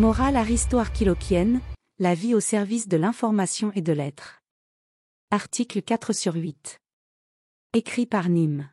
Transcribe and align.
Morale 0.00 0.36
aristo-archilochienne, 0.36 1.60
la 1.98 2.14
vie 2.14 2.34
au 2.34 2.40
service 2.40 2.88
de 2.88 2.96
l'information 2.96 3.70
et 3.74 3.82
de 3.82 3.92
l'être. 3.92 4.40
Article 5.30 5.82
4 5.82 6.14
sur 6.14 6.36
8. 6.36 6.80
Écrit 7.74 8.06
par 8.06 8.30
Nîmes. 8.30 8.70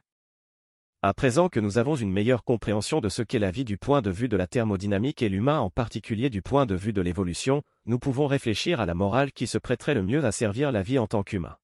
À 1.01 1.13
présent 1.13 1.49
que 1.49 1.59
nous 1.59 1.77
avons 1.77 1.97
une 1.97 2.13
meilleure 2.13 2.45
compréhension 2.45 3.01
de 3.01 3.09
ce 3.09 3.23
qu'est 3.23 3.39
la 3.39 3.51
vie 3.51 3.65
du 3.65 3.77
point 3.77 4.01
de 4.01 4.09
vue 4.09 4.29
de 4.29 4.37
la 4.37 4.47
thermodynamique 4.47 5.21
et 5.21 5.27
l'humain 5.27 5.59
en 5.59 5.69
particulier 5.69 6.29
du 6.29 6.41
point 6.41 6.65
de 6.65 6.75
vue 6.75 6.93
de 6.93 7.01
l'évolution, 7.01 7.61
nous 7.85 7.99
pouvons 7.99 8.27
réfléchir 8.27 8.79
à 8.79 8.85
la 8.85 8.93
morale 8.93 9.33
qui 9.33 9.47
se 9.47 9.57
prêterait 9.57 9.95
le 9.95 10.03
mieux 10.03 10.23
à 10.23 10.31
servir 10.31 10.71
la 10.71 10.81
vie 10.81 10.97
en 10.97 11.07
tant 11.07 11.23
qu'humain. 11.23 11.57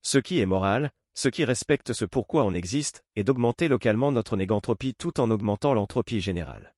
Ce 0.00 0.16
qui 0.16 0.40
est 0.40 0.46
moral, 0.46 0.90
ce 1.12 1.28
qui 1.28 1.44
respecte 1.44 1.92
ce 1.92 2.06
pourquoi 2.06 2.44
on 2.44 2.54
existe, 2.54 3.04
est 3.14 3.24
d'augmenter 3.24 3.68
localement 3.68 4.10
notre 4.10 4.38
négantropie 4.38 4.94
tout 4.94 5.20
en 5.20 5.30
augmentant 5.30 5.74
l'entropie 5.74 6.22
générale. 6.22 6.74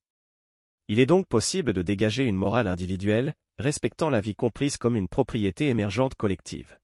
Il 0.89 0.99
est 0.99 1.07
donc 1.07 1.27
possible 1.27 1.73
de 1.73 1.83
dégager 1.83 2.25
une 2.25 2.37
morale 2.37 2.67
individuelle, 2.67 3.35
respectant 3.59 4.11
la 4.11 4.21
vie 4.21 4.35
comprise 4.35 4.77
comme 4.77 4.97
une 4.97 5.09
propriété 5.09 5.69
émergente 5.69 6.15
collective. 6.15 6.79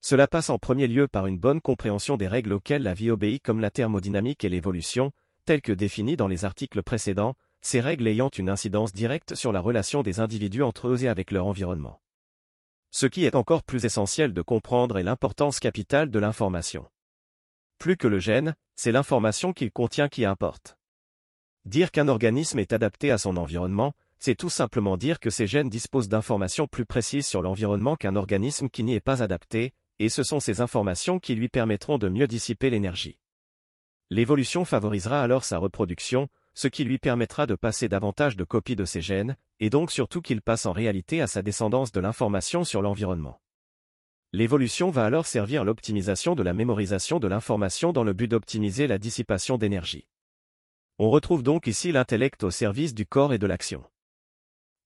Cela 0.00 0.28
passe 0.28 0.50
en 0.50 0.58
premier 0.58 0.86
lieu 0.86 1.08
par 1.08 1.26
une 1.26 1.38
bonne 1.38 1.60
compréhension 1.60 2.16
des 2.16 2.28
règles 2.28 2.52
auxquelles 2.52 2.82
la 2.82 2.92
vie 2.92 3.10
obéit 3.10 3.42
comme 3.42 3.60
la 3.60 3.70
thermodynamique 3.70 4.44
et 4.44 4.50
l'évolution, 4.50 5.12
telles 5.46 5.62
que 5.62 5.72
définies 5.72 6.16
dans 6.16 6.28
les 6.28 6.44
articles 6.44 6.82
précédents, 6.82 7.36
ces 7.62 7.80
règles 7.80 8.06
ayant 8.06 8.28
une 8.28 8.50
incidence 8.50 8.92
directe 8.92 9.34
sur 9.34 9.52
la 9.52 9.60
relation 9.60 10.02
des 10.02 10.20
individus 10.20 10.62
entre 10.62 10.88
eux 10.88 11.04
et 11.04 11.08
avec 11.08 11.30
leur 11.30 11.46
environnement. 11.46 12.02
Ce 12.90 13.06
qui 13.06 13.24
est 13.24 13.34
encore 13.34 13.62
plus 13.62 13.86
essentiel 13.86 14.34
de 14.34 14.42
comprendre 14.42 14.98
est 14.98 15.02
l'importance 15.02 15.58
capitale 15.58 16.10
de 16.10 16.18
l'information. 16.18 16.86
Plus 17.78 17.96
que 17.96 18.06
le 18.06 18.18
gène, 18.18 18.54
c'est 18.76 18.92
l'information 18.92 19.52
qu'il 19.52 19.72
contient 19.72 20.08
qui 20.08 20.24
importe. 20.24 20.76
Dire 21.64 21.90
qu'un 21.90 22.08
organisme 22.08 22.58
est 22.58 22.72
adapté 22.74 23.10
à 23.10 23.18
son 23.18 23.36
environnement, 23.38 23.94
c'est 24.18 24.34
tout 24.34 24.50
simplement 24.50 24.96
dire 24.96 25.18
que 25.18 25.30
ces 25.30 25.46
gènes 25.46 25.70
disposent 25.70 26.08
d'informations 26.08 26.66
plus 26.66 26.84
précises 26.84 27.26
sur 27.26 27.40
l'environnement 27.40 27.96
qu'un 27.96 28.16
organisme 28.16 28.68
qui 28.68 28.84
n'y 28.84 28.94
est 28.94 29.00
pas 29.00 29.22
adapté, 29.22 29.72
et 29.98 30.08
ce 30.08 30.22
sont 30.22 30.40
ces 30.40 30.60
informations 30.60 31.18
qui 31.18 31.34
lui 31.34 31.48
permettront 31.48 31.98
de 31.98 32.08
mieux 32.08 32.26
dissiper 32.26 32.68
l'énergie. 32.68 33.18
L'évolution 34.10 34.64
favorisera 34.64 35.22
alors 35.22 35.44
sa 35.44 35.58
reproduction, 35.58 36.28
ce 36.52 36.68
qui 36.68 36.84
lui 36.84 36.98
permettra 36.98 37.46
de 37.46 37.54
passer 37.54 37.88
davantage 37.88 38.36
de 38.36 38.44
copies 38.44 38.76
de 38.76 38.84
ses 38.84 39.00
gènes, 39.00 39.36
et 39.58 39.70
donc 39.70 39.90
surtout 39.90 40.20
qu'il 40.20 40.42
passe 40.42 40.66
en 40.66 40.72
réalité 40.72 41.20
à 41.20 41.26
sa 41.26 41.42
descendance 41.42 41.92
de 41.92 42.00
l'information 42.00 42.64
sur 42.64 42.82
l'environnement. 42.82 43.40
L'évolution 44.32 44.90
va 44.90 45.04
alors 45.04 45.26
servir 45.26 45.64
l'optimisation 45.64 46.34
de 46.34 46.42
la 46.42 46.52
mémorisation 46.52 47.20
de 47.20 47.28
l'information 47.28 47.92
dans 47.92 48.04
le 48.04 48.12
but 48.12 48.28
d'optimiser 48.28 48.86
la 48.86 48.98
dissipation 48.98 49.58
d'énergie. 49.58 50.06
On 50.98 51.10
retrouve 51.10 51.42
donc 51.42 51.66
ici 51.66 51.90
l'intellect 51.90 52.44
au 52.44 52.50
service 52.52 52.94
du 52.94 53.04
corps 53.04 53.32
et 53.32 53.38
de 53.38 53.46
l'action. 53.46 53.82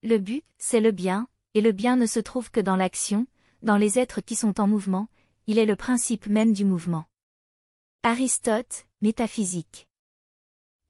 Le 0.02 0.16
but, 0.16 0.42
c'est 0.56 0.80
le 0.80 0.90
bien, 0.90 1.28
et 1.52 1.60
le 1.60 1.72
bien 1.72 1.96
ne 1.96 2.06
se 2.06 2.18
trouve 2.18 2.50
que 2.50 2.60
dans 2.60 2.76
l'action, 2.76 3.26
dans 3.62 3.76
les 3.76 3.98
êtres 3.98 4.22
qui 4.22 4.34
sont 4.34 4.58
en 4.58 4.66
mouvement, 4.66 5.08
il 5.46 5.58
est 5.58 5.66
le 5.66 5.76
principe 5.76 6.26
même 6.26 6.54
du 6.54 6.64
mouvement. 6.64 7.04
Aristote, 8.02 8.86
Métaphysique. 9.02 9.86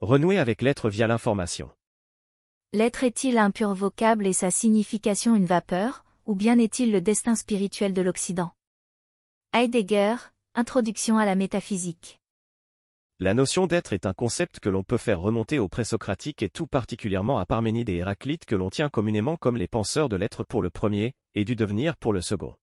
Renouer 0.01 0.39
avec 0.39 0.63
l'être 0.63 0.89
via 0.89 1.09
l'information. 1.09 1.71
L'être 2.73 3.03
est-il 3.03 3.39
un 3.39 3.51
pur 3.51 3.75
vocable 3.75 4.27
et 4.27 4.33
sa 4.33 4.53
signification 4.53 5.35
une 5.35 5.47
vapeur, 5.47 6.05
ou 6.27 6.37
bien 6.37 6.59
est-il 6.59 6.93
le 6.93 7.01
destin 7.01 7.35
spirituel 7.35 7.93
de 7.93 8.03
l'Occident? 8.03 8.53
Heidegger, 9.53 10.17
Introduction 10.55 11.19
à 11.19 11.25
la 11.25 11.35
métaphysique. 11.35 12.18
La 13.21 13.35
notion 13.35 13.67
d'être 13.67 13.93
est 13.93 14.07
un 14.07 14.13
concept 14.13 14.61
que 14.61 14.69
l'on 14.69 14.84
peut 14.84 14.97
faire 14.97 15.19
remonter 15.19 15.59
au 15.59 15.67
présocratique 15.67 16.41
et 16.45 16.49
tout 16.49 16.69
particulièrement 16.69 17.41
à 17.41 17.47
Parménide 17.47 17.89
et 17.89 17.97
Héraclite 17.97 18.45
que 18.45 18.55
l'on 18.55 18.71
tient 18.71 18.89
communément 18.89 19.37
comme 19.37 19.56
les 19.56 19.67
penseurs 19.67 20.09
de 20.09 20.15
l'être 20.15 20.45
pour 20.45 20.62
le 20.62 20.71
premier, 20.71 21.15
et 21.34 21.45
du 21.45 21.57
devenir 21.57 21.97
pour 21.97 22.12
le 22.12 22.21
second. 22.21 22.55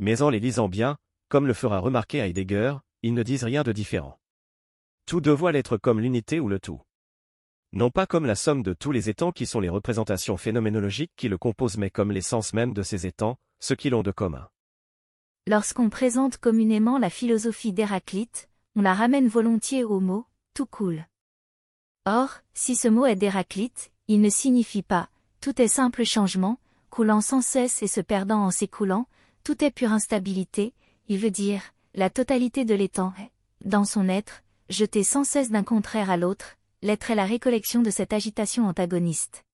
Mais 0.00 0.22
en 0.22 0.30
les 0.30 0.40
lisant 0.40 0.68
bien, 0.68 0.96
comme 1.28 1.46
le 1.46 1.54
fera 1.54 1.78
remarquer 1.78 2.18
Heidegger, 2.18 2.78
ils 3.02 3.14
ne 3.14 3.22
disent 3.22 3.44
rien 3.44 3.62
de 3.62 3.70
différent. 3.70 4.18
Tous 5.06 5.20
deux 5.20 5.30
voient 5.30 5.52
l'être 5.52 5.76
comme 5.76 6.00
l'unité 6.00 6.40
ou 6.40 6.48
le 6.48 6.58
tout. 6.58 6.82
Non 7.72 7.90
pas 7.90 8.06
comme 8.06 8.26
la 8.26 8.34
somme 8.34 8.64
de 8.64 8.72
tous 8.72 8.90
les 8.90 9.08
étangs 9.08 9.30
qui 9.30 9.46
sont 9.46 9.60
les 9.60 9.68
représentations 9.68 10.36
phénoménologiques 10.36 11.12
qui 11.14 11.28
le 11.28 11.38
composent 11.38 11.78
mais 11.78 11.90
comme 11.90 12.10
l'essence 12.10 12.54
même 12.54 12.74
de 12.74 12.82
ces 12.82 13.06
étangs, 13.06 13.38
ce 13.60 13.74
qu'ils 13.74 13.94
ont 13.94 14.02
de 14.02 14.10
commun. 14.10 14.48
Lorsqu'on 15.46 15.90
présente 15.90 16.38
communément 16.38 16.98
la 16.98 17.08
philosophie 17.08 17.72
d'Héraclite, 17.72 18.49
on 18.76 18.82
la 18.82 18.94
ramène 18.94 19.28
volontiers 19.28 19.84
au 19.84 20.00
mot 20.00 20.26
tout 20.54 20.66
cool. 20.66 21.06
Or, 22.06 22.40
si 22.54 22.76
ce 22.76 22.88
mot 22.88 23.06
est 23.06 23.16
d'Héraclite, 23.16 23.90
il 24.08 24.20
ne 24.20 24.30
signifie 24.30 24.82
pas 24.82 25.08
tout 25.40 25.60
est 25.62 25.68
simple 25.68 26.04
changement, 26.04 26.58
coulant 26.90 27.22
sans 27.22 27.40
cesse 27.40 27.82
et 27.82 27.86
se 27.86 28.00
perdant 28.00 28.40
en 28.40 28.50
s'écoulant, 28.50 29.06
tout 29.42 29.64
est 29.64 29.70
pure 29.70 29.92
instabilité, 29.92 30.74
il 31.08 31.18
veut 31.18 31.30
dire 31.30 31.62
la 31.94 32.10
totalité 32.10 32.64
de 32.64 32.74
l'étang 32.74 33.14
est, 33.18 33.30
dans 33.64 33.84
son 33.84 34.08
être, 34.08 34.42
jeté 34.68 35.02
sans 35.02 35.24
cesse 35.24 35.50
d'un 35.50 35.64
contraire 35.64 36.10
à 36.10 36.16
l'autre, 36.16 36.56
l'être 36.82 37.10
est 37.10 37.14
la 37.14 37.24
récollection 37.24 37.82
de 37.82 37.90
cette 37.90 38.12
agitation 38.12 38.66
antagoniste. 38.66 39.44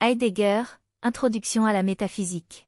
Heidegger, 0.00 0.62
Introduction 1.02 1.66
à 1.66 1.74
la 1.74 1.82
métaphysique. 1.82 2.66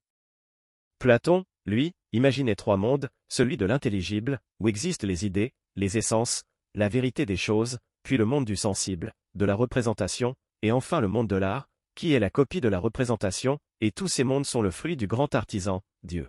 Platon, 0.98 1.44
lui, 1.64 1.92
imaginait 2.12 2.54
trois 2.54 2.76
mondes, 2.76 3.08
celui 3.28 3.56
de 3.56 3.66
l'intelligible, 3.66 4.40
où 4.60 4.68
existent 4.68 5.06
les 5.06 5.26
idées, 5.26 5.52
les 5.74 5.98
essences, 5.98 6.44
la 6.74 6.88
vérité 6.88 7.26
des 7.26 7.36
choses, 7.36 7.78
puis 8.02 8.16
le 8.16 8.24
monde 8.24 8.44
du 8.44 8.56
sensible, 8.56 9.12
de 9.34 9.44
la 9.44 9.54
représentation, 9.54 10.34
et 10.62 10.72
enfin 10.72 11.00
le 11.00 11.08
monde 11.08 11.28
de 11.28 11.36
l'art, 11.36 11.68
qui 11.94 12.12
est 12.12 12.20
la 12.20 12.30
copie 12.30 12.60
de 12.60 12.68
la 12.68 12.78
représentation, 12.78 13.58
et 13.80 13.90
tous 13.90 14.08
ces 14.08 14.24
mondes 14.24 14.46
sont 14.46 14.62
le 14.62 14.70
fruit 14.70 14.96
du 14.96 15.06
grand 15.06 15.34
artisan, 15.34 15.82
Dieu. 16.02 16.28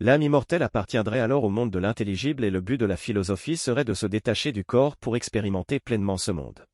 L'âme 0.00 0.22
immortelle 0.22 0.62
appartiendrait 0.62 1.20
alors 1.20 1.44
au 1.44 1.48
monde 1.48 1.70
de 1.70 1.78
l'intelligible 1.78 2.44
et 2.44 2.50
le 2.50 2.60
but 2.60 2.76
de 2.76 2.86
la 2.86 2.96
philosophie 2.96 3.56
serait 3.56 3.84
de 3.84 3.94
se 3.94 4.06
détacher 4.06 4.50
du 4.50 4.64
corps 4.64 4.96
pour 4.96 5.14
expérimenter 5.16 5.78
pleinement 5.78 6.16
ce 6.16 6.32
monde. 6.32 6.66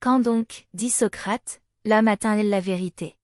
Quand 0.00 0.20
donc, 0.20 0.68
dit 0.74 0.90
Socrate, 0.90 1.60
l'âme 1.84 2.06
atteint-elle 2.06 2.50
la 2.50 2.60
vérité? 2.60 3.16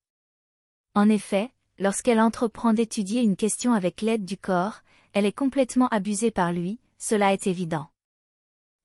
En 0.95 1.09
effet, 1.09 1.51
lorsqu'elle 1.79 2.21
entreprend 2.21 2.73
d'étudier 2.73 3.23
une 3.23 3.37
question 3.37 3.73
avec 3.73 4.01
l'aide 4.01 4.25
du 4.25 4.37
corps, 4.37 4.81
elle 5.15 5.27
est 5.27 5.33
complètement 5.33 5.89
abusée 5.89 6.33
par 6.33 6.53
lui, 6.53 6.81
cela 6.99 7.33
est 7.33 7.47
évident. 7.47 7.87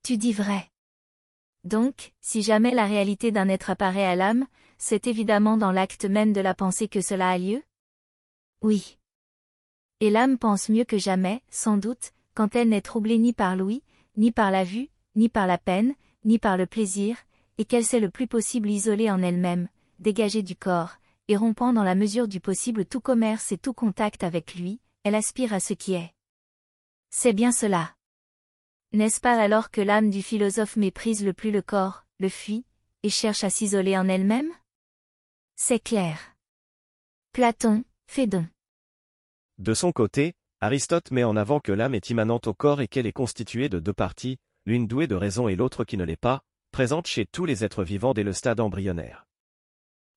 Tu 0.03 0.15
dis 0.15 0.31
vrai. 0.31 0.69
Donc, 1.63 2.13
si 2.21 2.43
jamais 2.43 2.71
la 2.71 2.85
réalité 2.85 3.31
d'un 3.31 3.49
être 3.49 3.71
apparaît 3.71 4.05
à 4.05 4.15
l'âme, 4.15 4.45
c'est 4.77 5.07
évidemment 5.07 5.57
dans 5.57 5.71
l'acte 5.71 6.05
même 6.05 6.31
de 6.31 6.39
la 6.39 6.53
pensée 6.53 6.87
que 6.87 7.01
cela 7.01 7.31
a 7.31 7.37
lieu? 7.37 7.63
Oui. 8.61 8.97
Et 9.99 10.11
l'âme 10.11 10.37
pense 10.37 10.69
mieux 10.69 10.85
que 10.85 10.99
jamais, 10.99 11.41
sans 11.49 11.77
doute, 11.77 12.13
quand 12.35 12.55
elle 12.55 12.69
n'est 12.69 12.81
troublée 12.81 13.17
ni 13.17 13.33
par 13.33 13.55
l'ouïe, 13.55 13.81
ni 14.15 14.31
par 14.31 14.51
la 14.51 14.63
vue, 14.63 14.89
ni 15.15 15.29
par 15.29 15.47
la 15.47 15.57
peine, 15.57 15.95
ni 16.25 16.37
par 16.37 16.57
le 16.57 16.67
plaisir, 16.67 17.17
et 17.57 17.65
qu'elle 17.65 17.83
sait 17.83 17.99
le 17.99 18.11
plus 18.11 18.27
possible 18.27 18.69
isoler 18.69 19.09
en 19.09 19.21
elle-même, 19.21 19.67
dégagée 19.97 20.43
du 20.43 20.55
corps, 20.55 20.97
et 21.27 21.35
rompant 21.35 21.73
dans 21.73 21.83
la 21.83 21.95
mesure 21.95 22.27
du 22.27 22.39
possible 22.39 22.85
tout 22.85 23.01
commerce 23.01 23.51
et 23.51 23.57
tout 23.57 23.73
contact 23.73 24.23
avec 24.23 24.55
lui, 24.55 24.79
elle 25.03 25.15
aspire 25.15 25.53
à 25.53 25.59
ce 25.59 25.73
qui 25.73 25.93
est. 25.93 26.13
C'est 27.11 27.33
bien 27.33 27.51
cela. 27.51 27.95
N'est-ce 28.93 29.19
pas 29.19 29.39
alors 29.39 29.71
que 29.71 29.81
l'âme 29.81 30.09
du 30.09 30.21
philosophe 30.21 30.75
méprise 30.75 31.23
le 31.23 31.33
plus 31.33 31.51
le 31.51 31.61
corps, 31.61 32.05
le 32.19 32.29
fuit, 32.29 32.65
et 33.03 33.09
cherche 33.09 33.43
à 33.43 33.49
s'isoler 33.49 33.97
en 33.97 34.07
elle-même? 34.07 34.51
C'est 35.55 35.79
clair. 35.79 36.35
Platon, 37.33 37.83
Phédon. 38.07 38.47
De 39.57 39.73
son 39.73 39.91
côté, 39.91 40.33
Aristote 40.61 41.11
met 41.11 41.23
en 41.23 41.35
avant 41.35 41.59
que 41.59 41.71
l'âme 41.71 41.95
est 41.95 42.09
immanente 42.09 42.47
au 42.47 42.53
corps 42.53 42.81
et 42.81 42.87
qu'elle 42.87 43.05
est 43.05 43.13
constituée 43.13 43.69
de 43.69 43.79
deux 43.79 43.93
parties, 43.93 44.37
l'une 44.65 44.87
douée 44.87 45.07
de 45.07 45.15
raison 45.15 45.47
et 45.47 45.55
l'autre 45.55 45.83
qui 45.83 45.97
ne 45.97 46.03
l'est 46.03 46.15
pas, 46.15 46.43
présente 46.71 47.07
chez 47.07 47.25
tous 47.25 47.45
les 47.45 47.63
êtres 47.63 47.83
vivants 47.83 48.13
dès 48.13 48.23
le 48.23 48.33
stade 48.33 48.59
embryonnaire. 48.59 49.25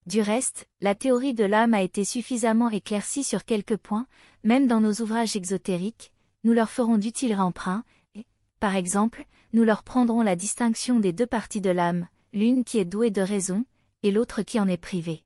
Du 0.06 0.20
reste, 0.20 0.68
la 0.80 0.94
théorie 0.94 1.34
de 1.34 1.44
l'âme 1.44 1.74
a 1.74 1.82
été 1.82 2.04
suffisamment 2.04 2.70
éclaircie 2.70 3.24
sur 3.24 3.44
quelques 3.44 3.76
points, 3.76 4.06
même 4.42 4.66
dans 4.66 4.80
nos 4.80 4.94
ouvrages 4.94 5.36
exotériques, 5.36 6.11
nous 6.44 6.52
leur 6.52 6.70
ferons 6.70 6.98
d'utiles 6.98 7.36
emprunts, 7.36 7.84
et, 8.14 8.26
par 8.60 8.76
exemple, 8.76 9.26
nous 9.52 9.64
leur 9.64 9.82
prendrons 9.82 10.22
la 10.22 10.36
distinction 10.36 11.00
des 11.00 11.12
deux 11.12 11.26
parties 11.26 11.60
de 11.60 11.70
l'âme, 11.70 12.08
l'une 12.32 12.64
qui 12.64 12.78
est 12.78 12.84
douée 12.84 13.10
de 13.10 13.22
raison, 13.22 13.64
et 14.02 14.10
l'autre 14.10 14.42
qui 14.42 14.58
en 14.58 14.68
est 14.68 14.76
privée. 14.76 15.22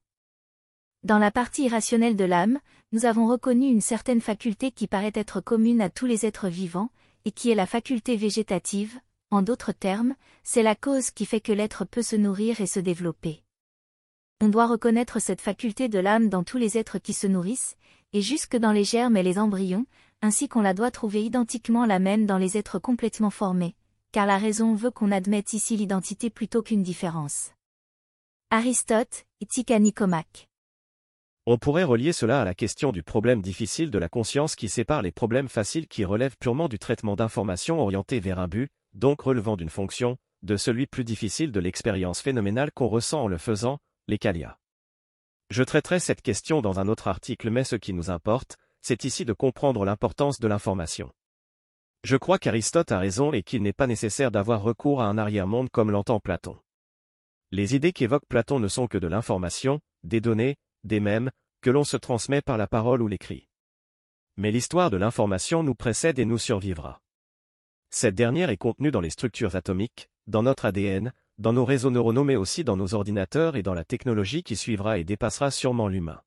Dans 1.03 1.19
la 1.19 1.31
partie 1.31 1.65
irrationnelle 1.65 2.17
de 2.17 2.25
l'âme, 2.25 2.59
nous 2.93 3.07
avons 3.07 3.29
reconnu 3.29 3.69
une 3.69 3.81
certaine 3.81 4.21
faculté 4.21 4.73
qui 4.73 4.87
paraît 4.87 5.13
être 5.15 5.41
commune 5.41 5.81
à 5.81 5.91
tous 5.91 6.07
les 6.07 6.27
êtres 6.27 6.49
vivants, 6.49 6.91
et 7.25 7.33
qui 7.33 7.51
est 7.51 7.55
la 7.55 7.67
faculté 7.67 8.17
végétative, 8.17 8.99
en 9.31 9.43
d'autres 9.43 9.73
termes, 9.73 10.15
c'est 10.45 10.63
la 10.63 10.75
cause 10.75 11.11
qui 11.11 11.27
fait 11.27 11.41
que 11.41 11.53
l'être 11.53 11.85
peut 11.85 12.03
se 12.03 12.17
nourrir 12.17 12.61
et 12.61 12.67
se 12.67 12.81
développer. 12.81 13.43
On 14.41 14.49
doit 14.49 14.67
reconnaître 14.67 15.21
cette 15.21 15.41
faculté 15.41 15.89
de 15.89 15.99
l'âme 15.99 16.29
dans 16.29 16.45
tous 16.45 16.59
les 16.59 16.79
êtres 16.79 16.99
qui 16.99 17.13
se 17.13 17.27
nourrissent, 17.27 17.77
et 18.13 18.23
jusque 18.23 18.57
dans 18.57 18.73
les 18.73 18.85
germes 18.85 19.17
et 19.17 19.23
les 19.23 19.39
embryons, 19.39 19.87
ainsi 20.23 20.49
qu'on 20.49 20.63
la 20.63 20.75
doit 20.75 20.91
trouver 20.91 21.25
identiquement 21.25 21.87
la 21.87 21.99
même 21.99 22.27
dans 22.27 22.39
les 22.39 22.57
êtres 22.57 22.79
complètement 22.79 23.31
formés, 23.31 23.75
car 24.13 24.27
la 24.27 24.39
raison 24.39 24.75
veut 24.75 24.91
qu'on 24.91 25.13
admette 25.13 25.53
ici 25.53 25.77
l'identité 25.77 26.31
plutôt 26.31 26.63
qu'une 26.63 26.83
différence. 26.83 27.53
Aristote, 28.51 29.25
Éthique 29.41 29.71
à 29.71 29.79
Nicomaque. 29.79 30.49
On 31.47 31.59
pourrait 31.59 31.85
relier 31.85 32.13
cela 32.13 32.41
à 32.41 32.45
la 32.45 32.55
question 32.55 32.91
du 32.91 33.03
problème 33.03 33.41
difficile 33.41 33.91
de 33.91 33.99
la 33.99 34.09
conscience 34.09 34.57
qui 34.57 34.69
sépare 34.69 35.03
les 35.03 35.13
problèmes 35.13 35.49
faciles 35.49 35.87
qui 35.87 36.05
relèvent 36.05 36.37
purement 36.39 36.69
du 36.69 36.79
traitement 36.79 37.15
d'informations 37.15 37.79
orientées 37.79 38.19
vers 38.19 38.41
un 38.41 38.49
but, 38.49 38.69
donc 38.95 39.21
relevant 39.21 39.57
d'une 39.57 39.69
fonction, 39.69 40.17
de 40.43 40.57
celui 40.57 40.87
plus 40.87 41.05
difficile 41.05 41.53
de 41.53 41.61
l'expérience 41.61 42.21
phénoménale 42.21 42.73
qu'on 42.73 42.89
ressent 42.89 43.23
en 43.23 43.29
le 43.29 43.39
faisant, 43.39 43.79
les 44.09 44.19
calia. 44.19 44.59
Je 45.51 45.63
traiterai 45.63 46.01
cette 46.01 46.23
question 46.23 46.63
dans 46.63 46.81
un 46.81 46.89
autre 46.89 47.07
article 47.07 47.51
mais 47.51 47.63
ce 47.63 47.77
qui 47.77 47.93
nous 47.93 48.11
importe, 48.11 48.57
c'est 48.87 49.03
ici 49.03 49.25
de 49.25 49.33
comprendre 49.33 49.85
l'importance 49.85 50.39
de 50.39 50.47
l'information. 50.47 51.11
Je 52.05 52.17
crois 52.17 52.39
qu'Aristote 52.39 52.93
a 52.93 53.01
raison 53.01 53.33
et 53.33 53.43
qu'il 53.43 53.63
n'est 53.63 53.73
pas 53.73 53.89
nécessaire 53.89 54.31
d'avoir 54.31 54.63
recours 54.63 55.03
à 55.03 55.07
un 55.07 55.19
arrière-monde 55.19 55.71
comme 55.71 55.91
l'entend 55.91 56.21
Platon. 56.21 56.57
Les 57.51 57.75
idées 57.75 57.93
qu'évoque 57.93 58.23
Platon 58.29 58.61
ne 58.61 58.69
sont 58.69 58.87
que 58.87 58.97
de 58.97 59.09
l'information, 59.09 59.81
des 60.05 60.21
données, 60.21 60.55
des 60.85 61.01
mêmes, 61.01 61.33
que 61.63 61.71
l'on 61.71 61.83
se 61.83 61.97
transmet 61.97 62.43
par 62.43 62.59
la 62.59 62.69
parole 62.69 63.03
ou 63.03 63.09
l'écrit. 63.09 63.49
Mais 64.37 64.53
l'histoire 64.53 64.91
de 64.91 64.99
l'information 64.99 65.65
nous 65.65 65.75
précède 65.75 66.21
et 66.21 66.25
nous 66.25 66.39
survivra. 66.39 67.01
Cette 67.91 68.15
dernière 68.15 68.51
est 68.51 68.57
contenue 68.57 68.93
dans 68.93 69.01
les 69.01 69.11
structures 69.11 69.57
atomiques, 69.57 70.09
dans 70.29 70.45
notre 70.45 70.65
ADN, 70.65 71.13
dans 71.39 71.53
nos 71.53 71.65
réseaux 71.65 71.91
neuronaux 71.91 72.23
mais 72.23 72.37
aussi 72.37 72.63
dans 72.63 72.77
nos 72.77 72.95
ordinateurs 72.95 73.57
et 73.57 73.65
dans 73.65 73.75
la 73.75 73.85
technologie 73.85 74.45
qui 74.45 74.55
suivra 74.55 74.99
et 74.99 75.03
dépassera 75.03 75.51
sûrement 75.51 75.89
l'humain. 75.89 76.23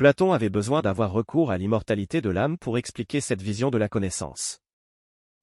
Platon 0.00 0.32
avait 0.32 0.48
besoin 0.48 0.80
d'avoir 0.80 1.12
recours 1.12 1.50
à 1.50 1.58
l'immortalité 1.58 2.22
de 2.22 2.30
l'âme 2.30 2.56
pour 2.56 2.78
expliquer 2.78 3.20
cette 3.20 3.42
vision 3.42 3.68
de 3.68 3.76
la 3.76 3.90
connaissance. 3.90 4.62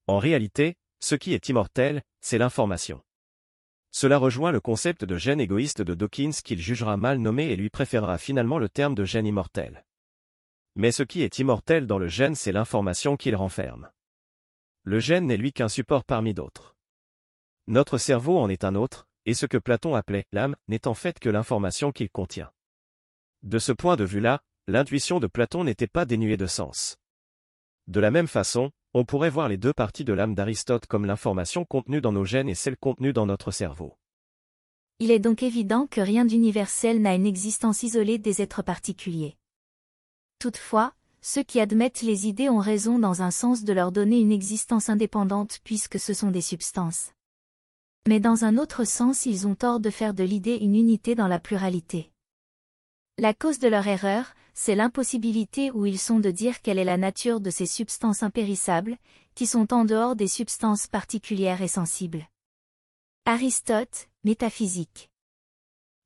En 0.07 0.17
réalité, 0.17 0.77
ce 0.99 1.13
qui 1.13 1.35
est 1.35 1.49
immortel, 1.49 2.01
c'est 2.21 2.39
l'information. 2.39 3.03
Cela 3.91 4.17
rejoint 4.17 4.51
le 4.51 4.59
concept 4.59 5.05
de 5.05 5.15
gène 5.15 5.39
égoïste 5.39 5.83
de 5.83 5.93
Dawkins 5.93 6.31
qu'il 6.43 6.59
jugera 6.59 6.97
mal 6.97 7.19
nommé 7.19 7.51
et 7.51 7.55
lui 7.55 7.69
préférera 7.69 8.17
finalement 8.17 8.57
le 8.57 8.67
terme 8.67 8.95
de 8.95 9.05
gène 9.05 9.27
immortel. 9.27 9.85
Mais 10.73 10.91
ce 10.91 11.03
qui 11.03 11.21
est 11.21 11.37
immortel 11.37 11.85
dans 11.85 11.99
le 11.99 12.07
gène 12.07 12.33
c'est 12.33 12.51
l'information 12.51 13.15
qu'il 13.15 13.35
renferme. 13.35 13.91
Le 14.81 14.97
gène 14.97 15.27
n'est 15.27 15.37
lui 15.37 15.53
qu'un 15.53 15.69
support 15.69 16.03
parmi 16.03 16.33
d'autres. 16.33 16.75
Notre 17.67 17.99
cerveau 17.99 18.39
en 18.39 18.49
est 18.49 18.63
un 18.63 18.73
autre, 18.73 19.07
et 19.27 19.35
ce 19.35 19.45
que 19.45 19.59
Platon 19.59 19.93
appelait 19.93 20.25
l'âme 20.31 20.55
n'est 20.67 20.87
en 20.87 20.95
fait 20.95 21.19
que 21.19 21.29
l'information 21.29 21.91
qu'il 21.91 22.09
contient. 22.09 22.49
De 23.43 23.59
ce 23.59 23.71
point 23.71 23.97
de 23.97 24.03
vue-là, 24.03 24.41
l'intuition 24.69 25.21
de 25.21 25.27
Platon 25.27 25.63
n'était 25.63 25.87
pas 25.87 26.05
dénuée 26.05 26.35
de 26.35 26.45
sens. 26.45 26.97
De 27.87 28.01
la 28.01 28.11
même 28.11 28.27
façon, 28.27 28.71
on 28.93 29.05
pourrait 29.05 29.29
voir 29.29 29.47
les 29.47 29.55
deux 29.55 29.71
parties 29.71 30.03
de 30.03 30.11
l'âme 30.11 30.35
d'Aristote 30.35 30.87
comme 30.87 31.05
l'information 31.05 31.63
contenue 31.63 32.01
dans 32.01 32.11
nos 32.11 32.25
gènes 32.25 32.49
et 32.49 32.55
celle 32.55 32.75
contenue 32.75 33.13
dans 33.13 33.25
notre 33.25 33.51
cerveau. 33.51 33.97
Il 34.99 35.09
est 35.09 35.19
donc 35.19 35.41
évident 35.41 35.87
que 35.87 36.01
rien 36.01 36.25
d'universel 36.25 37.01
n'a 37.01 37.15
une 37.15 37.25
existence 37.25 37.83
isolée 37.83 38.17
des 38.17 38.41
êtres 38.41 38.61
particuliers. 38.61 39.37
Toutefois, 40.39 40.93
ceux 41.21 41.43
qui 41.43 41.61
admettent 41.61 42.01
les 42.01 42.27
idées 42.27 42.49
ont 42.49 42.59
raison 42.59 42.99
dans 42.99 43.21
un 43.21 43.31
sens 43.31 43.63
de 43.63 43.71
leur 43.71 43.93
donner 43.93 44.19
une 44.19 44.33
existence 44.33 44.89
indépendante 44.89 45.59
puisque 45.63 45.97
ce 45.97 46.13
sont 46.13 46.31
des 46.31 46.41
substances. 46.41 47.13
Mais 48.05 48.19
dans 48.19 48.43
un 48.43 48.57
autre 48.57 48.83
sens 48.83 49.25
ils 49.25 49.47
ont 49.47 49.55
tort 49.55 49.79
de 49.79 49.89
faire 49.89 50.13
de 50.13 50.23
l'idée 50.23 50.57
une 50.57 50.75
unité 50.75 51.15
dans 51.15 51.27
la 51.27 51.39
pluralité. 51.39 52.11
La 53.17 53.33
cause 53.33 53.59
de 53.59 53.67
leur 53.67 53.87
erreur, 53.87 54.33
c'est 54.59 54.73
l'impossibilité 54.73 55.69
où 55.69 55.85
ils 55.85 55.99
sont 55.99 56.19
de 56.19 56.31
dire 56.31 56.63
quelle 56.63 56.79
est 56.79 56.83
la 56.83 56.97
nature 56.97 57.41
de 57.41 57.51
ces 57.51 57.67
substances 57.67 58.23
impérissables, 58.23 58.97
qui 59.35 59.45
sont 59.45 59.71
en 59.71 59.85
dehors 59.85 60.15
des 60.15 60.27
substances 60.27 60.87
particulières 60.87 61.61
et 61.61 61.67
sensibles. 61.67 62.27
Aristote, 63.25 64.09
Métaphysique. 64.23 65.11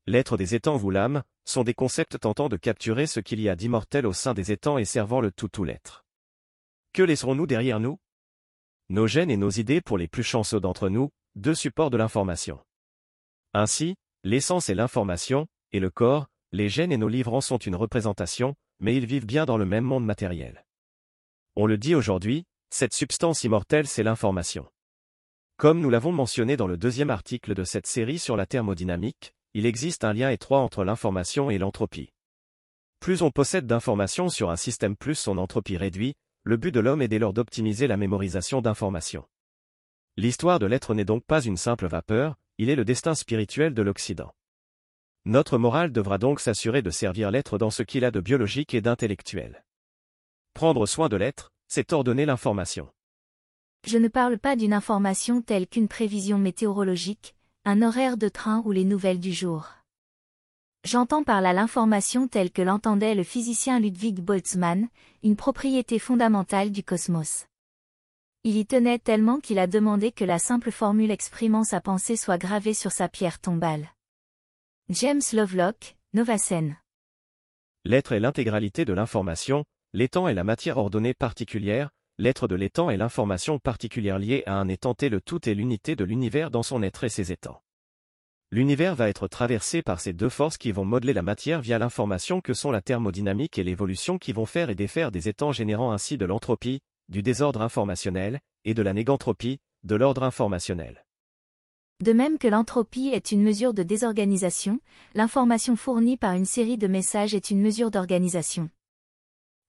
L'être 0.05 0.35
des 0.35 0.53
étangs 0.53 0.77
ou 0.83 0.89
l'âme, 0.89 1.23
sont 1.45 1.63
des 1.63 1.73
concepts 1.73 2.19
tentant 2.19 2.49
de 2.49 2.57
capturer 2.57 3.07
ce 3.07 3.21
qu'il 3.21 3.39
y 3.39 3.47
a 3.47 3.55
d'immortel 3.55 4.05
au 4.05 4.11
sein 4.11 4.33
des 4.33 4.51
étangs 4.51 4.77
et 4.77 4.85
servant 4.85 5.21
le 5.21 5.31
tout 5.31 5.47
tout 5.47 5.63
l'être. 5.63 6.03
Que 6.91 7.03
laisserons-nous 7.03 7.47
derrière 7.47 7.79
nous? 7.79 7.99
Nos 8.89 9.07
gènes 9.07 9.31
et 9.31 9.37
nos 9.37 9.49
idées 9.49 9.79
pour 9.79 9.97
les 9.97 10.09
plus 10.09 10.23
chanceux 10.23 10.59
d'entre 10.59 10.89
nous, 10.89 11.09
deux 11.35 11.55
supports 11.55 11.89
de 11.89 11.95
l'information. 11.95 12.59
Ainsi, 13.53 13.95
l'essence 14.25 14.67
est 14.67 14.75
l'information, 14.75 15.47
et 15.71 15.79
le 15.79 15.89
corps, 15.89 16.27
les 16.51 16.67
gènes 16.67 16.91
et 16.91 16.97
nos 16.97 17.07
livrants 17.07 17.41
sont 17.41 17.57
une 17.57 17.75
représentation, 17.75 18.55
mais 18.79 18.95
ils 18.95 19.05
vivent 19.05 19.25
bien 19.25 19.45
dans 19.45 19.57
le 19.57 19.65
même 19.65 19.85
monde 19.85 20.05
matériel. 20.05 20.65
On 21.55 21.65
le 21.65 21.77
dit 21.77 21.95
aujourd'hui, 21.95 22.45
cette 22.69 22.93
substance 22.93 23.43
immortelle 23.43 23.87
c'est 23.87 24.03
l'information. 24.03 24.67
Comme 25.57 25.79
nous 25.79 25.89
l'avons 25.89 26.11
mentionné 26.11 26.57
dans 26.57 26.67
le 26.67 26.77
deuxième 26.77 27.09
article 27.09 27.53
de 27.53 27.63
cette 27.63 27.87
série 27.87 28.19
sur 28.19 28.35
la 28.35 28.45
thermodynamique, 28.45 29.33
il 29.53 29.65
existe 29.65 30.03
un 30.03 30.13
lien 30.13 30.29
étroit 30.29 30.59
entre 30.59 30.83
l'information 30.83 31.49
et 31.49 31.57
l'entropie. 31.57 32.13
Plus 32.99 33.21
on 33.21 33.31
possède 33.31 33.67
d'informations 33.67 34.29
sur 34.29 34.49
un 34.49 34.55
système 34.55 34.95
plus 34.95 35.15
son 35.15 35.37
entropie 35.37 35.77
réduit, 35.77 36.15
le 36.43 36.57
but 36.57 36.71
de 36.71 36.79
l'homme 36.79 37.01
est 37.01 37.07
dès 37.07 37.19
lors 37.19 37.33
d'optimiser 37.33 37.87
la 37.87 37.97
mémorisation 37.97 38.61
d'informations. 38.61 39.25
L'histoire 40.17 40.59
de 40.59 40.65
l'être 40.65 40.93
n'est 40.93 41.05
donc 41.05 41.23
pas 41.25 41.41
une 41.41 41.57
simple 41.57 41.87
vapeur, 41.87 42.35
il 42.57 42.69
est 42.69 42.75
le 42.75 42.85
destin 42.85 43.15
spirituel 43.15 43.73
de 43.73 43.81
l'Occident. 43.81 44.33
Notre 45.25 45.59
morale 45.59 45.91
devra 45.91 46.17
donc 46.17 46.39
s'assurer 46.39 46.81
de 46.81 46.89
servir 46.89 47.29
l'être 47.29 47.59
dans 47.59 47.69
ce 47.69 47.83
qu'il 47.83 48.05
a 48.05 48.09
de 48.09 48.19
biologique 48.19 48.73
et 48.73 48.81
d'intellectuel. 48.81 49.63
Prendre 50.55 50.87
soin 50.87 51.09
de 51.09 51.15
l'être, 51.15 51.51
c'est 51.67 51.93
ordonner 51.93 52.25
l'information. 52.25 52.89
Je 53.85 53.99
ne 53.99 54.07
parle 54.07 54.39
pas 54.39 54.55
d'une 54.55 54.73
information 54.73 55.43
telle 55.43 55.67
qu'une 55.67 55.87
prévision 55.87 56.39
météorologique, 56.39 57.35
un 57.65 57.83
horaire 57.83 58.17
de 58.17 58.29
train 58.29 58.63
ou 58.65 58.71
les 58.71 58.83
nouvelles 58.83 59.19
du 59.19 59.31
jour. 59.31 59.69
J'entends 60.85 61.23
par 61.23 61.41
là 61.41 61.53
l'information 61.53 62.27
telle 62.27 62.49
que 62.49 62.63
l'entendait 62.63 63.13
le 63.13 63.23
physicien 63.23 63.79
Ludwig 63.79 64.19
Boltzmann, 64.21 64.87
une 65.21 65.35
propriété 65.35 65.99
fondamentale 65.99 66.71
du 66.71 66.83
cosmos. 66.83 67.45
Il 68.43 68.57
y 68.57 68.65
tenait 68.65 68.97
tellement 68.97 69.39
qu'il 69.39 69.59
a 69.59 69.67
demandé 69.67 70.11
que 70.11 70.25
la 70.25 70.39
simple 70.39 70.71
formule 70.71 71.11
exprimant 71.11 71.63
sa 71.63 71.79
pensée 71.79 72.15
soit 72.15 72.39
gravée 72.39 72.73
sur 72.73 72.91
sa 72.91 73.07
pierre 73.07 73.39
tombale. 73.39 73.87
James 74.93 75.21
Lovelock, 75.31 75.95
Novacène. 76.13 76.75
L'être 77.85 78.11
est 78.11 78.19
l'intégralité 78.19 78.83
de 78.83 78.91
l'information, 78.91 79.63
l'étang 79.93 80.27
est 80.27 80.33
la 80.33 80.43
matière 80.43 80.77
ordonnée 80.77 81.13
particulière, 81.13 81.91
l'être 82.17 82.49
de 82.49 82.55
l'étang 82.55 82.89
est 82.89 82.97
l'information 82.97 83.57
particulière 83.57 84.19
liée 84.19 84.43
à 84.47 84.55
un 84.55 84.67
étant 84.67 84.93
et 85.01 85.07
le 85.07 85.21
tout 85.21 85.47
est 85.47 85.53
l'unité 85.53 85.95
de 85.95 86.03
l'univers 86.03 86.51
dans 86.51 86.61
son 86.61 86.83
être 86.83 87.05
et 87.05 87.09
ses 87.09 87.31
étangs. 87.31 87.61
L'univers 88.51 88.95
va 88.95 89.07
être 89.07 89.29
traversé 89.29 89.81
par 89.81 90.01
ces 90.01 90.11
deux 90.11 90.27
forces 90.27 90.57
qui 90.57 90.73
vont 90.73 90.83
modeler 90.83 91.13
la 91.13 91.21
matière 91.21 91.61
via 91.61 91.79
l'information 91.79 92.41
que 92.41 92.53
sont 92.53 92.71
la 92.71 92.81
thermodynamique 92.81 93.57
et 93.57 93.63
l'évolution 93.63 94.17
qui 94.17 94.33
vont 94.33 94.45
faire 94.45 94.69
et 94.69 94.75
défaire 94.75 95.13
des 95.13 95.29
étangs 95.29 95.53
générant 95.53 95.93
ainsi 95.93 96.17
de 96.17 96.25
l'entropie, 96.25 96.81
du 97.07 97.21
désordre 97.21 97.61
informationnel, 97.61 98.41
et 98.65 98.73
de 98.73 98.81
la 98.81 98.91
négantropie, 98.91 99.61
de 99.85 99.95
l'ordre 99.95 100.23
informationnel. 100.23 101.05
De 102.01 102.13
même 102.13 102.39
que 102.39 102.47
l'entropie 102.47 103.09
est 103.09 103.31
une 103.31 103.43
mesure 103.43 103.75
de 103.75 103.83
désorganisation, 103.83 104.79
l'information 105.13 105.75
fournie 105.75 106.17
par 106.17 106.33
une 106.33 106.45
série 106.45 106.79
de 106.79 106.87
messages 106.87 107.35
est 107.35 107.51
une 107.51 107.61
mesure 107.61 107.91
d'organisation. 107.91 108.71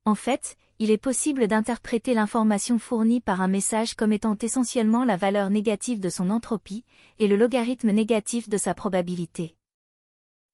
En 0.07 0.15
fait, 0.15 0.57
il 0.79 0.91
est 0.91 0.99
possible 0.99 1.47
d'interpréter 1.47 2.15
l'information 2.15 2.79
fournie 2.79 3.21
par 3.21 3.43
un 3.43 3.49
message 3.49 3.95
comme 3.95 4.13
étant 4.13 4.37
essentiellement 4.41 5.05
la 5.05 5.19
valeur 5.19 5.51
négative 5.51 6.01
de 6.01 6.09
son 6.09 6.31
entropie, 6.31 6.85
et 7.19 7.29
le 7.29 7.37
logarithme 7.37 7.91
négatif 7.91 8.49
de 8.49 8.57
sa 8.57 8.73
probabilité. 8.73 9.55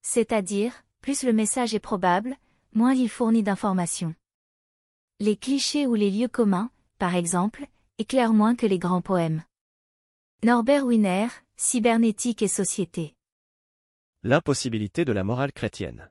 C'est-à-dire, 0.02 0.84
plus 1.00 1.22
le 1.22 1.32
message 1.32 1.74
est 1.74 1.80
probable, 1.80 2.36
moins 2.74 2.92
il 2.92 3.08
fournit 3.08 3.44
d'informations. 3.44 4.14
Les 5.20 5.36
clichés 5.36 5.86
ou 5.86 5.94
les 5.94 6.10
lieux 6.10 6.28
communs, 6.28 6.70
par 6.98 7.14
exemple, 7.14 7.68
éclairent 7.98 8.34
moins 8.34 8.56
que 8.56 8.66
les 8.66 8.80
grands 8.80 9.00
poèmes. 9.00 9.44
Norbert 10.42 10.84
Wiener, 10.84 11.28
Cybernétique 11.60 12.42
et 12.42 12.46
société. 12.46 13.16
L'impossibilité 14.22 15.04
de 15.04 15.10
la 15.10 15.24
morale 15.24 15.52
chrétienne. 15.52 16.08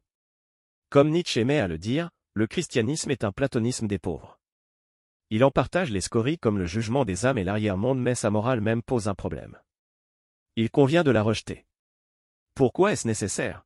Comme 0.90 1.10
Nietzsche 1.10 1.40
aimait 1.40 1.62
à 1.62 1.70
le 1.70 1.78
dire, 1.78 2.10
le 2.34 2.48
christianisme 2.48 3.12
est 3.12 3.24
un 3.24 3.32
platonisme 3.32 3.88
des 3.88 3.98
pauvres. 3.98 4.42
Il 5.30 5.46
en 5.46 5.50
partage 5.50 5.90
les 5.90 6.02
scories 6.02 6.38
comme 6.38 6.58
le 6.58 6.66
jugement 6.66 7.06
des 7.06 7.26
âmes 7.26 7.38
et 7.38 7.46
l'arrière-monde 7.46 7.98
mais 7.98 8.14
sa 8.14 8.30
morale 8.30 8.60
même 8.60 8.82
pose 8.82 9.08
un 9.08 9.16
problème. 9.16 9.58
Il 10.58 10.70
convient 10.70 11.06
de 11.06 11.12
la 11.12 11.24
rejeter. 11.24 11.66
Pourquoi 12.54 12.92
est-ce 12.92 13.08
nécessaire? 13.08 13.66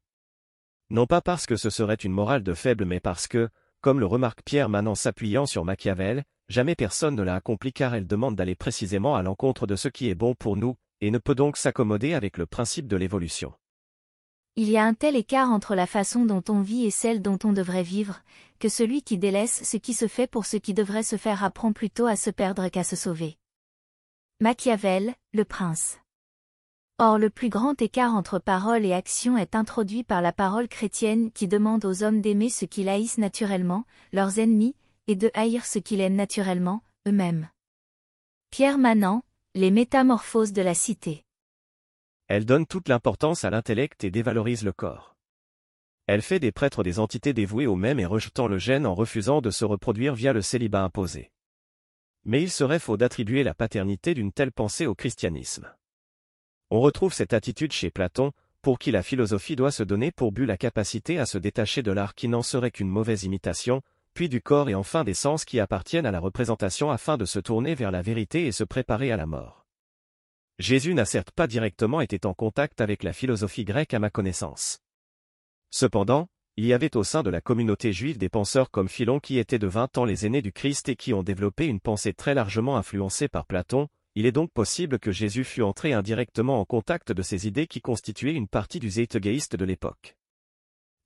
Non 0.92 1.08
pas 1.08 1.22
parce 1.22 1.48
que 1.48 1.56
ce 1.56 1.72
serait 1.72 1.96
une 1.96 2.14
morale 2.14 2.44
de 2.44 2.54
faible 2.54 2.86
mais 2.86 3.00
parce 3.00 3.28
que, 3.28 3.50
comme 3.82 4.00
le 4.00 4.06
remarque 4.06 4.44
Pierre 4.44 4.70
Manant 4.70 4.94
s'appuyant 4.94 5.48
sur 5.48 5.66
Machiavel, 5.66 6.26
jamais 6.48 6.76
personne 6.76 7.16
ne 7.16 7.24
l'a 7.24 7.34
accompli 7.34 7.74
car 7.74 7.96
elle 7.96 8.06
demande 8.06 8.36
d'aller 8.36 8.54
précisément 8.54 9.16
à 9.16 9.24
l'encontre 9.24 9.66
de 9.66 9.76
ce 9.76 9.88
qui 9.88 10.10
est 10.10 10.16
bon 10.16 10.36
pour 10.36 10.58
nous, 10.58 10.78
et 11.02 11.12
ne 11.12 11.18
peut 11.18 11.36
donc 11.36 11.58
s'accommoder 11.58 12.14
avec 12.14 12.38
le 12.38 12.46
principe 12.46 12.88
de 12.88 12.96
l'évolution. 12.96 13.54
Il 14.56 14.70
y 14.70 14.78
a 14.78 14.84
un 14.84 14.94
tel 14.94 15.16
écart 15.16 15.50
entre 15.50 15.76
la 15.76 15.88
façon 15.88 16.26
dont 16.26 16.44
on 16.50 16.62
vit 16.62 16.86
et 16.86 16.92
celle 16.92 17.22
dont 17.22 17.40
on 17.44 17.54
devrait 17.54 17.84
vivre, 17.84 18.22
que 18.60 18.70
celui 18.70 19.02
qui 19.02 19.18
délaisse 19.18 19.64
ce 19.64 19.78
qui 19.78 19.94
se 19.94 20.08
fait 20.08 20.28
pour 20.28 20.46
ce 20.46 20.58
qui 20.58 20.74
devrait 20.74 21.04
se 21.04 21.16
faire 21.16 21.44
apprend 21.44 21.72
plutôt 21.72 22.06
à 22.06 22.16
se 22.16 22.30
perdre 22.30 22.68
qu'à 22.70 22.84
se 22.84 22.96
sauver. 22.96 23.38
Machiavel, 24.42 25.16
le 25.34 25.46
prince. 25.46 26.00
Or 27.00 27.18
le 27.18 27.30
plus 27.30 27.50
grand 27.50 27.82
écart 27.82 28.14
entre 28.14 28.40
parole 28.40 28.86
et 28.86 28.94
action 28.94 29.38
est 29.38 29.56
introduit 29.56 30.04
par 30.04 30.22
la 30.22 30.34
parole 30.34 30.68
chrétienne 30.68 31.32
qui 31.32 31.48
demande 31.48 31.86
aux 31.86 32.04
hommes 32.04 32.22
d'aimer 32.22 32.50
ce 32.50 32.66
qu'ils 32.66 32.90
haïssent 32.90 33.18
naturellement, 33.18 33.86
leurs 34.12 34.38
ennemis, 34.38 34.76
et 35.08 35.16
de 35.16 35.32
haïr 35.34 35.66
ce 35.66 35.80
qu'ils 35.80 36.02
aiment 36.02 36.16
naturellement, 36.16 36.84
eux-mêmes. 37.08 37.50
Pierre 38.52 38.78
Manant, 38.78 39.24
Les 39.54 39.70
métamorphoses 39.70 40.54
de 40.54 40.62
la 40.62 40.74
cité. 40.74 41.26
Elle 42.30 42.46
donne 42.46 42.66
toute 42.66 42.88
l'importance 42.88 43.44
à 43.44 43.50
l'intellect 43.50 44.06
et 44.06 44.10
dévalorise 44.10 44.64
le 44.64 44.72
corps. 44.72 45.18
Elle 46.08 46.22
fait 46.22 46.40
des 46.40 46.54
prêtres 46.54 46.84
des 46.84 47.00
entités 47.00 47.34
dévouées 47.34 47.68
au 47.68 47.76
même 47.76 48.00
et 48.00 48.06
rejetant 48.06 48.48
le 48.48 48.58
gène 48.58 48.86
en 48.86 48.96
refusant 48.96 49.42
de 49.42 49.50
se 49.50 49.66
reproduire 49.66 50.16
via 50.16 50.32
le 50.32 50.42
célibat 50.42 50.86
imposé. 50.86 51.34
Mais 52.24 52.42
il 52.42 52.50
serait 52.50 52.80
faux 52.80 52.96
d'attribuer 52.96 53.44
la 53.44 53.54
paternité 53.54 54.14
d'une 54.14 54.32
telle 54.32 54.54
pensée 54.54 54.86
au 54.86 54.96
christianisme. 54.96 55.70
On 56.70 56.80
retrouve 56.80 57.14
cette 57.14 57.34
attitude 57.34 57.74
chez 57.74 57.92
Platon, 57.92 58.32
pour 58.62 58.80
qui 58.80 58.92
la 58.92 59.04
philosophie 59.04 59.58
doit 59.58 59.72
se 59.72 59.84
donner 59.84 60.14
pour 60.14 60.32
but 60.32 60.46
la 60.46 60.56
capacité 60.56 61.20
à 61.20 61.26
se 61.26 61.38
détacher 61.38 61.84
de 61.84 61.92
l'art 61.92 62.16
qui 62.16 62.30
n'en 62.30 62.42
serait 62.42 62.72
qu'une 62.72 62.88
mauvaise 62.88 63.26
imitation, 63.26 63.82
puis 64.14 64.30
du 64.30 64.42
corps 64.42 64.70
et 64.70 64.76
enfin 64.76 65.04
des 65.04 65.14
sens 65.14 65.46
qui 65.46 65.60
appartiennent 65.60 66.06
à 66.06 66.12
la 66.12 66.20
représentation 66.20 66.92
afin 66.92 67.18
de 67.18 67.26
se 67.26 67.40
tourner 67.40 67.76
vers 67.76 67.92
la 67.92 68.02
vérité 68.02 68.48
et 68.48 68.52
se 68.52 68.64
préparer 68.64 69.12
à 69.12 69.18
la 69.18 69.26
mort. 69.26 69.66
Jésus 70.60 70.94
n'a 70.94 71.06
certes 71.06 71.32
pas 71.32 71.48
directement 71.48 72.02
été 72.02 72.20
en 72.26 72.34
contact 72.34 72.82
avec 72.82 73.04
la 73.04 73.14
philosophie 73.14 73.66
grecque 73.66 73.94
à 73.94 74.00
ma 74.00 74.10
connaissance. 74.10 74.80
Cependant, 75.72 76.28
il 76.58 76.66
y 76.66 76.74
avait 76.74 76.98
au 76.98 77.04
sein 77.04 77.24
de 77.24 77.30
la 77.30 77.42
communauté 77.42 77.94
juive 77.94 78.18
des 78.18 78.30
penseurs 78.30 78.70
comme 78.70 78.90
Philon 78.90 79.20
qui 79.20 79.40
étaient 79.40 79.58
de 79.58 79.68
vingt 79.68 79.98
ans 79.98 80.06
les 80.06 80.26
aînés 80.26 80.42
du 80.42 80.52
Christ 80.52 80.90
et 80.90 80.96
qui 80.96 81.14
ont 81.14 81.24
développé 81.24 81.66
une 81.66 81.80
pensée 81.80 82.14
très 82.14 82.34
largement 82.34 82.78
influencée 82.78 83.30
par 83.30 83.46
Platon, 83.46 83.88
il 84.16 84.26
est 84.26 84.34
donc 84.34 84.52
possible 84.52 85.00
que 85.00 85.14
Jésus 85.14 85.46
fût 85.46 85.62
entré 85.62 85.94
indirectement 85.94 86.60
en 86.60 86.66
contact 86.66 87.14
de 87.14 87.22
ces 87.22 87.48
idées 87.48 87.68
qui 87.68 87.80
constituaient 87.80 88.34
une 88.34 88.50
partie 88.50 88.80
du 88.80 88.90
zétégaïste 88.90 89.56
de 89.56 89.64
l'époque. 89.64 90.18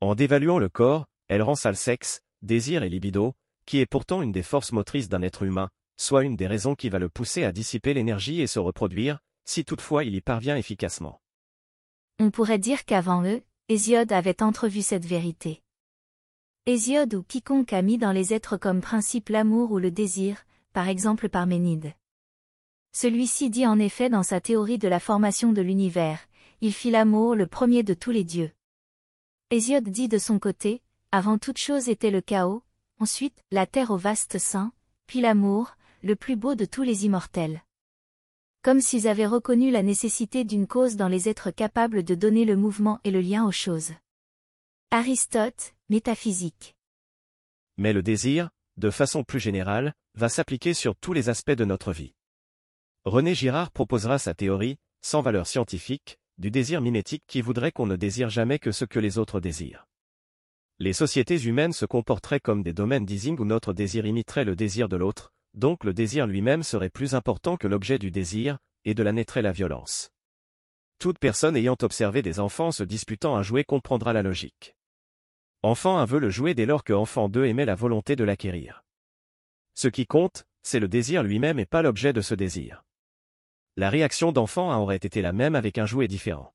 En 0.01 0.15
dévaluant 0.15 0.57
le 0.57 0.69
corps, 0.69 1.05
elle 1.27 1.43
rend 1.43 1.55
sale 1.55 1.77
sexe, 1.77 2.21
désir 2.45 2.83
et 2.83 2.89
libido, 2.89 3.33
qui 3.65 3.79
est 3.79 3.85
pourtant 3.85 4.21
une 4.21 4.31
des 4.31 4.43
forces 4.43 4.71
motrices 4.71 5.09
d'un 5.09 5.21
être 5.21 5.43
humain, 5.43 5.69
soit 5.97 6.23
une 6.23 6.35
des 6.35 6.47
raisons 6.47 6.75
qui 6.75 6.89
va 6.89 6.99
le 6.99 7.09
pousser 7.09 7.43
à 7.43 7.51
dissiper 7.51 7.93
l'énergie 7.93 8.41
et 8.41 8.47
se 8.47 8.59
reproduire, 8.59 9.19
si 9.45 9.65
toutefois 9.65 10.03
il 10.03 10.15
y 10.15 10.21
parvient 10.21 10.57
efficacement. 10.57 11.21
On 12.19 12.31
pourrait 12.31 12.59
dire 12.59 12.85
qu'avant 12.85 13.23
eux, 13.23 13.41
Hésiode 13.67 14.11
avait 14.11 14.43
entrevu 14.43 14.81
cette 14.81 15.05
vérité. 15.05 15.61
Hésiode 16.65 17.13
ou 17.13 17.23
quiconque 17.23 17.73
a 17.73 17.81
mis 17.81 17.97
dans 17.97 18.11
les 18.11 18.33
êtres 18.33 18.57
comme 18.57 18.81
principe 18.81 19.29
l'amour 19.29 19.71
ou 19.71 19.79
le 19.79 19.91
désir, 19.91 20.45
par 20.73 20.87
exemple 20.87 21.29
Parménide. 21.29 21.93
Celui-ci 22.91 23.49
dit 23.49 23.67
en 23.67 23.77
effet 23.77 24.09
dans 24.09 24.23
sa 24.23 24.39
théorie 24.39 24.77
de 24.77 24.87
la 24.87 24.99
formation 24.99 25.51
de 25.51 25.61
l'univers, 25.61 26.19
il 26.61 26.73
fit 26.73 26.91
l'amour 26.91 27.35
le 27.35 27.47
premier 27.47 27.83
de 27.83 27.93
tous 27.93 28.11
les 28.11 28.23
dieux. 28.23 28.51
Hésiode 29.51 29.89
dit 29.89 30.07
de 30.07 30.17
son 30.17 30.39
côté, 30.39 30.81
avant 31.15 31.38
toute 31.38 31.57
chose 31.57 31.88
était 31.88 32.12
le 32.12 32.19
chaos, 32.19 32.62
ensuite 33.00 33.41
la 33.50 33.65
terre 33.65 33.91
au 33.91 33.95
vaste 33.95 34.38
sein, 34.38 34.74
puis 35.07 35.22
l'amour, 35.22 35.77
le 36.03 36.17
plus 36.17 36.36
beau 36.36 36.55
de 36.55 36.65
tous 36.65 36.84
les 36.84 37.05
immortels. 37.05 37.63
Comme 38.63 38.81
s'ils 38.81 39.07
avaient 39.07 39.25
reconnu 39.25 39.72
la 39.72 39.81
nécessité 39.81 40.43
d'une 40.43 40.67
cause 40.67 40.98
dans 40.98 41.07
les 41.07 41.29
êtres 41.29 41.51
capables 41.51 42.03
de 42.03 42.15
donner 42.15 42.43
le 42.43 42.57
mouvement 42.57 43.00
et 43.05 43.12
le 43.12 43.22
lien 43.22 43.45
aux 43.45 43.53
choses. 43.53 43.93
Aristote, 44.91 45.74
métaphysique. 45.88 46.75
Mais 47.77 47.93
le 47.93 48.03
désir, 48.03 48.50
de 48.75 48.89
façon 48.89 49.24
plus 49.24 49.39
générale, 49.39 49.93
va 50.15 50.27
s'appliquer 50.27 50.74
sur 50.74 50.98
tous 50.98 51.13
les 51.13 51.29
aspects 51.29 51.50
de 51.50 51.63
notre 51.63 51.93
vie. 51.93 52.13
René 53.05 53.36
Girard 53.36 53.72
proposera 53.72 54.19
sa 54.19 54.34
théorie, 54.34 54.79
sans 55.01 55.22
valeur 55.22 55.48
scientifique, 55.48 56.17
du 56.39 56.51
désir 56.51 56.81
mimétique 56.81 57.24
qui 57.25 57.39
voudrait 57.39 57.72
qu'on 57.72 57.88
ne 57.88 57.95
désire 57.95 58.29
jamais 58.29 58.60
que 58.60 58.74
ce 58.74 58.84
que 58.84 59.00
les 59.00 59.17
autres 59.17 59.39
désirent. 59.39 59.88
Les 60.79 60.94
sociétés 60.94 61.39
humaines 61.39 61.74
se 61.74 61.86
comporteraient 61.86 62.39
comme 62.39 62.63
des 62.63 62.74
domaines 62.74 63.05
d'easing 63.05 63.39
où 63.39 63.46
notre 63.46 63.74
désir 63.74 64.05
imiterait 64.05 64.44
le 64.44 64.55
désir 64.55 64.89
de 64.89 64.98
l'autre, 64.98 65.32
donc 65.53 65.84
le 65.84 65.94
désir 65.94 66.27
lui-même 66.27 66.63
serait 66.63 66.89
plus 66.89 67.15
important 67.15 67.58
que 67.58 67.67
l'objet 67.67 67.98
du 67.98 68.12
désir, 68.12 68.58
et 68.84 68.94
de 68.94 69.03
la 69.03 69.12
naîtrait 69.12 69.41
la 69.41 69.51
violence. 69.51 70.12
Toute 71.00 71.20
personne 71.20 71.55
ayant 71.55 71.77
observé 71.82 72.22
des 72.22 72.39
enfants 72.39 72.72
se 72.72 72.84
disputant 72.84 73.36
un 73.36 73.41
jouet 73.41 73.63
comprendra 73.63 74.13
la 74.13 74.22
logique. 74.22 74.75
Enfant 75.63 75.98
un 75.98 76.05
veut 76.05 76.20
le 76.20 76.29
jouer 76.29 76.53
dès 76.53 76.65
lors 76.65 76.84
que 76.84 76.94
enfant 76.94 77.29
2 77.29 77.46
émet 77.46 77.65
la 77.65 77.75
volonté 77.75 78.15
de 78.15 78.24
l'acquérir. 78.24 78.84
Ce 79.74 79.88
qui 79.88 80.05
compte, 80.05 80.46
c'est 80.62 80.79
le 80.79 80.88
désir 80.88 81.24
lui-même 81.24 81.60
et 81.60 81.65
pas 81.65 81.82
l'objet 81.82 82.13
de 82.13 82.22
ce 82.22 82.36
désir 82.36 82.86
la 83.77 83.89
réaction 83.89 84.32
d'enfant 84.32 84.74
aurait 84.82 84.96
été 84.96 85.22
la 85.22 85.34
même 85.34 85.53
avec 85.53 85.77
un 85.77 85.86
jouet 85.86 86.08
différent. 86.08 86.53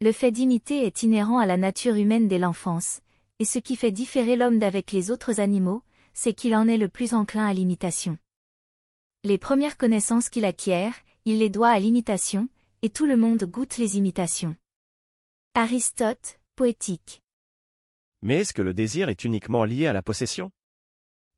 Le 0.00 0.10
fait 0.10 0.30
d'imiter 0.30 0.86
est 0.86 1.02
inhérent 1.02 1.38
à 1.38 1.46
la 1.46 1.58
nature 1.58 1.96
humaine 1.96 2.28
dès 2.28 2.38
l'enfance, 2.38 3.00
et 3.44 3.46
ce 3.46 3.58
qui 3.58 3.76
fait 3.76 3.92
différer 3.92 4.36
l'homme 4.36 4.58
d'avec 4.58 4.90
les 4.90 5.10
autres 5.10 5.38
animaux, 5.38 5.82
c'est 6.14 6.32
qu'il 6.32 6.54
en 6.54 6.66
est 6.66 6.78
le 6.78 6.88
plus 6.88 7.12
enclin 7.12 7.44
à 7.46 7.52
l'imitation. 7.52 8.16
Les 9.22 9.36
premières 9.36 9.76
connaissances 9.76 10.30
qu'il 10.30 10.46
acquiert, 10.46 10.94
il 11.26 11.40
les 11.40 11.50
doit 11.50 11.68
à 11.68 11.78
l'imitation, 11.78 12.48
et 12.80 12.88
tout 12.88 13.04
le 13.04 13.18
monde 13.18 13.44
goûte 13.44 13.76
les 13.76 13.98
imitations. 13.98 14.56
Aristote, 15.54 16.40
poétique. 16.56 17.20
Mais 18.22 18.36
est-ce 18.36 18.54
que 18.54 18.62
le 18.62 18.72
désir 18.72 19.10
est 19.10 19.24
uniquement 19.24 19.66
lié 19.66 19.88
à 19.88 19.92
la 19.92 20.00
possession? 20.00 20.50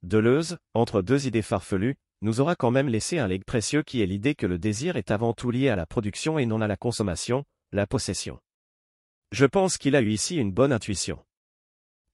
Deleuze, 0.05 0.59
entre 0.75 1.03
deux 1.03 1.27
idées 1.27 1.43
farfelues, 1.43 1.97
nous 2.23 2.39
aura 2.39 2.55
quand 2.55 2.71
même 2.71 2.89
laissé 2.89 3.19
un 3.19 3.27
legs 3.27 3.45
précieux 3.45 3.83
qui 3.83 4.01
est 4.01 4.07
l'idée 4.07 4.37
que 4.37 4.47
le 4.47 4.61
désir 4.61 4.95
est 4.95 5.11
avant 5.11 5.33
tout 5.33 5.51
lié 5.51 5.71
à 5.71 5.75
la 5.75 5.87
production 5.87 6.39
et 6.39 6.47
non 6.47 6.61
à 6.61 6.69
la 6.69 6.77
consommation, 6.77 7.45
la 7.73 7.89
possession. 7.89 8.39
Je 9.33 9.45
pense 9.45 9.77
qu'il 9.77 9.97
a 9.97 10.03
eu 10.03 10.11
ici 10.11 10.37
une 10.37 10.53
bonne 10.53 10.73
intuition. 10.73 11.19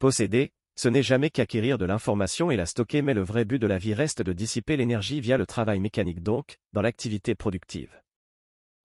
Posséder, 0.03 0.51
ce 0.75 0.89
n'est 0.89 1.05
jamais 1.05 1.31
qu'acquérir 1.31 1.79
de 1.79 1.85
l'information 1.85 2.51
et 2.51 2.57
la 2.57 2.67
stocker 2.67 3.03
mais 3.03 3.15
le 3.15 3.23
vrai 3.23 3.45
but 3.45 3.61
de 3.61 3.69
la 3.69 3.79
vie 3.79 3.95
reste 3.95 4.21
de 4.21 4.33
dissiper 4.33 4.77
l'énergie 4.77 5.21
via 5.21 5.37
le 5.37 5.47
travail 5.47 5.79
mécanique 5.79 6.25
donc, 6.25 6.59
dans 6.73 6.83
l'activité 6.83 7.37
productive. 7.37 8.03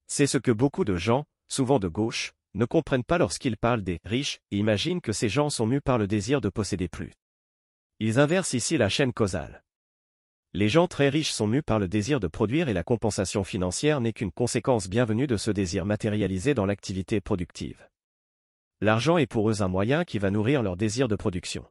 C'est 0.06 0.28
ce 0.28 0.38
que 0.38 0.52
beaucoup 0.52 0.86
de 0.86 0.96
gens, 0.96 1.26
souvent 1.48 1.80
de 1.80 1.88
gauche, 1.88 2.34
ne 2.54 2.66
comprennent 2.66 3.04
pas 3.04 3.18
lorsqu'ils 3.18 3.58
parlent 3.58 3.82
des 3.82 3.98
riches 4.06 4.42
et 4.52 4.58
imaginent 4.58 5.02
que 5.02 5.12
ces 5.12 5.28
gens 5.28 5.50
sont 5.50 5.66
mus 5.66 5.82
par 5.82 5.98
le 5.98 6.06
désir 6.06 6.40
de 6.40 6.50
posséder 6.50 6.88
plus. 6.88 7.14
Ils 8.00 8.20
inversent 8.20 8.54
ici 8.54 8.78
la 8.78 8.88
chaîne 8.88 9.12
causale. 9.12 9.64
Les 10.54 10.70
gens 10.70 10.86
très 10.86 11.10
riches 11.10 11.32
sont 11.32 11.48
mus 11.48 11.64
par 11.64 11.80
le 11.80 11.88
désir 11.88 12.20
de 12.20 12.28
produire 12.28 12.70
et 12.70 12.74
la 12.74 12.84
compensation 12.84 13.44
financière 13.44 14.02
n'est 14.02 14.14
qu'une 14.14 14.32
conséquence 14.32 14.88
bienvenue 14.88 15.26
de 15.26 15.38
ce 15.38 15.50
désir 15.50 15.84
matérialisé 15.84 16.54
dans 16.54 16.68
l'activité 16.68 17.22
productive. 17.22 17.88
L'argent 18.80 19.18
est 19.18 19.26
pour 19.26 19.50
eux 19.50 19.62
un 19.62 19.68
moyen 19.68 20.06
qui 20.06 20.20
va 20.20 20.30
nourrir 20.30 20.62
leur 20.62 20.78
désir 20.78 21.08
de 21.08 21.16
production. 21.16 21.66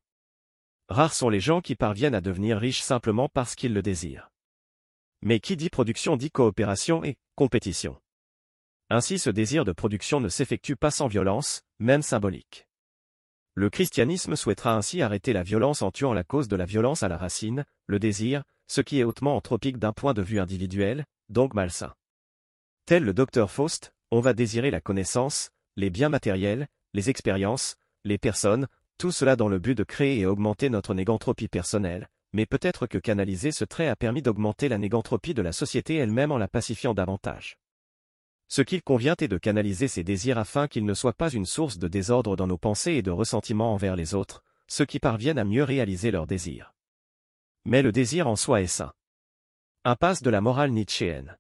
Rares 0.89 1.15
sont 1.15 1.29
les 1.29 1.41
gens 1.41 1.61
qui 1.61 1.77
parviennent 1.77 2.15
à 2.15 2.21
devenir 2.21 2.59
riches 2.59 2.81
simplement 2.81 3.29
parce 3.29 3.55
qu'ils 3.55 3.75
le 3.75 3.83
désirent. 3.83 4.31
Mais 5.23 5.41
qui 5.41 5.57
dit 5.57 5.71
production 5.71 6.17
dit 6.17 6.31
coopération 6.31 7.05
et 7.05 7.17
compétition. 7.37 8.01
Ainsi 8.91 9.19
ce 9.19 9.31
désir 9.31 9.65
de 9.65 9.73
production 9.73 10.21
ne 10.21 10.29
s'effectue 10.29 10.77
pas 10.77 10.91
sans 10.91 11.09
violence, 11.09 11.63
même 11.79 12.03
symbolique. 12.03 12.69
Le 13.55 13.71
christianisme 13.71 14.37
souhaitera 14.37 14.75
ainsi 14.75 15.01
arrêter 15.01 15.33
la 15.33 15.43
violence 15.43 15.83
en 15.83 15.91
tuant 15.91 16.13
la 16.13 16.25
cause 16.25 16.47
de 16.47 16.57
la 16.57 16.67
violence 16.67 17.03
à 17.03 17.09
la 17.09 17.17
racine, 17.17 17.65
le 17.87 17.99
désir, 17.99 18.43
ce 18.69 18.81
qui 18.81 19.01
est 19.01 19.05
hautement 19.05 19.37
anthropique 19.37 19.79
d'un 19.79 19.93
point 19.93 20.13
de 20.13 20.23
vue 20.23 20.41
individuel, 20.41 21.05
donc 21.29 21.55
malsain. 21.55 21.95
Tel 22.85 23.05
le 23.05 23.15
docteur 23.15 23.51
Faust, 23.51 23.93
on 24.11 24.21
va 24.21 24.35
désirer 24.35 24.71
la 24.71 24.81
connaissance, 24.81 25.51
les 25.77 25.91
biens 25.91 26.09
matériels, 26.09 26.69
les 26.97 27.11
expériences, 27.11 27.77
les 28.05 28.17
personnes, 28.17 28.69
tout 28.97 29.13
cela 29.13 29.37
dans 29.37 29.49
le 29.49 29.59
but 29.59 29.75
de 29.75 29.85
créer 29.85 30.21
et 30.21 30.27
augmenter 30.27 30.71
notre 30.71 30.95
négantropie 30.95 31.47
personnelle, 31.47 32.09
mais 32.33 32.47
peut-être 32.47 32.87
que 32.87 32.97
canaliser 32.97 33.53
ce 33.53 33.67
trait 33.67 33.89
a 33.89 33.97
permis 33.97 34.23
d'augmenter 34.23 34.71
la 34.71 34.79
négantropie 34.79 35.35
de 35.35 35.43
la 35.43 35.53
société 35.53 35.97
elle-même 35.97 36.33
en 36.33 36.39
la 36.39 36.49
pacifiant 36.49 36.95
davantage. 36.95 37.59
Ce 38.49 38.63
qu'il 38.63 38.83
convient 38.83 39.15
est 39.21 39.29
de 39.29 39.37
canaliser 39.37 39.89
ces 39.89 40.05
désirs 40.05 40.39
afin 40.39 40.69
qu'ils 40.69 40.87
ne 40.87 40.95
soient 40.95 41.13
pas 41.13 41.29
une 41.29 41.45
source 41.45 41.77
de 41.77 41.87
désordre 41.87 42.35
dans 42.35 42.47
nos 42.47 42.57
pensées 42.57 42.93
et 42.93 43.03
de 43.03 43.11
ressentiment 43.11 43.75
envers 43.75 43.95
les 43.95 44.15
autres, 44.15 44.43
ceux 44.67 44.87
qui 44.87 44.99
parviennent 44.99 45.39
à 45.39 45.45
mieux 45.45 45.65
réaliser 45.65 46.11
leurs 46.11 46.27
désirs. 46.27 46.73
Mais 47.67 47.83
le 47.83 47.93
désir 47.93 48.27
en 48.27 48.37
soi 48.37 48.63
est 48.63 48.69
sain. 48.69 48.95
Impasse 49.85 50.23
de 50.23 50.31
la 50.31 50.41
morale 50.41 50.71
nietzschéenne. 50.71 51.37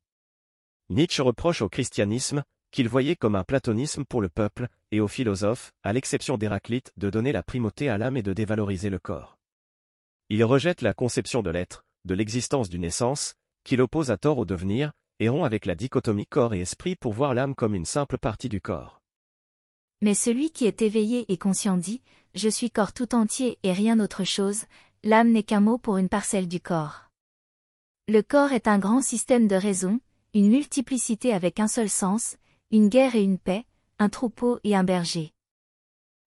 Nietzsche 0.90 1.22
reproche 1.22 1.62
au 1.62 1.70
christianisme, 1.70 2.44
qu'il 2.72 2.90
voyait 2.90 3.16
comme 3.16 3.36
un 3.36 3.44
platonisme 3.44 4.04
pour 4.04 4.20
le 4.20 4.28
peuple, 4.28 4.68
et 4.92 5.00
aux 5.00 5.08
philosophes, 5.08 5.72
à 5.82 5.92
l'exception 5.92 6.38
d'Héraclite, 6.38 6.92
de 6.96 7.10
donner 7.10 7.32
la 7.32 7.42
primauté 7.42 7.88
à 7.88 7.98
l'âme 7.98 8.16
et 8.16 8.22
de 8.22 8.32
dévaloriser 8.32 8.90
le 8.90 8.98
corps. 8.98 9.36
Il 10.28 10.42
rejette 10.44 10.82
la 10.82 10.94
conception 10.94 11.42
de 11.42 11.50
l'être, 11.50 11.84
de 12.04 12.14
l'existence 12.14 12.68
d'une 12.68 12.84
essence, 12.84 13.34
qu'il 13.64 13.80
oppose 13.80 14.10
à 14.10 14.16
tort 14.16 14.38
au 14.38 14.44
devenir, 14.44 14.92
et 15.18 15.28
rompt 15.28 15.44
avec 15.44 15.66
la 15.66 15.74
dichotomie 15.74 16.26
corps 16.26 16.54
et 16.54 16.60
esprit 16.60 16.94
pour 16.96 17.12
voir 17.12 17.34
l'âme 17.34 17.54
comme 17.54 17.74
une 17.74 17.84
simple 17.84 18.18
partie 18.18 18.48
du 18.48 18.60
corps. 18.60 19.00
Mais 20.02 20.14
celui 20.14 20.50
qui 20.50 20.66
est 20.66 20.82
éveillé 20.82 21.24
et 21.32 21.38
conscient 21.38 21.76
dit, 21.76 22.02
Je 22.34 22.48
suis 22.48 22.70
corps 22.70 22.92
tout 22.92 23.14
entier 23.14 23.58
et 23.62 23.72
rien 23.72 23.98
autre 23.98 24.24
chose, 24.24 24.64
l'âme 25.02 25.32
n'est 25.32 25.42
qu'un 25.42 25.60
mot 25.60 25.78
pour 25.78 25.96
une 25.96 26.08
parcelle 26.08 26.48
du 26.48 26.60
corps. 26.60 27.06
Le 28.08 28.22
corps 28.22 28.52
est 28.52 28.68
un 28.68 28.78
grand 28.78 29.00
système 29.00 29.48
de 29.48 29.56
raison, 29.56 30.00
une 30.34 30.48
multiplicité 30.48 31.32
avec 31.32 31.60
un 31.60 31.68
seul 31.68 31.88
sens, 31.88 32.36
une 32.70 32.88
guerre 32.88 33.16
et 33.16 33.22
une 33.22 33.38
paix, 33.38 33.64
un 33.98 34.08
troupeau 34.08 34.60
et 34.62 34.76
un 34.76 34.84
berger. 34.84 35.32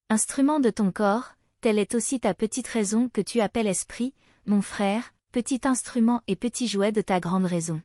Instrument 0.09 0.59
de 0.59 0.69
ton 0.69 0.91
corps, 0.91 1.35
telle 1.61 1.77
est 1.77 1.93
aussi 1.93 2.19
ta 2.19 2.33
petite 2.33 2.67
raison 2.67 3.09
que 3.09 3.21
tu 3.21 3.41
appelles 3.41 3.67
esprit, 3.67 4.13
mon 4.45 4.61
frère, 4.61 5.13
petit 5.31 5.61
instrument 5.65 6.21
et 6.27 6.35
petit 6.35 6.67
jouet 6.67 6.91
de 6.91 7.01
ta 7.01 7.19
grande 7.19 7.45
raison. 7.45 7.81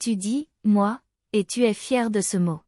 Tu 0.00 0.16
dis, 0.16 0.48
moi, 0.64 1.00
et 1.32 1.44
tu 1.44 1.64
es 1.64 1.74
fier 1.74 2.10
de 2.10 2.20
ce 2.20 2.36
mot. 2.36 2.60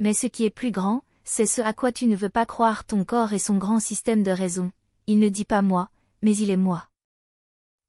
Mais 0.00 0.14
ce 0.14 0.26
qui 0.26 0.44
est 0.44 0.50
plus 0.50 0.72
grand, 0.72 1.04
c'est 1.22 1.46
ce 1.46 1.60
à 1.60 1.72
quoi 1.72 1.92
tu 1.92 2.06
ne 2.06 2.16
veux 2.16 2.28
pas 2.28 2.46
croire 2.46 2.84
ton 2.84 3.04
corps 3.04 3.32
et 3.32 3.38
son 3.38 3.56
grand 3.56 3.78
système 3.78 4.24
de 4.24 4.32
raison. 4.32 4.72
Il 5.06 5.20
ne 5.20 5.28
dit 5.28 5.44
pas 5.44 5.62
moi, 5.62 5.90
mais 6.22 6.36
il 6.36 6.50
est 6.50 6.56
moi. 6.56 6.88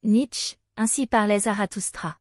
Nietzsche, 0.03 0.58
ainsi 0.77 1.08
parlait 1.08 1.39
Zarathustra. 1.39 2.20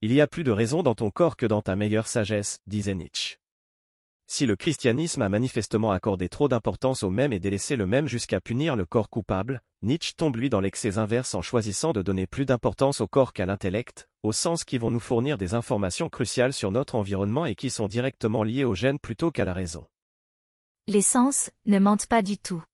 Il 0.00 0.12
y 0.12 0.20
a 0.20 0.28
plus 0.28 0.44
de 0.44 0.52
raison 0.52 0.84
dans 0.84 0.94
ton 0.94 1.10
corps 1.10 1.36
que 1.36 1.46
dans 1.46 1.62
ta 1.62 1.74
meilleure 1.74 2.06
sagesse, 2.06 2.60
disait 2.66 2.94
Nietzsche. 2.94 3.38
Si 4.28 4.44
le 4.44 4.56
christianisme 4.56 5.22
a 5.22 5.28
manifestement 5.28 5.92
accordé 5.92 6.28
trop 6.28 6.48
d'importance 6.48 7.04
au 7.04 7.10
même 7.10 7.32
et 7.32 7.38
délaissé 7.38 7.76
le 7.76 7.86
même 7.86 8.08
jusqu'à 8.08 8.40
punir 8.40 8.74
le 8.74 8.84
corps 8.84 9.08
coupable, 9.08 9.62
Nietzsche 9.82 10.14
tombe 10.16 10.34
lui 10.34 10.50
dans 10.50 10.60
l'excès 10.60 10.98
inverse 10.98 11.36
en 11.36 11.42
choisissant 11.42 11.92
de 11.92 12.02
donner 12.02 12.26
plus 12.26 12.44
d'importance 12.44 13.00
au 13.00 13.06
corps 13.06 13.32
qu'à 13.32 13.46
l'intellect, 13.46 14.08
au 14.24 14.32
sens 14.32 14.64
qui 14.64 14.78
vont 14.78 14.90
nous 14.90 14.98
fournir 14.98 15.38
des 15.38 15.54
informations 15.54 16.08
cruciales 16.08 16.52
sur 16.52 16.72
notre 16.72 16.96
environnement 16.96 17.46
et 17.46 17.54
qui 17.54 17.70
sont 17.70 17.86
directement 17.86 18.42
liées 18.42 18.64
au 18.64 18.74
gène 18.74 18.98
plutôt 18.98 19.30
qu'à 19.30 19.44
la 19.44 19.52
raison. 19.52 19.86
Les 20.88 21.02
sens 21.02 21.50
ne 21.66 21.78
mentent 21.78 22.06
pas 22.06 22.22
du 22.22 22.36
tout. 22.36 22.64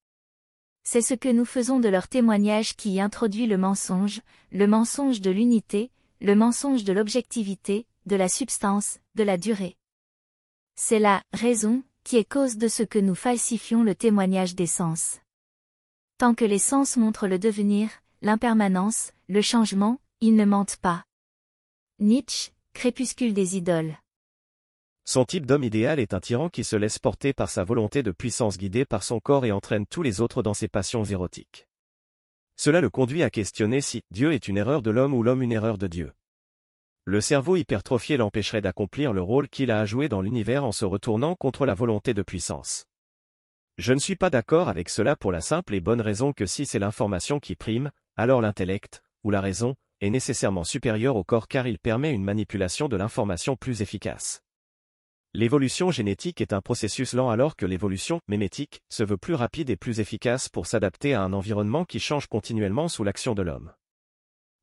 C'est 0.84 1.02
ce 1.02 1.14
que 1.14 1.28
nous 1.28 1.44
faisons 1.44 1.80
de 1.80 1.88
leur 1.88 2.08
témoignage 2.08 2.76
qui 2.76 2.92
y 2.92 3.00
introduit 3.00 3.46
le 3.46 3.58
mensonge, 3.58 4.22
le 4.52 4.66
mensonge 4.66 5.20
de 5.20 5.30
l'unité, 5.30 5.90
le 6.22 6.34
mensonge 6.34 6.84
de 6.84 6.94
l'objectivité, 6.94 7.86
de 8.06 8.16
la 8.16 8.30
substance, 8.30 9.00
de 9.16 9.22
la 9.22 9.36
durée. 9.36 9.76
C'est 10.84 10.98
la 10.98 11.22
raison 11.32 11.84
qui 12.02 12.16
est 12.16 12.28
cause 12.28 12.58
de 12.58 12.66
ce 12.66 12.82
que 12.82 12.98
nous 12.98 13.14
falsifions 13.14 13.84
le 13.84 13.94
témoignage 13.94 14.56
des 14.56 14.66
sens. 14.66 15.20
Tant 16.18 16.34
que 16.34 16.44
les 16.44 16.58
sens 16.58 16.96
montrent 16.96 17.28
le 17.28 17.38
devenir, 17.38 17.88
l'impermanence, 18.20 19.12
le 19.28 19.42
changement, 19.42 20.00
ils 20.20 20.34
ne 20.34 20.44
mentent 20.44 20.78
pas. 20.78 21.04
Nietzsche, 22.00 22.50
Crépuscule 22.74 23.32
des 23.32 23.56
idoles. 23.56 23.96
Son 25.04 25.24
type 25.24 25.46
d'homme 25.46 25.62
idéal 25.62 26.00
est 26.00 26.14
un 26.14 26.20
tyran 26.20 26.48
qui 26.48 26.64
se 26.64 26.74
laisse 26.74 26.98
porter 26.98 27.32
par 27.32 27.48
sa 27.48 27.62
volonté 27.62 28.02
de 28.02 28.10
puissance 28.10 28.58
guidée 28.58 28.84
par 28.84 29.04
son 29.04 29.20
corps 29.20 29.44
et 29.44 29.52
entraîne 29.52 29.86
tous 29.86 30.02
les 30.02 30.20
autres 30.20 30.42
dans 30.42 30.52
ses 30.52 30.66
passions 30.66 31.04
érotiques. 31.04 31.68
Cela 32.56 32.80
le 32.80 32.90
conduit 32.90 33.22
à 33.22 33.30
questionner 33.30 33.82
si 33.82 34.02
Dieu 34.10 34.32
est 34.32 34.48
une 34.48 34.58
erreur 34.58 34.82
de 34.82 34.90
l'homme 34.90 35.14
ou 35.14 35.22
l'homme 35.22 35.42
une 35.42 35.52
erreur 35.52 35.78
de 35.78 35.86
Dieu. 35.86 36.12
Le 37.04 37.20
cerveau 37.20 37.56
hypertrophié 37.56 38.16
l'empêcherait 38.16 38.60
d'accomplir 38.60 39.12
le 39.12 39.22
rôle 39.22 39.48
qu'il 39.48 39.72
a 39.72 39.80
à 39.80 39.84
jouer 39.84 40.08
dans 40.08 40.22
l'univers 40.22 40.64
en 40.64 40.70
se 40.70 40.84
retournant 40.84 41.34
contre 41.34 41.66
la 41.66 41.74
volonté 41.74 42.14
de 42.14 42.22
puissance. 42.22 42.84
Je 43.76 43.92
ne 43.92 43.98
suis 43.98 44.14
pas 44.14 44.30
d'accord 44.30 44.68
avec 44.68 44.88
cela 44.88 45.16
pour 45.16 45.32
la 45.32 45.40
simple 45.40 45.74
et 45.74 45.80
bonne 45.80 46.00
raison 46.00 46.32
que 46.32 46.46
si 46.46 46.64
c'est 46.64 46.78
l'information 46.78 47.40
qui 47.40 47.56
prime, 47.56 47.90
alors 48.16 48.40
l'intellect, 48.40 49.02
ou 49.24 49.30
la 49.32 49.40
raison, 49.40 49.74
est 50.00 50.10
nécessairement 50.10 50.62
supérieur 50.62 51.16
au 51.16 51.24
corps 51.24 51.48
car 51.48 51.66
il 51.66 51.80
permet 51.80 52.12
une 52.12 52.22
manipulation 52.22 52.88
de 52.88 52.96
l'information 52.96 53.56
plus 53.56 53.82
efficace. 53.82 54.44
L'évolution 55.34 55.90
génétique 55.90 56.40
est 56.40 56.52
un 56.52 56.60
processus 56.60 57.14
lent 57.14 57.30
alors 57.30 57.56
que 57.56 57.66
l'évolution 57.66 58.20
mémétique 58.28 58.80
se 58.90 59.02
veut 59.02 59.16
plus 59.16 59.34
rapide 59.34 59.70
et 59.70 59.76
plus 59.76 59.98
efficace 59.98 60.48
pour 60.48 60.66
s'adapter 60.66 61.14
à 61.14 61.22
un 61.22 61.32
environnement 61.32 61.84
qui 61.84 61.98
change 61.98 62.28
continuellement 62.28 62.86
sous 62.86 63.02
l'action 63.02 63.34
de 63.34 63.42
l'homme. 63.42 63.72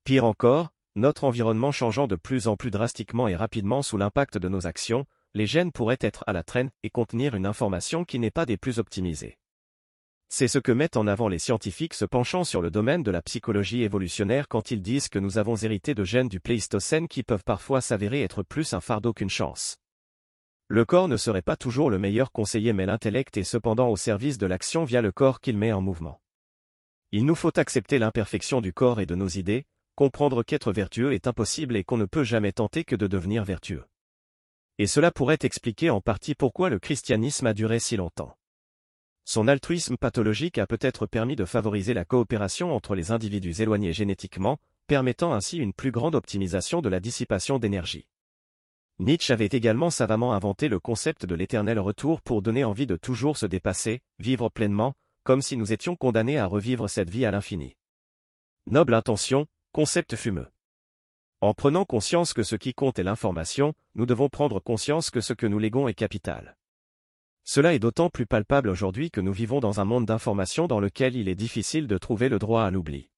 Pire 0.05 0.23
encore, 0.23 0.69
notre 0.95 1.23
environnement 1.23 1.71
changeant 1.71 2.07
de 2.07 2.15
plus 2.15 2.47
en 2.47 2.55
plus 2.55 2.71
drastiquement 2.71 3.27
et 3.27 3.35
rapidement 3.35 3.81
sous 3.81 3.97
l'impact 3.97 4.37
de 4.37 4.49
nos 4.49 4.67
actions, 4.67 5.05
les 5.33 5.45
gènes 5.45 5.71
pourraient 5.71 5.97
être 6.01 6.23
à 6.27 6.33
la 6.33 6.43
traîne 6.43 6.71
et 6.83 6.89
contenir 6.89 7.35
une 7.35 7.45
information 7.45 8.03
qui 8.05 8.19
n'est 8.19 8.31
pas 8.31 8.45
des 8.45 8.57
plus 8.57 8.79
optimisées. 8.79 9.37
C'est 10.31 10.47
ce 10.47 10.59
que 10.59 10.71
mettent 10.71 10.97
en 10.97 11.07
avant 11.07 11.27
les 11.27 11.39
scientifiques 11.39 11.95
se 11.95 12.05
penchant 12.05 12.43
sur 12.43 12.61
le 12.61 12.69
domaine 12.69 13.01
de 13.01 13.09
la 13.09 13.21
psychologie 13.21 13.81
évolutionnaire 13.81 14.47
quand 14.47 14.69
ils 14.69 14.81
disent 14.81 15.09
que 15.09 15.17
nous 15.17 15.39
avons 15.39 15.55
hérité 15.55 15.95
de 15.95 16.03
gènes 16.03 16.29
du 16.29 16.39
Pléistocène 16.39 17.07
qui 17.07 17.23
peuvent 17.23 17.43
parfois 17.43 17.81
s'avérer 17.81 18.21
être 18.21 18.43
plus 18.43 18.73
un 18.73 18.81
fardeau 18.81 19.11
qu'une 19.11 19.29
chance. 19.29 19.77
Le 20.67 20.85
corps 20.85 21.07
ne 21.07 21.17
serait 21.17 21.41
pas 21.41 21.55
toujours 21.55 21.89
le 21.89 21.97
meilleur 21.97 22.31
conseiller 22.31 22.73
mais 22.73 22.85
l'intellect 22.85 23.37
est 23.37 23.43
cependant 23.43 23.89
au 23.89 23.95
service 23.95 24.37
de 24.37 24.45
l'action 24.45 24.83
via 24.83 25.01
le 25.01 25.11
corps 25.11 25.39
qu'il 25.39 25.57
met 25.57 25.71
en 25.71 25.81
mouvement. 25.81 26.21
Il 27.11 27.25
nous 27.25 27.33
faut 27.33 27.57
accepter 27.57 27.97
l'imperfection 27.97 28.61
du 28.61 28.71
corps 28.71 28.99
et 28.99 29.07
de 29.07 29.15
nos 29.15 29.27
idées, 29.27 29.65
comprendre 29.99 30.43
qu'être 30.43 30.71
vertueux 30.71 31.11
est 31.11 31.27
impossible 31.27 31.75
et 31.75 31.83
qu'on 31.83 31.97
ne 31.97 32.05
peut 32.05 32.23
jamais 32.23 32.53
tenter 32.53 32.85
que 32.85 32.95
de 32.95 33.05
devenir 33.05 33.43
vertueux. 33.43 33.83
Et 34.77 34.87
cela 34.87 35.11
pourrait 35.11 35.39
expliquer 35.41 35.89
en 35.89 35.99
partie 35.99 36.35
pourquoi 36.35 36.69
le 36.69 36.79
christianisme 36.79 37.47
a 37.47 37.53
duré 37.53 37.79
si 37.79 37.97
longtemps. 37.97 38.33
Son 39.25 39.49
altruisme 39.49 39.97
pathologique 39.97 40.57
a 40.57 40.67
peut-être 40.67 41.05
permis 41.05 41.35
de 41.35 41.43
favoriser 41.43 41.93
la 41.93 42.05
coopération 42.05 42.73
entre 42.73 42.95
les 42.95 43.11
individus 43.11 43.61
éloignés 43.61 43.91
génétiquement, 43.91 44.57
permettant 44.87 45.33
ainsi 45.33 45.57
une 45.57 45.73
plus 45.73 45.91
grande 45.91 46.15
optimisation 46.15 46.81
de 46.81 46.87
la 46.87 47.01
dissipation 47.01 47.59
d'énergie. 47.59 48.07
Nietzsche 48.99 49.33
avait 49.33 49.49
également 49.51 49.89
savamment 49.89 50.31
inventé 50.31 50.69
le 50.69 50.79
concept 50.79 51.25
de 51.25 51.35
l'éternel 51.35 51.77
retour 51.77 52.21
pour 52.21 52.41
donner 52.41 52.63
envie 52.63 52.87
de 52.87 52.95
toujours 52.95 53.35
se 53.35 53.47
dépasser, 53.47 53.99
vivre 54.17 54.47
pleinement, 54.47 54.93
comme 55.25 55.41
si 55.41 55.57
nous 55.57 55.73
étions 55.73 55.97
condamnés 55.97 56.37
à 56.37 56.45
revivre 56.45 56.89
cette 56.89 57.09
vie 57.09 57.25
à 57.25 57.31
l'infini. 57.31 57.75
Noble 58.65 58.93
intention, 58.93 59.45
Concept 59.71 60.15
fumeux. 60.15 60.47
En 61.41 61.53
prenant 61.53 61.85
conscience 61.85 62.33
que 62.33 62.41
ce 62.41 62.55
qui 62.55 62.73
compte 62.73 62.97
est 62.97 63.03
l'information, 63.03 63.75
nous 63.93 64.07
devons 64.07 64.27
prendre 64.27 64.59
conscience 64.59 65.11
que 65.11 65.21
ce 65.21 65.33
que 65.33 65.45
nous 65.45 65.59
léguons 65.59 65.87
est 65.87 65.93
capital. 65.93 66.57
Cela 67.43 67.75
est 67.75 67.79
d'autant 67.79 68.09
plus 68.09 68.25
palpable 68.25 68.69
aujourd'hui 68.69 69.11
que 69.11 69.21
nous 69.21 69.31
vivons 69.31 69.59
dans 69.59 69.79
un 69.79 69.85
monde 69.85 70.07
d'information 70.07 70.65
dans 70.65 70.79
lequel 70.79 71.15
il 71.15 71.29
est 71.29 71.35
difficile 71.35 71.85
de 71.85 71.99
trouver 71.99 72.29
le 72.29 72.39
droit 72.39 72.63
à 72.63 72.71
l'oubli. 72.71 73.11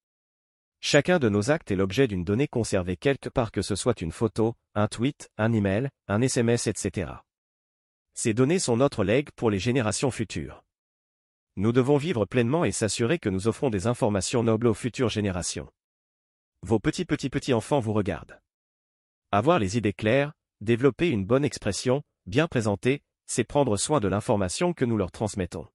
Chacun 0.81 1.19
de 1.19 1.29
nos 1.29 1.51
actes 1.51 1.71
est 1.71 1.77
l'objet 1.77 2.09
d'une 2.09 2.25
donnée 2.25 2.49
conservée 2.49 2.97
quelque 2.97 3.29
part 3.29 3.53
que 3.53 3.61
ce 3.61 3.75
soit 3.75 4.01
une 4.01 4.11
photo, 4.11 4.55
un 4.75 4.89
tweet, 4.89 5.31
un 5.37 5.53
email, 5.53 5.89
un 6.09 6.21
SMS, 6.21 6.67
etc. 6.67 7.13
Ces 8.13 8.33
données 8.33 8.59
sont 8.59 8.75
notre 8.75 9.05
legs 9.05 9.31
pour 9.37 9.51
les 9.51 9.59
générations 9.59 10.11
futures. 10.11 10.65
Nous 11.55 11.71
devons 11.71 11.95
vivre 11.95 12.25
pleinement 12.25 12.65
et 12.65 12.73
s'assurer 12.73 13.19
que 13.19 13.29
nous 13.29 13.47
offrons 13.47 13.69
des 13.69 13.87
informations 13.87 14.43
nobles 14.43 14.67
aux 14.67 14.73
futures 14.73 15.07
générations. 15.07 15.69
Vos 16.63 16.79
petits 16.79 17.05
petits 17.05 17.29
petits 17.29 17.53
enfants 17.53 17.79
vous 17.79 17.93
regardent. 17.93 18.39
Avoir 19.31 19.57
les 19.57 19.77
idées 19.77 19.93
claires, 19.93 20.33
développer 20.61 21.09
une 21.09 21.25
bonne 21.25 21.43
expression, 21.43 22.03
bien 22.27 22.47
présentée, 22.47 23.01
c'est 23.25 23.43
prendre 23.43 23.77
soin 23.77 23.99
de 23.99 24.07
l'information 24.07 24.73
que 24.73 24.85
nous 24.85 24.95
leur 24.95 25.11
transmettons. 25.11 25.67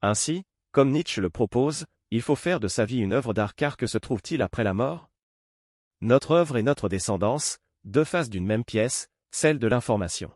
Ainsi, 0.00 0.42
comme 0.72 0.90
Nietzsche 0.90 1.20
le 1.20 1.30
propose, 1.30 1.86
il 2.10 2.20
faut 2.20 2.34
faire 2.34 2.58
de 2.58 2.66
sa 2.66 2.84
vie 2.84 2.98
une 2.98 3.12
œuvre 3.12 3.32
d'art 3.32 3.54
car 3.54 3.76
que 3.76 3.86
se 3.86 3.96
trouve-t-il 3.96 4.42
après 4.42 4.64
la 4.64 4.74
mort? 4.74 5.08
Notre 6.00 6.32
œuvre 6.32 6.56
et 6.56 6.64
notre 6.64 6.88
descendance, 6.88 7.58
deux 7.84 8.04
faces 8.04 8.28
d'une 8.28 8.46
même 8.46 8.64
pièce, 8.64 9.08
celle 9.30 9.60
de 9.60 9.68
l'information. 9.68 10.32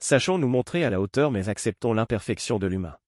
Sachons 0.00 0.36
nous 0.36 0.48
montrer 0.48 0.84
à 0.84 0.90
la 0.90 1.00
hauteur 1.00 1.30
mais 1.30 1.48
acceptons 1.48 1.94
l'imperfection 1.94 2.58
de 2.58 2.66
l'humain. 2.66 2.98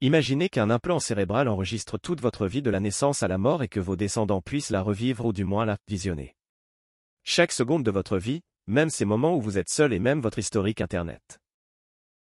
Imaginez 0.00 0.48
qu'un 0.48 0.70
implant 0.70 1.00
cérébral 1.00 1.48
enregistre 1.48 1.98
toute 1.98 2.20
votre 2.20 2.46
vie 2.46 2.62
de 2.62 2.70
la 2.70 2.78
naissance 2.78 3.24
à 3.24 3.28
la 3.28 3.36
mort 3.36 3.64
et 3.64 3.68
que 3.68 3.80
vos 3.80 3.96
descendants 3.96 4.40
puissent 4.40 4.70
la 4.70 4.80
revivre 4.80 5.24
ou 5.26 5.32
du 5.32 5.44
moins 5.44 5.64
la 5.64 5.76
visionner. 5.88 6.36
Chaque 7.24 7.50
seconde 7.50 7.82
de 7.82 7.90
votre 7.90 8.16
vie, 8.16 8.42
même 8.68 8.90
ces 8.90 9.04
moments 9.04 9.34
où 9.34 9.40
vous 9.40 9.58
êtes 9.58 9.68
seul 9.68 9.92
et 9.92 9.98
même 9.98 10.20
votre 10.20 10.38
historique 10.38 10.80
Internet. 10.80 11.40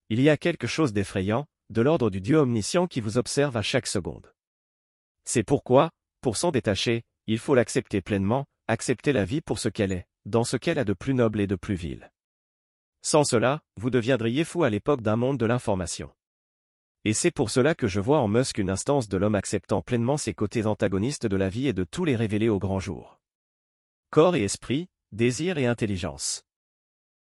Il 0.10 0.22
y 0.22 0.30
a 0.30 0.38
quelque 0.38 0.68
chose 0.68 0.94
d'effrayant, 0.94 1.48
de 1.70 1.82
l'ordre 1.82 2.10
du 2.10 2.22
Dieu 2.22 2.38
omniscient 2.38 2.88
qui 2.88 3.02
vous 3.02 3.18
observe 3.18 3.58
à 3.58 3.62
chaque 3.62 3.88
seconde. 3.88 4.32
C'est 5.26 5.44
pourquoi, 5.44 5.90
pour 6.22 6.38
s'en 6.38 6.52
détacher, 6.52 7.04
il 7.28 7.40
faut 7.40 7.56
l'accepter 7.56 8.00
pleinement, 8.02 8.46
accepter 8.70 9.12
la 9.12 9.26
vie 9.26 9.42
pour 9.42 9.60
ce 9.60 9.68
qu'elle 9.68 9.92
est, 9.92 10.06
dans 10.26 10.46
ce 10.46 10.56
qu'elle 10.56 10.80
a 10.80 10.86
de 10.86 10.94
plus 10.94 11.14
noble 11.14 11.42
et 11.42 11.48
de 11.48 11.56
plus 11.56 11.76
vil. 11.76 12.10
Sans 13.02 13.26
cela, 13.26 13.62
vous 13.76 13.90
deviendriez 13.90 14.46
fou 14.46 14.64
à 14.64 14.70
l'époque 14.70 15.02
d'un 15.02 15.18
monde 15.18 15.38
de 15.38 15.46
l'information. 15.46 16.12
Et 17.08 17.14
c'est 17.14 17.30
pour 17.30 17.52
cela 17.52 17.76
que 17.76 17.88
je 17.88 18.00
vois 18.00 18.20
en 18.20 18.28
Musk 18.28 18.58
une 18.58 18.72
instance 18.72 19.08
de 19.08 19.18
l'homme 19.18 19.36
acceptant 19.36 19.84
pleinement 19.84 20.18
ses 20.18 20.34
côtés 20.34 20.66
antagonistes 20.66 21.28
de 21.28 21.36
la 21.36 21.50
vie 21.50 21.68
et 21.68 21.74
de 21.74 21.84
tous 21.84 22.04
les 22.04 22.16
révéler 22.16 22.50
au 22.50 22.58
grand 22.58 22.80
jour. 22.80 23.20
Corps 24.10 24.36
et 24.36 24.44
esprit, 24.44 24.88
désir 25.12 25.60
et 25.60 25.68
intelligence. 25.68 26.46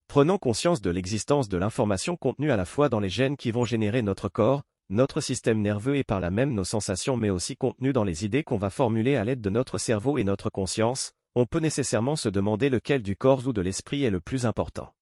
Prenons 0.07 0.37
conscience 0.37 0.83
de 0.83 0.91
l'existence 0.91 1.49
de 1.49 1.57
l'information 1.57 2.17
contenue 2.17 2.53
à 2.53 2.59
la 2.59 2.67
fois 2.67 2.91
dans 2.91 3.01
les 3.01 3.09
gènes 3.09 3.39
qui 3.39 3.53
vont 3.53 3.65
générer 3.65 4.03
notre 4.03 4.29
corps, 4.29 4.65
notre 4.91 5.23
système 5.23 5.63
nerveux 5.63 5.97
et 5.97 6.05
par 6.05 6.21
là 6.21 6.31
même 6.31 6.53
nos 6.53 6.65
sensations 6.65 7.17
mais 7.17 7.31
aussi 7.31 7.57
contenue 7.57 7.95
dans 7.95 8.05
les 8.05 8.27
idées 8.27 8.45
qu'on 8.45 8.59
va 8.59 8.69
formuler 8.69 9.17
à 9.17 9.25
l'aide 9.25 9.41
de 9.41 9.49
notre 9.49 9.79
cerveau 9.79 10.19
et 10.19 10.25
notre 10.25 10.51
conscience, 10.51 11.13
on 11.35 11.47
peut 11.47 11.61
nécessairement 11.61 12.17
se 12.17 12.29
demander 12.29 12.69
lequel 12.69 13.03
du 13.03 13.17
corps 13.17 13.47
ou 13.47 13.55
de 13.55 13.63
l'esprit 13.63 14.05
est 14.05 14.11
le 14.11 14.21
plus 14.21 14.45
important. 14.45 14.93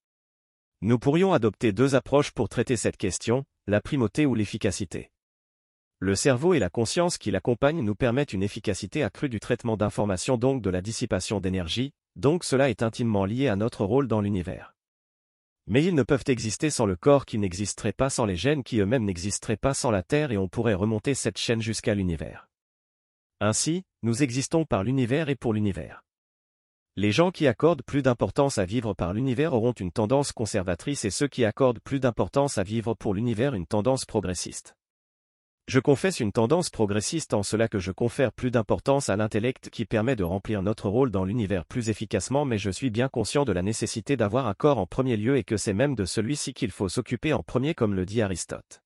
Nous 0.82 1.00
pourrions 1.00 1.32
adopter 1.32 1.72
deux 1.72 1.96
approches 1.96 2.30
pour 2.30 2.48
traiter 2.48 2.76
cette 2.76 2.96
question, 2.96 3.44
la 3.68 3.82
primauté 3.82 4.24
ou 4.24 4.34
l'efficacité. 4.34 5.10
Le 5.98 6.14
cerveau 6.14 6.54
et 6.54 6.58
la 6.58 6.70
conscience 6.70 7.18
qui 7.18 7.30
l'accompagnent 7.30 7.82
nous 7.82 7.94
permettent 7.94 8.32
une 8.32 8.42
efficacité 8.42 9.02
accrue 9.02 9.28
du 9.28 9.40
traitement 9.40 9.76
d'informations 9.76 10.38
donc 10.38 10.62
de 10.62 10.70
la 10.70 10.80
dissipation 10.80 11.38
d'énergie, 11.38 11.92
donc 12.16 12.44
cela 12.44 12.70
est 12.70 12.82
intimement 12.82 13.26
lié 13.26 13.46
à 13.46 13.56
notre 13.56 13.84
rôle 13.84 14.08
dans 14.08 14.22
l'univers. 14.22 14.74
Mais 15.66 15.84
ils 15.84 15.94
ne 15.94 16.02
peuvent 16.02 16.24
exister 16.28 16.70
sans 16.70 16.86
le 16.86 16.96
corps 16.96 17.26
qui 17.26 17.36
n'existerait 17.36 17.92
pas 17.92 18.08
sans 18.08 18.24
les 18.24 18.36
gènes 18.36 18.64
qui 18.64 18.78
eux-mêmes 18.78 19.04
n'existeraient 19.04 19.58
pas 19.58 19.74
sans 19.74 19.90
la 19.90 20.02
Terre 20.02 20.32
et 20.32 20.38
on 20.38 20.48
pourrait 20.48 20.72
remonter 20.72 21.12
cette 21.12 21.36
chaîne 21.36 21.60
jusqu'à 21.60 21.94
l'univers. 21.94 22.48
Ainsi, 23.40 23.84
nous 24.02 24.22
existons 24.22 24.64
par 24.64 24.82
l'univers 24.82 25.28
et 25.28 25.36
pour 25.36 25.52
l'univers. 25.52 26.07
Les 27.00 27.12
gens 27.12 27.30
qui 27.30 27.46
accordent 27.46 27.84
plus 27.84 28.02
d'importance 28.02 28.58
à 28.58 28.64
vivre 28.64 28.92
par 28.92 29.14
l'univers 29.14 29.54
auront 29.54 29.70
une 29.70 29.92
tendance 29.92 30.32
conservatrice 30.32 31.04
et 31.04 31.10
ceux 31.10 31.28
qui 31.28 31.44
accordent 31.44 31.78
plus 31.78 32.00
d'importance 32.00 32.58
à 32.58 32.64
vivre 32.64 32.94
pour 32.94 33.14
l'univers 33.14 33.54
une 33.54 33.68
tendance 33.68 34.04
progressiste. 34.04 34.74
Je 35.68 35.78
confesse 35.78 36.18
une 36.18 36.32
tendance 36.32 36.70
progressiste 36.70 37.34
en 37.34 37.44
cela 37.44 37.68
que 37.68 37.78
je 37.78 37.92
confère 37.92 38.32
plus 38.32 38.50
d'importance 38.50 39.10
à 39.10 39.16
l'intellect 39.16 39.70
qui 39.70 39.84
permet 39.84 40.16
de 40.16 40.24
remplir 40.24 40.60
notre 40.60 40.88
rôle 40.88 41.12
dans 41.12 41.24
l'univers 41.24 41.66
plus 41.66 41.88
efficacement 41.88 42.44
mais 42.44 42.58
je 42.58 42.70
suis 42.70 42.90
bien 42.90 43.08
conscient 43.08 43.44
de 43.44 43.52
la 43.52 43.62
nécessité 43.62 44.16
d'avoir 44.16 44.48
un 44.48 44.54
corps 44.54 44.78
en 44.78 44.86
premier 44.86 45.16
lieu 45.16 45.36
et 45.36 45.44
que 45.44 45.56
c'est 45.56 45.74
même 45.74 45.94
de 45.94 46.04
celui-ci 46.04 46.52
qu'il 46.52 46.72
faut 46.72 46.88
s'occuper 46.88 47.32
en 47.32 47.44
premier 47.44 47.74
comme 47.74 47.94
le 47.94 48.06
dit 48.06 48.22
Aristote. 48.22 48.82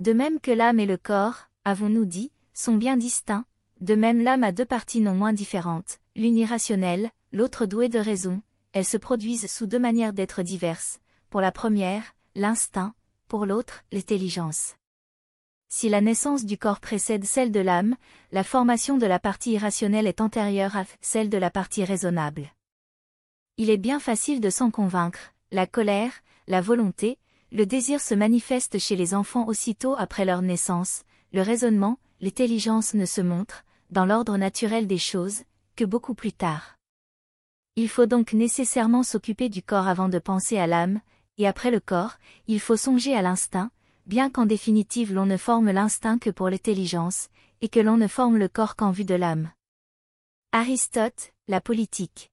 De 0.00 0.12
même 0.12 0.40
que 0.40 0.50
l'âme 0.50 0.80
et 0.80 0.86
le 0.86 0.96
corps, 0.96 1.50
avons-nous 1.64 2.04
dit, 2.04 2.32
sont 2.52 2.74
bien 2.74 2.96
distincts, 2.96 3.44
de 3.80 3.94
même 3.94 4.24
l'âme 4.24 4.42
a 4.42 4.50
deux 4.50 4.66
parties 4.66 5.00
non 5.00 5.14
moins 5.14 5.32
différentes, 5.32 6.00
l'une 6.14 6.36
irrationnelle, 6.36 7.10
l'autre 7.32 7.66
douée 7.66 7.88
de 7.88 7.98
raison, 7.98 8.42
elles 8.72 8.84
se 8.84 8.96
produisent 8.96 9.50
sous 9.50 9.66
deux 9.66 9.78
manières 9.78 10.12
d'être 10.12 10.42
diverses, 10.42 11.00
pour 11.30 11.40
la 11.40 11.52
première, 11.52 12.14
l'instinct, 12.34 12.94
pour 13.28 13.46
l'autre, 13.46 13.84
l'intelligence. 13.92 14.74
Si 15.68 15.88
la 15.88 16.02
naissance 16.02 16.44
du 16.44 16.58
corps 16.58 16.80
précède 16.80 17.24
celle 17.24 17.50
de 17.50 17.60
l'âme, 17.60 17.96
la 18.30 18.44
formation 18.44 18.98
de 18.98 19.06
la 19.06 19.18
partie 19.18 19.52
irrationnelle 19.52 20.06
est 20.06 20.20
antérieure 20.20 20.76
à 20.76 20.84
celle 21.00 21.30
de 21.30 21.38
la 21.38 21.50
partie 21.50 21.84
raisonnable. 21.84 22.50
Il 23.56 23.70
est 23.70 23.78
bien 23.78 23.98
facile 23.98 24.40
de 24.40 24.50
s'en 24.50 24.70
convaincre, 24.70 25.32
la 25.50 25.66
colère, 25.66 26.12
la 26.46 26.60
volonté, 26.60 27.18
le 27.52 27.64
désir 27.64 28.00
se 28.00 28.14
manifestent 28.14 28.78
chez 28.78 28.96
les 28.96 29.14
enfants 29.14 29.46
aussitôt 29.46 29.94
après 29.96 30.24
leur 30.24 30.42
naissance, 30.42 31.04
le 31.32 31.40
raisonnement, 31.40 31.98
l'intelligence 32.20 32.92
ne 32.94 33.06
se 33.06 33.20
montrent, 33.20 33.64
dans 33.90 34.04
l'ordre 34.04 34.36
naturel 34.36 34.86
des 34.86 34.98
choses, 34.98 35.44
que 35.76 35.84
beaucoup 35.84 36.14
plus 36.14 36.32
tard. 36.32 36.76
Il 37.76 37.88
faut 37.88 38.06
donc 38.06 38.32
nécessairement 38.32 39.02
s'occuper 39.02 39.48
du 39.48 39.62
corps 39.62 39.88
avant 39.88 40.08
de 40.08 40.18
penser 40.18 40.58
à 40.58 40.66
l'âme, 40.66 41.00
et 41.38 41.46
après 41.46 41.70
le 41.70 41.80
corps, 41.80 42.18
il 42.46 42.60
faut 42.60 42.76
songer 42.76 43.14
à 43.14 43.22
l'instinct, 43.22 43.70
bien 44.06 44.30
qu'en 44.30 44.46
définitive 44.46 45.14
l'on 45.14 45.26
ne 45.26 45.36
forme 45.36 45.70
l'instinct 45.70 46.18
que 46.18 46.30
pour 46.30 46.50
l'intelligence, 46.50 47.28
et 47.60 47.68
que 47.68 47.80
l'on 47.80 47.96
ne 47.96 48.08
forme 48.08 48.36
le 48.36 48.48
corps 48.48 48.76
qu'en 48.76 48.90
vue 48.90 49.04
de 49.04 49.14
l'âme. 49.14 49.50
Aristote, 50.52 51.32
la 51.48 51.60
politique. 51.60 52.30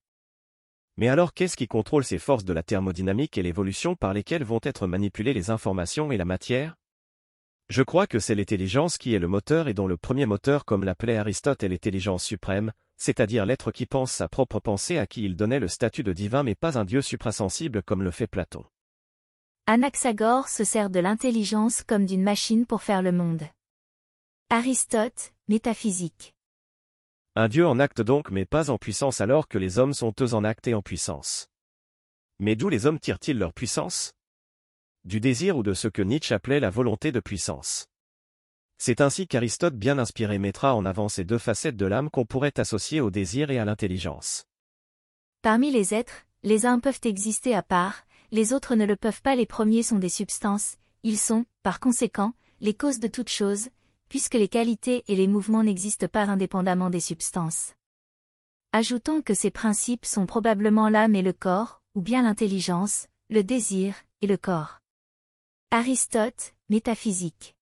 Mais 0.97 1.07
alors 1.07 1.33
qu'est-ce 1.33 1.55
qui 1.55 1.67
contrôle 1.67 2.03
ces 2.03 2.17
forces 2.17 2.43
de 2.43 2.51
la 2.51 2.63
thermodynamique 2.63 3.37
et 3.37 3.43
l'évolution 3.43 3.95
par 3.95 4.13
lesquelles 4.13 4.43
vont 4.43 4.59
être 4.63 4.87
manipulées 4.87 5.33
les 5.33 5.49
informations 5.49 6.11
et 6.11 6.17
la 6.17 6.25
matière? 6.25 6.75
Je 7.69 7.83
crois 7.83 8.07
que 8.07 8.19
c'est 8.19 8.35
l'intelligence 8.35 8.97
qui 8.97 9.13
est 9.13 9.19
le 9.19 9.29
moteur 9.29 9.69
et 9.69 9.73
dont 9.73 9.87
le 9.87 9.95
premier 9.95 10.25
moteur 10.25 10.65
comme 10.65 10.83
l'appelait 10.83 11.15
Aristote 11.15 11.63
est 11.63 11.69
l'intelligence 11.69 12.25
suprême, 12.25 12.73
c'est-à-dire 12.99 13.45
l'être 13.45 13.71
qui 13.71 13.85
pense 13.85 14.11
sa 14.11 14.27
propre 14.27 14.59
pensée 14.59 14.97
à 14.99 15.07
qui 15.07 15.23
il 15.23 15.35
donnait 15.35 15.59
le 15.59 15.67
statut 15.67 16.03
de 16.03 16.13
divin 16.13 16.43
mais 16.43 16.53
pas 16.53 16.77
un 16.77 16.85
dieu 16.85 17.01
suprasensible 17.01 17.81
comme 17.81 18.03
le 18.03 18.11
fait 18.11 18.27
Platon. 18.27 18.63
Anaxagore 19.65 20.49
se 20.49 20.63
sert 20.63 20.89
de 20.89 20.99
l'intelligence 20.99 21.83
comme 21.83 22.05
d'une 22.05 22.23
machine 22.23 22.65
pour 22.65 22.83
faire 22.83 23.01
le 23.01 23.11
monde. 23.11 23.43
Aristote, 24.49 25.33
métaphysique. 25.47 26.35
Un 27.35 27.47
dieu 27.47 27.65
en 27.65 27.79
acte 27.79 28.01
donc 28.01 28.31
mais 28.31 28.45
pas 28.45 28.69
en 28.69 28.77
puissance 28.77 29.21
alors 29.21 29.47
que 29.47 29.57
les 29.57 29.79
hommes 29.79 29.93
sont 29.93 30.13
eux 30.21 30.33
en 30.33 30.43
acte 30.43 30.67
et 30.67 30.73
en 30.73 30.81
puissance. 30.81 31.47
Mais 32.39 32.55
d'où 32.55 32.69
les 32.69 32.85
hommes 32.85 32.99
tirent-ils 32.99 33.37
leur 33.37 33.53
puissance? 33.53 34.13
Du 35.05 35.19
désir 35.19 35.55
ou 35.55 35.63
de 35.63 35.73
ce 35.73 35.87
que 35.87 36.01
Nietzsche 36.01 36.35
appelait 36.35 36.59
la 36.59 36.69
volonté 36.69 37.11
de 37.11 37.19
puissance. 37.19 37.88
C'est 38.81 39.01
ainsi 39.01 39.27
qu'Aristote 39.27 39.75
bien 39.75 39.99
inspiré 39.99 40.39
mettra 40.39 40.73
en 40.73 40.85
avant 40.85 41.09
ces 41.09 41.25
deux 41.25 41.37
facettes 41.37 41.75
de 41.75 41.85
l'âme 41.85 42.09
qu'on 42.09 42.25
pourrait 42.25 42.57
associer 42.61 43.01
au 43.01 43.11
désir 43.11 43.51
et 43.51 43.59
à 43.59 43.65
l'intelligence. 43.65 44.45
Parmi 45.41 45.69
les 45.69 45.93
êtres, 45.93 46.25
les 46.43 46.65
uns 46.65 46.79
peuvent 46.79 47.01
exister 47.03 47.53
à 47.53 47.61
part, 47.61 48.05
les 48.31 48.53
autres 48.53 48.75
ne 48.75 48.85
le 48.85 48.95
peuvent 48.95 49.21
pas 49.21 49.35
les 49.35 49.45
premiers 49.45 49.83
sont 49.83 49.99
des 49.99 50.07
substances, 50.07 50.77
ils 51.03 51.17
sont, 51.17 51.45
par 51.61 51.81
conséquent, 51.81 52.33
les 52.61 52.73
causes 52.73 52.99
de 52.99 53.09
toutes 53.09 53.29
choses, 53.29 53.67
puisque 54.07 54.35
les 54.35 54.47
qualités 54.47 55.03
et 55.09 55.15
les 55.17 55.27
mouvements 55.27 55.63
n'existent 55.63 56.07
pas 56.07 56.23
indépendamment 56.27 56.89
des 56.89 57.01
substances. 57.01 57.73
Ajoutons 58.71 59.21
que 59.21 59.33
ces 59.33 59.51
principes 59.51 60.05
sont 60.05 60.25
probablement 60.25 60.87
l'âme 60.87 61.15
et 61.15 61.21
le 61.21 61.33
corps, 61.33 61.81
ou 61.95 62.01
bien 62.01 62.23
l'intelligence, 62.23 63.07
le 63.29 63.43
désir, 63.43 63.95
et 64.21 64.27
le 64.27 64.37
corps. 64.37 64.79
Aristote, 65.71 66.53
métaphysique. 66.69 67.57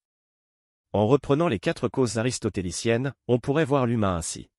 En 0.94 1.06
reprenant 1.08 1.48
les 1.48 1.60
quatre 1.60 1.90
causes 1.90 2.18
aristotéliciennes, 2.18 3.14
on 3.28 3.40
pourrait 3.40 3.66
voir 3.66 3.86
l'humain 3.86 4.16
ainsi. 4.16 4.50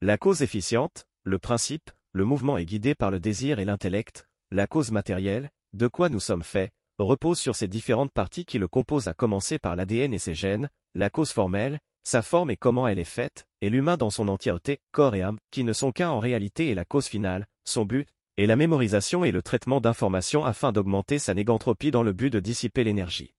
La 0.00 0.18
cause 0.18 0.42
efficiente, 0.42 1.06
le 1.24 1.38
principe, 1.38 1.90
le 2.12 2.24
mouvement 2.24 2.58
est 2.58 2.64
guidé 2.64 2.94
par 2.94 3.10
le 3.10 3.18
désir 3.18 3.58
et 3.58 3.64
l'intellect, 3.64 4.28
la 4.50 4.66
cause 4.66 4.90
matérielle, 4.90 5.50
de 5.72 5.88
quoi 5.88 6.08
nous 6.08 6.20
sommes 6.20 6.42
faits, 6.42 6.70
repose 6.98 7.38
sur 7.38 7.56
ces 7.56 7.68
différentes 7.68 8.12
parties 8.12 8.44
qui 8.44 8.58
le 8.58 8.68
composent 8.68 9.08
à 9.08 9.14
commencer 9.14 9.58
par 9.58 9.76
l'ADN 9.76 10.12
et 10.12 10.18
ses 10.18 10.34
gènes, 10.34 10.68
la 10.94 11.10
cause 11.10 11.32
formelle, 11.32 11.78
sa 12.04 12.22
forme 12.22 12.50
et 12.50 12.56
comment 12.56 12.88
elle 12.88 12.98
est 12.98 13.04
faite, 13.04 13.46
et 13.60 13.70
l'humain 13.70 13.96
dans 13.96 14.10
son 14.10 14.28
entièreté, 14.28 14.80
corps 14.92 15.14
et 15.14 15.22
âme, 15.22 15.38
qui 15.50 15.64
ne 15.64 15.72
sont 15.72 15.92
qu'un 15.92 16.10
en 16.10 16.20
réalité 16.20 16.68
et 16.68 16.74
la 16.74 16.84
cause 16.84 17.06
finale, 17.06 17.46
son 17.64 17.84
but, 17.84 18.08
et 18.36 18.46
la 18.46 18.56
mémorisation 18.56 19.24
et 19.24 19.32
le 19.32 19.42
traitement 19.42 19.80
d'informations 19.80 20.44
afin 20.44 20.72
d'augmenter 20.72 21.18
sa 21.18 21.34
négantropie 21.34 21.90
dans 21.90 22.02
le 22.02 22.12
but 22.12 22.30
de 22.30 22.40
dissiper 22.40 22.84
l'énergie. 22.84 23.34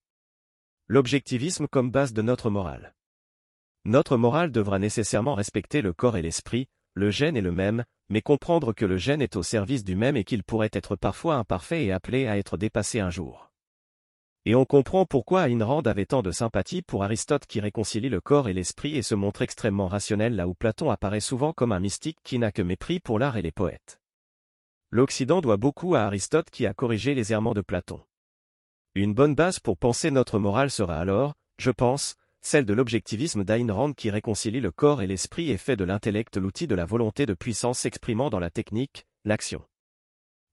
L'objectivisme 0.92 1.68
comme 1.68 1.92
base 1.92 2.14
de 2.14 2.24
notre 2.24 2.50
morale. 2.50 2.96
Notre 3.86 4.18
morale 4.18 4.52
devra 4.52 4.80
nécessairement 4.80 5.36
respecter 5.36 5.84
le 5.84 5.94
corps 5.94 6.18
et 6.18 6.24
l'esprit, 6.24 6.68
le 6.96 7.12
gène 7.12 7.38
est 7.38 7.42
le 7.42 7.52
même, 7.52 7.84
mais 8.10 8.24
comprendre 8.24 8.74
que 8.74 8.86
le 8.86 8.98
gène 8.98 9.22
est 9.22 9.36
au 9.36 9.44
service 9.44 9.84
du 9.84 9.96
même 9.96 10.18
et 10.18 10.24
qu'il 10.24 10.44
pourrait 10.44 10.72
être 10.74 10.96
parfois 10.96 11.36
imparfait 11.36 11.86
et 11.86 11.92
appelé 11.92 12.26
à 12.26 12.40
être 12.40 12.58
dépassé 12.58 13.00
un 13.00 13.12
jour. 13.12 13.52
Et 14.46 14.56
on 14.56 14.66
comprend 14.66 15.06
pourquoi 15.06 15.48
Ayn 15.48 15.62
Rand 15.62 15.84
avait 15.84 16.08
tant 16.08 16.24
de 16.24 16.32
sympathie 16.32 16.82
pour 16.82 17.04
Aristote 17.04 17.46
qui 17.46 17.60
réconcilie 17.60 18.10
le 18.10 18.20
corps 18.20 18.50
et 18.50 18.54
l'esprit 18.54 18.98
et 18.98 19.04
se 19.04 19.14
montre 19.14 19.44
extrêmement 19.44 19.90
rationnel 19.90 20.36
là 20.36 20.48
où 20.48 20.56
Platon 20.56 20.90
apparaît 20.90 21.20
souvent 21.20 21.54
comme 21.54 21.72
un 21.72 21.80
mystique 21.80 22.18
qui 22.24 22.40
n'a 22.40 22.52
que 22.52 22.64
mépris 22.64 23.00
pour 23.00 23.20
l'art 23.20 23.38
et 23.38 23.44
les 23.44 23.52
poètes. 23.52 24.02
L'Occident 24.90 25.40
doit 25.40 25.58
beaucoup 25.58 25.94
à 25.94 26.00
Aristote 26.00 26.50
qui 26.50 26.66
a 26.66 26.74
corrigé 26.74 27.14
les 27.14 27.32
errements 27.32 27.54
de 27.54 27.62
Platon. 27.62 28.02
Une 28.96 29.14
bonne 29.14 29.36
base 29.36 29.60
pour 29.60 29.78
penser 29.78 30.10
notre 30.10 30.40
morale 30.40 30.72
sera 30.72 30.98
alors, 30.98 31.36
je 31.60 31.70
pense, 31.70 32.16
celle 32.42 32.66
de 32.66 32.74
l'objectivisme 32.74 33.44
d'Ayn 33.44 33.72
Rand 33.72 33.94
qui 33.94 34.10
réconcilie 34.10 34.62
le 34.62 34.72
corps 34.72 35.02
et 35.02 35.08
l'esprit 35.08 35.52
et 35.52 35.58
fait 35.58 35.76
de 35.76 35.84
l'intellect 35.84 36.38
l'outil 36.38 36.66
de 36.66 36.74
la 36.74 36.86
volonté 36.86 37.26
de 37.26 37.36
puissance 37.36 37.80
s'exprimant 37.80 38.30
dans 38.30 38.40
la 38.40 38.50
technique, 38.50 39.06
l'action. 39.26 39.64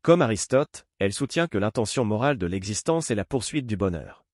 Comme 0.03 0.20
Aristote, 0.20 0.87
elle 0.99 1.14
soutient 1.14 1.49
que 1.49 1.57
l'intention 1.57 2.05
morale 2.05 2.37
de 2.37 2.46
l'existence 2.46 3.11
est 3.11 3.14
la 3.14 3.25
poursuite 3.25 3.66
du 3.66 3.77
bonheur. 3.77 4.25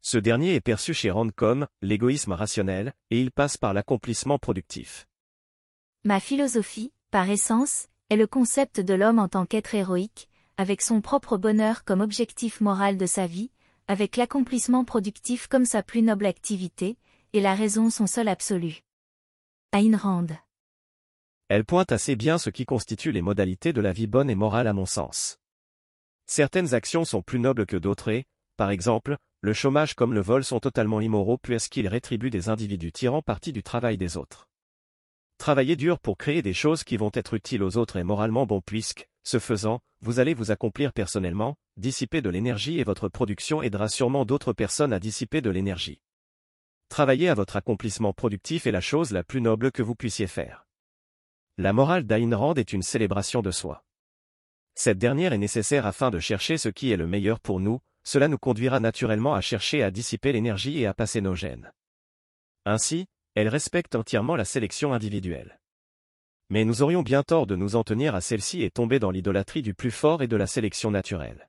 Ce 0.00 0.18
dernier 0.18 0.56
est 0.56 0.60
perçu 0.60 0.92
chez 0.92 1.12
Rand 1.12 1.30
comme 1.30 1.68
l'égoïsme 1.80 2.32
rationnel, 2.32 2.92
et 3.10 3.20
il 3.20 3.30
passe 3.30 3.56
par 3.56 3.72
l'accomplissement 3.72 4.38
productif. 4.38 5.06
Ma 6.04 6.18
philosophie, 6.18 6.92
par 7.12 7.30
essence, 7.30 7.86
est 8.10 8.16
le 8.16 8.26
concept 8.26 8.80
de 8.80 8.94
l'homme 8.94 9.20
en 9.20 9.28
tant 9.28 9.46
qu'être 9.46 9.76
héroïque, 9.76 10.28
avec 10.56 10.82
son 10.82 11.00
propre 11.00 11.36
bonheur 11.36 11.84
comme 11.84 12.00
objectif 12.00 12.60
moral 12.60 12.96
de 12.96 13.06
sa 13.06 13.26
vie, 13.26 13.50
avec 13.88 14.16
l'accomplissement 14.16 14.84
productif 14.84 15.46
comme 15.48 15.64
sa 15.64 15.82
plus 15.82 16.02
noble 16.02 16.26
activité, 16.26 16.96
et 17.32 17.40
la 17.40 17.54
raison 17.54 17.90
son 17.90 18.06
seul 18.06 18.28
absolu. 18.28 18.80
Ayn 19.72 19.96
Rand. 19.96 20.26
Elle 21.48 21.64
pointe 21.64 21.92
assez 21.92 22.16
bien 22.16 22.38
ce 22.38 22.50
qui 22.50 22.64
constitue 22.64 23.12
les 23.12 23.22
modalités 23.22 23.72
de 23.72 23.80
la 23.80 23.92
vie 23.92 24.06
bonne 24.06 24.30
et 24.30 24.34
morale 24.34 24.66
à 24.66 24.72
mon 24.72 24.86
sens. 24.86 25.38
Certaines 26.26 26.74
actions 26.74 27.04
sont 27.04 27.22
plus 27.22 27.38
nobles 27.38 27.66
que 27.66 27.76
d'autres 27.76 28.08
et, 28.08 28.24
par 28.56 28.70
exemple, 28.70 29.16
le 29.40 29.52
chômage 29.52 29.94
comme 29.94 30.14
le 30.14 30.20
vol 30.20 30.44
sont 30.44 30.60
totalement 30.60 31.00
immoraux 31.00 31.36
puisqu'ils 31.36 31.88
rétribuent 31.88 32.30
des 32.30 32.48
individus 32.48 32.92
tirant 32.92 33.22
parti 33.22 33.52
du 33.52 33.62
travail 33.62 33.98
des 33.98 34.16
autres. 34.16 34.48
Travailler 35.36 35.74
dur 35.74 35.98
pour 35.98 36.16
créer 36.16 36.40
des 36.40 36.54
choses 36.54 36.84
qui 36.84 36.96
vont 36.96 37.10
être 37.12 37.34
utiles 37.34 37.64
aux 37.64 37.76
autres 37.76 37.96
est 37.96 38.04
moralement 38.04 38.46
bon 38.46 38.60
puisque, 38.60 39.08
ce 39.24 39.38
faisant, 39.38 39.80
vous 40.00 40.18
allez 40.18 40.34
vous 40.34 40.50
accomplir 40.50 40.92
personnellement, 40.92 41.56
dissiper 41.76 42.22
de 42.22 42.30
l'énergie 42.30 42.80
et 42.80 42.84
votre 42.84 43.08
production 43.08 43.62
aidera 43.62 43.88
sûrement 43.88 44.24
d'autres 44.24 44.52
personnes 44.52 44.92
à 44.92 44.98
dissiper 44.98 45.40
de 45.40 45.50
l'énergie. 45.50 46.00
Travailler 46.88 47.28
à 47.28 47.34
votre 47.34 47.56
accomplissement 47.56 48.12
productif 48.12 48.66
est 48.66 48.72
la 48.72 48.80
chose 48.80 49.12
la 49.12 49.24
plus 49.24 49.40
noble 49.40 49.72
que 49.72 49.82
vous 49.82 49.94
puissiez 49.94 50.26
faire. 50.26 50.66
La 51.56 51.72
morale 51.72 52.06
d'Ayn 52.06 52.34
Rand 52.34 52.54
est 52.54 52.72
une 52.72 52.82
célébration 52.82 53.42
de 53.42 53.50
soi. 53.50 53.84
Cette 54.74 54.98
dernière 54.98 55.32
est 55.32 55.38
nécessaire 55.38 55.86
afin 55.86 56.10
de 56.10 56.18
chercher 56.18 56.58
ce 56.58 56.68
qui 56.68 56.90
est 56.90 56.96
le 56.96 57.06
meilleur 57.06 57.40
pour 57.40 57.60
nous, 57.60 57.80
cela 58.04 58.28
nous 58.28 58.38
conduira 58.38 58.80
naturellement 58.80 59.34
à 59.34 59.40
chercher 59.40 59.82
à 59.82 59.90
dissiper 59.90 60.32
l'énergie 60.32 60.80
et 60.80 60.86
à 60.86 60.94
passer 60.94 61.20
nos 61.20 61.34
gènes. 61.34 61.72
Ainsi, 62.64 63.06
elle 63.34 63.48
respecte 63.48 63.94
entièrement 63.94 64.36
la 64.36 64.44
sélection 64.44 64.92
individuelle. 64.92 65.60
Mais 66.52 66.66
nous 66.66 66.82
aurions 66.82 67.00
bien 67.00 67.22
tort 67.22 67.46
de 67.46 67.56
nous 67.56 67.76
en 67.76 67.82
tenir 67.82 68.14
à 68.14 68.20
celle-ci 68.20 68.62
et 68.62 68.70
tomber 68.70 68.98
dans 68.98 69.10
l'idolâtrie 69.10 69.62
du 69.62 69.72
plus 69.72 69.90
fort 69.90 70.20
et 70.22 70.28
de 70.28 70.36
la 70.36 70.46
sélection 70.46 70.90
naturelle. 70.90 71.48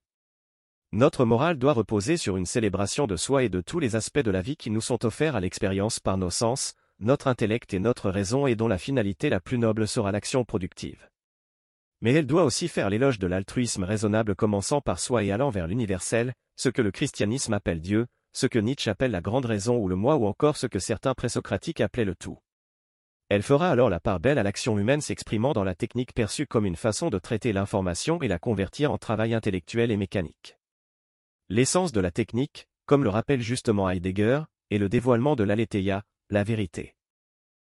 Notre 0.94 1.26
morale 1.26 1.58
doit 1.58 1.74
reposer 1.74 2.16
sur 2.16 2.38
une 2.38 2.46
célébration 2.46 3.06
de 3.06 3.18
soi 3.18 3.44
et 3.44 3.50
de 3.50 3.60
tous 3.60 3.80
les 3.80 3.98
aspects 3.98 4.20
de 4.20 4.32
la 4.32 4.42
vie 4.42 4.56
qui 4.56 4.70
nous 4.70 4.80
sont 4.80 5.04
offerts 5.04 5.36
à 5.36 5.42
l'expérience 5.42 6.00
par 6.00 6.18
nos 6.18 6.30
sens, 6.30 6.76
notre 7.02 7.28
intellect 7.28 7.74
et 7.74 7.80
notre 7.80 8.10
raison 8.10 8.48
et 8.48 8.56
dont 8.56 8.70
la 8.70 8.78
finalité 8.78 9.30
la 9.30 9.42
plus 9.42 9.58
noble 9.58 9.90
sera 9.90 10.14
l'action 10.14 10.46
productive. 10.46 11.10
Mais 12.00 12.14
elle 12.14 12.26
doit 12.26 12.46
aussi 12.46 12.70
faire 12.70 12.90
l'éloge 12.90 13.20
de 13.20 13.28
l'altruisme 13.28 13.84
raisonnable 13.84 14.36
commençant 14.36 14.80
par 14.80 15.00
soi 15.00 15.26
et 15.26 15.34
allant 15.34 15.50
vers 15.50 15.68
l'universel, 15.68 16.34
ce 16.56 16.70
que 16.70 16.82
le 16.82 16.92
christianisme 16.92 17.52
appelle 17.52 17.82
Dieu, 17.82 18.08
ce 18.32 18.48
que 18.48 18.58
Nietzsche 18.58 18.90
appelle 18.90 19.12
la 19.12 19.20
grande 19.20 19.48
raison 19.48 19.76
ou 19.76 19.90
le 19.90 19.98
moi 19.98 20.16
ou 20.16 20.28
encore 20.28 20.56
ce 20.56 20.66
que 20.66 20.80
certains 20.80 21.14
présocratiques 21.14 21.82
appelaient 21.82 22.06
le 22.06 22.16
tout. 22.16 22.40
Elle 23.34 23.42
fera 23.42 23.72
alors 23.72 23.90
la 23.90 24.00
part 24.00 24.20
belle 24.20 24.38
à 24.38 24.44
l'action 24.44 24.78
humaine 24.78 25.02
s'exprimant 25.02 25.54
dans 25.54 25.64
la 25.64 25.74
technique 25.74 26.14
perçue 26.14 26.46
comme 26.46 26.68
une 26.68 26.76
façon 26.76 27.10
de 27.10 27.18
traiter 27.18 27.52
l'information 27.52 28.22
et 28.22 28.28
la 28.28 28.38
convertir 28.38 28.92
en 28.92 29.00
travail 29.00 29.34
intellectuel 29.34 29.90
et 29.90 29.98
mécanique. 29.98 30.60
L'essence 31.50 31.92
de 31.92 32.00
la 32.00 32.12
technique, 32.12 32.68
comme 32.86 33.04
le 33.04 33.10
rappelle 33.10 33.42
justement 33.42 33.90
Heidegger, 33.90 34.42
est 34.70 34.78
le 34.78 34.88
dévoilement 34.88 35.36
de 35.36 35.44
l'aletheia, 35.44 36.04
la 36.30 36.44
vérité. 36.44 36.94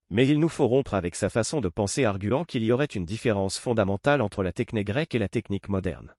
Mais 0.09 0.27
il 0.27 0.41
nous 0.41 0.49
faut 0.49 0.67
rompre 0.67 0.93
avec 0.93 1.15
sa 1.15 1.29
façon 1.29 1.61
de 1.61 1.69
penser 1.69 2.03
arguant 2.03 2.43
qu'il 2.43 2.65
y 2.65 2.73
aurait 2.73 2.83
une 2.83 3.05
différence 3.05 3.57
fondamentale 3.57 4.19
entre 4.19 4.43
la 4.43 4.51
technique 4.51 4.87
grecque 4.87 5.15
et 5.15 5.19
la 5.19 5.29
technique 5.29 5.69
moderne. 5.69 6.13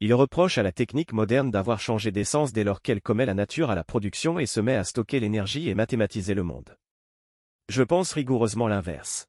Il 0.00 0.14
reproche 0.14 0.56
à 0.56 0.62
la 0.62 0.72
technique 0.72 1.12
moderne 1.12 1.50
d'avoir 1.50 1.80
changé 1.80 2.12
d'essence 2.12 2.54
dès 2.54 2.64
lors 2.64 2.80
qu'elle 2.80 3.02
commet 3.02 3.26
la 3.26 3.34
nature 3.34 3.70
à 3.70 3.74
la 3.74 3.84
production 3.84 4.38
et 4.38 4.46
se 4.46 4.60
met 4.60 4.76
à 4.76 4.84
stocker 4.84 5.20
l'énergie 5.20 5.68
et 5.68 5.74
mathématiser 5.74 6.32
le 6.32 6.44
monde. 6.44 6.78
Je 7.68 7.82
pense 7.82 8.12
rigoureusement 8.12 8.66
l'inverse. 8.66 9.26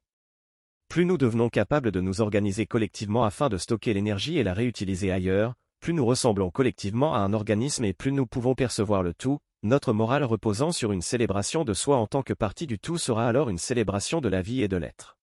Plus 0.88 1.04
nous 1.04 1.18
devenons 1.18 1.50
capables 1.50 1.92
de 1.92 2.00
nous 2.00 2.22
organiser 2.22 2.64
collectivement 2.64 3.24
afin 3.24 3.50
de 3.50 3.58
stocker 3.58 3.92
l'énergie 3.92 4.38
et 4.38 4.42
la 4.42 4.54
réutiliser 4.54 5.12
ailleurs, 5.12 5.52
plus 5.78 5.92
nous 5.92 6.06
ressemblons 6.06 6.50
collectivement 6.50 7.14
à 7.14 7.18
un 7.18 7.34
organisme 7.34 7.84
et 7.84 7.92
plus 7.92 8.12
nous 8.12 8.26
pouvons 8.26 8.54
percevoir 8.54 9.02
le 9.02 9.12
tout, 9.12 9.40
notre 9.62 9.92
morale 9.92 10.24
reposant 10.24 10.72
sur 10.72 10.90
une 10.90 11.02
célébration 11.02 11.64
de 11.64 11.74
soi 11.74 11.98
en 11.98 12.06
tant 12.06 12.22
que 12.22 12.32
partie 12.32 12.66
du 12.66 12.78
tout 12.78 12.96
sera 12.96 13.28
alors 13.28 13.50
une 13.50 13.58
célébration 13.58 14.22
de 14.22 14.30
la 14.30 14.40
vie 14.40 14.62
et 14.62 14.68
de 14.68 14.78
l'être. 14.78 15.18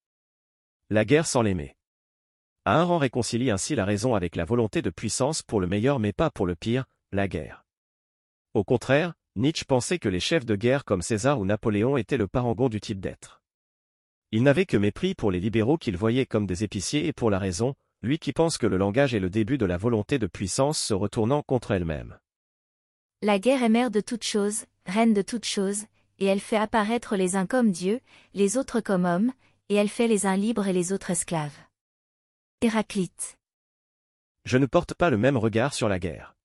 La 0.91 1.03
guerre 1.03 1.25
sans 1.25 1.41
l'aimer. 1.41 1.75
À 2.65 2.80
un 2.80 2.84
rang 2.84 2.99
réconcilie 2.99 3.49
ainsi 3.49 3.73
la 3.73 3.86
raison 3.86 4.13
avec 4.13 4.36
la 4.36 4.45
volonté 4.45 4.84
de 4.84 4.91
puissance 4.91 5.41
pour 5.41 5.60
le 5.60 5.65
meilleur 5.65 5.97
mais 5.97 6.13
pas 6.13 6.30
pour 6.30 6.45
le 6.45 6.53
pire, 6.53 6.86
la 7.12 7.27
guerre. 7.27 7.65
Au 8.53 8.63
contraire, 8.63 9.15
Nietzsche 9.38 9.65
pensait 9.65 10.00
que 10.00 10.10
les 10.10 10.19
chefs 10.19 10.47
de 10.47 10.56
guerre 10.56 10.84
comme 10.84 11.04
César 11.04 11.39
ou 11.39 11.45
Napoléon 11.45 11.95
étaient 11.95 12.17
le 12.17 12.28
parangon 12.28 12.69
du 12.69 12.82
type 12.82 13.00
d'être. 13.00 13.43
Il 14.32 14.41
n'avait 14.41 14.65
que 14.65 14.78
mépris 14.78 15.13
pour 15.13 15.30
les 15.30 15.39
libéraux 15.39 15.78
qu'il 15.78 15.95
voyait 15.95 16.26
comme 16.26 16.47
des 16.47 16.63
épiciers 16.63 17.06
et 17.06 17.13
pour 17.13 17.30
la 17.30 17.38
raison, 17.38 17.76
lui 18.02 18.17
qui 18.17 18.34
pense 18.34 18.58
que 18.58 18.65
le 18.65 18.78
langage 18.78 19.13
est 19.13 19.19
le 19.19 19.30
début 19.30 19.60
de 19.60 19.67
la 19.67 19.78
volonté 19.78 20.17
de 20.17 20.26
puissance 20.26 20.80
se 20.80 20.95
retournant 20.95 21.43
contre 21.43 21.69
elle-même. 21.69 22.17
La 23.21 23.38
guerre 23.38 23.62
est 23.62 23.69
mère 23.69 23.91
de 23.91 24.02
toutes 24.02 24.23
choses, 24.23 24.65
reine 24.88 25.13
de 25.13 25.21
toutes 25.21 25.45
choses, 25.45 25.84
et 26.17 26.26
elle 26.26 26.39
fait 26.39 26.58
apparaître 26.58 27.15
les 27.15 27.36
uns 27.36 27.45
comme 27.45 27.71
Dieu, 27.71 28.00
les 28.34 28.58
autres 28.58 28.80
comme 28.80 29.06
hommes, 29.06 29.32
et 29.69 29.76
elle 29.76 29.89
fait 29.89 30.08
les 30.08 30.26
uns 30.26 30.36
libres 30.36 30.67
et 30.67 30.73
les 30.73 30.93
autres 30.93 31.12
esclaves. 31.12 31.58
Héraclite. 32.62 33.38
Je 34.45 34.58
ne 34.58 34.65
porte 34.65 34.95
pas 34.95 35.12
le 35.12 35.17
même 35.17 35.38
regard 35.38 35.76
sur 35.76 35.89
la 35.89 36.00
guerre. 36.00 36.37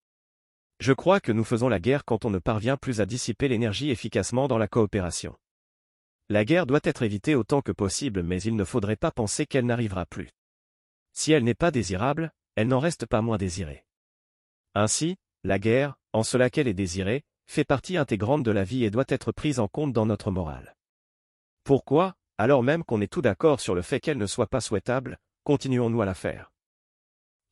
Je 0.82 0.92
crois 0.92 1.20
que 1.20 1.30
nous 1.30 1.44
faisons 1.44 1.68
la 1.68 1.78
guerre 1.78 2.04
quand 2.04 2.24
on 2.24 2.30
ne 2.30 2.40
parvient 2.40 2.76
plus 2.76 3.00
à 3.00 3.06
dissiper 3.06 3.46
l'énergie 3.46 3.92
efficacement 3.92 4.48
dans 4.48 4.58
la 4.58 4.66
coopération. 4.66 5.36
La 6.28 6.44
guerre 6.44 6.66
doit 6.66 6.80
être 6.82 7.04
évitée 7.04 7.36
autant 7.36 7.62
que 7.62 7.70
possible 7.70 8.24
mais 8.24 8.42
il 8.42 8.56
ne 8.56 8.64
faudrait 8.64 8.96
pas 8.96 9.12
penser 9.12 9.46
qu'elle 9.46 9.64
n'arrivera 9.64 10.06
plus. 10.06 10.30
Si 11.12 11.30
elle 11.30 11.44
n'est 11.44 11.54
pas 11.54 11.70
désirable, 11.70 12.32
elle 12.56 12.66
n'en 12.66 12.80
reste 12.80 13.06
pas 13.06 13.22
moins 13.22 13.36
désirée. 13.36 13.84
Ainsi, 14.74 15.18
la 15.44 15.60
guerre, 15.60 15.94
en 16.12 16.24
cela 16.24 16.50
qu'elle 16.50 16.66
est 16.66 16.74
désirée, 16.74 17.22
fait 17.46 17.62
partie 17.62 17.96
intégrante 17.96 18.42
de 18.42 18.50
la 18.50 18.64
vie 18.64 18.82
et 18.82 18.90
doit 18.90 19.04
être 19.06 19.30
prise 19.30 19.60
en 19.60 19.68
compte 19.68 19.92
dans 19.92 20.06
notre 20.06 20.32
morale. 20.32 20.74
Pourquoi, 21.62 22.16
alors 22.38 22.64
même 22.64 22.82
qu'on 22.82 23.00
est 23.00 23.12
tout 23.12 23.22
d'accord 23.22 23.60
sur 23.60 23.76
le 23.76 23.82
fait 23.82 24.00
qu'elle 24.00 24.18
ne 24.18 24.26
soit 24.26 24.48
pas 24.48 24.60
souhaitable, 24.60 25.20
continuons-nous 25.44 26.02
à 26.02 26.06
la 26.06 26.14
faire 26.14 26.51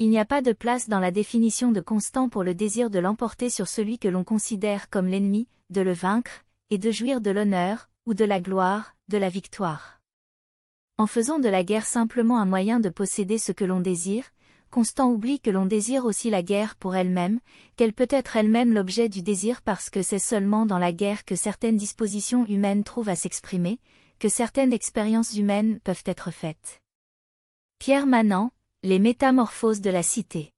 Il 0.02 0.08
n'y 0.08 0.18
a 0.18 0.24
pas 0.24 0.40
de 0.40 0.52
place 0.52 0.88
dans 0.88 0.98
la 0.98 1.10
définition 1.10 1.72
de 1.72 1.80
constant 1.82 2.30
pour 2.30 2.42
le 2.42 2.54
désir 2.54 2.88
de 2.88 2.98
l'emporter 2.98 3.50
sur 3.50 3.68
celui 3.68 3.98
que 3.98 4.08
l'on 4.08 4.24
considère 4.24 4.88
comme 4.88 5.06
l'ennemi, 5.06 5.46
de 5.68 5.82
le 5.82 5.92
vaincre, 5.92 6.46
et 6.70 6.78
de 6.78 6.90
jouir 6.90 7.20
de 7.20 7.30
l'honneur, 7.30 7.90
ou 8.06 8.14
de 8.14 8.24
la 8.24 8.40
gloire, 8.40 8.96
de 9.08 9.18
la 9.18 9.28
victoire. 9.28 10.00
En 10.96 11.06
faisant 11.06 11.38
de 11.38 11.50
la 11.50 11.64
guerre 11.64 11.84
simplement 11.84 12.38
un 12.38 12.46
moyen 12.46 12.80
de 12.80 12.88
posséder 12.88 13.36
ce 13.36 13.52
que 13.52 13.66
l'on 13.66 13.80
désire, 13.80 14.24
Constant 14.70 15.10
oublie 15.10 15.40
que 15.40 15.50
l'on 15.50 15.66
désire 15.66 16.04
aussi 16.04 16.30
la 16.30 16.44
guerre 16.44 16.76
pour 16.76 16.94
elle-même, 16.94 17.40
qu'elle 17.76 17.92
peut 17.92 18.06
être 18.08 18.36
elle-même 18.36 18.72
l'objet 18.72 19.08
du 19.08 19.20
désir 19.20 19.62
parce 19.62 19.90
que 19.90 20.00
c'est 20.00 20.20
seulement 20.20 20.64
dans 20.64 20.78
la 20.78 20.92
guerre 20.92 21.24
que 21.24 21.34
certaines 21.34 21.76
dispositions 21.76 22.46
humaines 22.46 22.84
trouvent 22.84 23.08
à 23.08 23.16
s'exprimer, 23.16 23.80
que 24.20 24.28
certaines 24.28 24.72
expériences 24.72 25.36
humaines 25.36 25.80
peuvent 25.80 26.04
être 26.06 26.30
faites. 26.30 26.80
Pierre 27.80 28.06
Manant, 28.06 28.52
Les 28.82 28.98
métamorphoses 28.98 29.82
de 29.82 29.90
la 29.90 30.02
cité. 30.02 30.54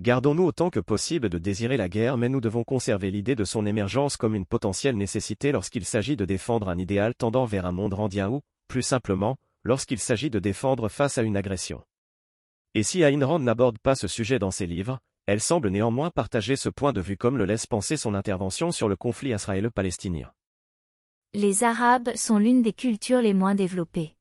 Gardons-nous 0.00 0.42
autant 0.42 0.70
que 0.70 0.80
possible 0.80 1.28
de 1.28 1.38
désirer 1.38 1.76
la 1.76 1.88
guerre 1.88 2.16
mais 2.16 2.28
nous 2.28 2.40
devons 2.40 2.64
conserver 2.64 3.12
l'idée 3.12 3.36
de 3.36 3.44
son 3.44 3.64
émergence 3.64 4.16
comme 4.16 4.34
une 4.34 4.44
potentielle 4.44 4.96
nécessité 4.96 5.52
lorsqu'il 5.52 5.84
s'agit 5.84 6.16
de 6.16 6.24
défendre 6.24 6.68
un 6.68 6.78
idéal 6.78 7.14
tendant 7.14 7.44
vers 7.44 7.64
un 7.64 7.70
monde 7.70 7.94
randien 7.94 8.28
ou, 8.28 8.40
plus 8.66 8.82
simplement, 8.82 9.36
lorsqu'il 9.62 10.00
s'agit 10.00 10.30
de 10.30 10.40
défendre 10.40 10.88
face 10.88 11.16
à 11.16 11.22
une 11.22 11.36
agression. 11.36 11.84
Et 12.74 12.82
si 12.82 13.02
Ayn 13.02 13.22
Rand 13.22 13.38
n'aborde 13.38 13.78
pas 13.78 13.94
ce 13.94 14.08
sujet 14.08 14.40
dans 14.40 14.50
ses 14.50 14.66
livres, 14.66 14.98
elle 15.26 15.40
semble 15.40 15.68
néanmoins 15.68 16.10
partager 16.10 16.56
ce 16.56 16.70
point 16.70 16.92
de 16.92 17.00
vue 17.00 17.16
comme 17.16 17.38
le 17.38 17.44
laisse 17.44 17.68
penser 17.68 17.96
son 17.96 18.14
intervention 18.14 18.72
sur 18.72 18.88
le 18.88 18.96
conflit 18.96 19.30
israélo-palestinien. 19.30 20.32
Les 21.34 21.62
Arabes 21.62 22.10
sont 22.16 22.38
l'une 22.38 22.62
des 22.62 22.72
cultures 22.72 23.22
les 23.22 23.32
moins 23.32 23.54
développées. 23.54 24.16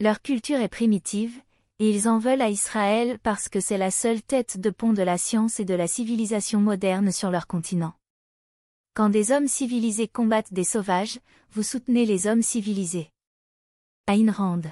Leur 0.00 0.20
culture 0.20 0.58
est 0.58 0.68
primitive, 0.68 1.40
et 1.80 1.90
ils 1.90 2.08
en 2.08 2.18
veulent 2.18 2.42
à 2.42 2.50
Israël 2.50 3.18
parce 3.22 3.48
que 3.48 3.60
c'est 3.60 3.78
la 3.78 3.90
seule 3.90 4.22
tête 4.22 4.60
de 4.60 4.70
pont 4.70 4.92
de 4.92 5.02
la 5.02 5.18
science 5.18 5.58
et 5.58 5.64
de 5.64 5.74
la 5.74 5.88
civilisation 5.88 6.60
moderne 6.60 7.10
sur 7.10 7.30
leur 7.30 7.46
continent. 7.46 7.94
Quand 8.94 9.08
des 9.08 9.32
hommes 9.32 9.48
civilisés 9.48 10.06
combattent 10.06 10.52
des 10.52 10.64
sauvages, 10.64 11.18
vous 11.50 11.64
soutenez 11.64 12.06
les 12.06 12.28
hommes 12.28 12.42
civilisés. 12.42 13.10
Ayn 14.06 14.30
Rand. 14.30 14.62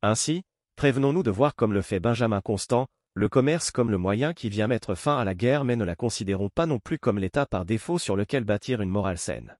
Ainsi, 0.00 0.42
prévenons-nous 0.76 1.22
de 1.22 1.30
voir 1.30 1.54
comme 1.54 1.74
le 1.74 1.82
fait 1.82 2.00
Benjamin 2.00 2.40
Constant, 2.40 2.86
le 3.14 3.28
commerce 3.28 3.70
comme 3.70 3.90
le 3.90 3.98
moyen 3.98 4.32
qui 4.32 4.48
vient 4.48 4.68
mettre 4.68 4.94
fin 4.94 5.18
à 5.18 5.24
la 5.24 5.34
guerre 5.34 5.64
mais 5.64 5.76
ne 5.76 5.84
la 5.84 5.94
considérons 5.94 6.48
pas 6.48 6.64
non 6.64 6.78
plus 6.78 6.98
comme 6.98 7.18
l'état 7.18 7.44
par 7.44 7.66
défaut 7.66 7.98
sur 7.98 8.16
lequel 8.16 8.44
bâtir 8.44 8.80
une 8.80 8.88
morale 8.88 9.18
saine. 9.18 9.58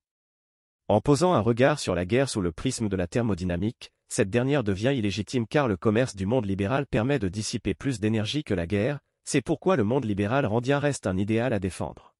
En 0.88 1.02
posant 1.02 1.34
un 1.34 1.40
regard 1.40 1.78
sur 1.78 1.94
la 1.94 2.06
guerre 2.06 2.30
sous 2.30 2.40
le 2.40 2.52
prisme 2.52 2.88
de 2.88 2.96
la 2.96 3.06
thermodynamique, 3.06 3.92
cette 4.12 4.28
dernière 4.28 4.62
devient 4.62 4.92
illégitime 4.94 5.46
car 5.46 5.68
le 5.68 5.78
commerce 5.78 6.14
du 6.14 6.26
monde 6.26 6.44
libéral 6.44 6.84
permet 6.84 7.18
de 7.18 7.28
dissiper 7.28 7.72
plus 7.72 7.98
d'énergie 7.98 8.44
que 8.44 8.52
la 8.52 8.66
guerre, 8.66 8.98
c'est 9.24 9.40
pourquoi 9.40 9.74
le 9.74 9.84
monde 9.84 10.04
libéral 10.04 10.44
randien 10.44 10.78
reste 10.78 11.06
un 11.06 11.16
idéal 11.16 11.54
à 11.54 11.58
défendre. 11.58 12.14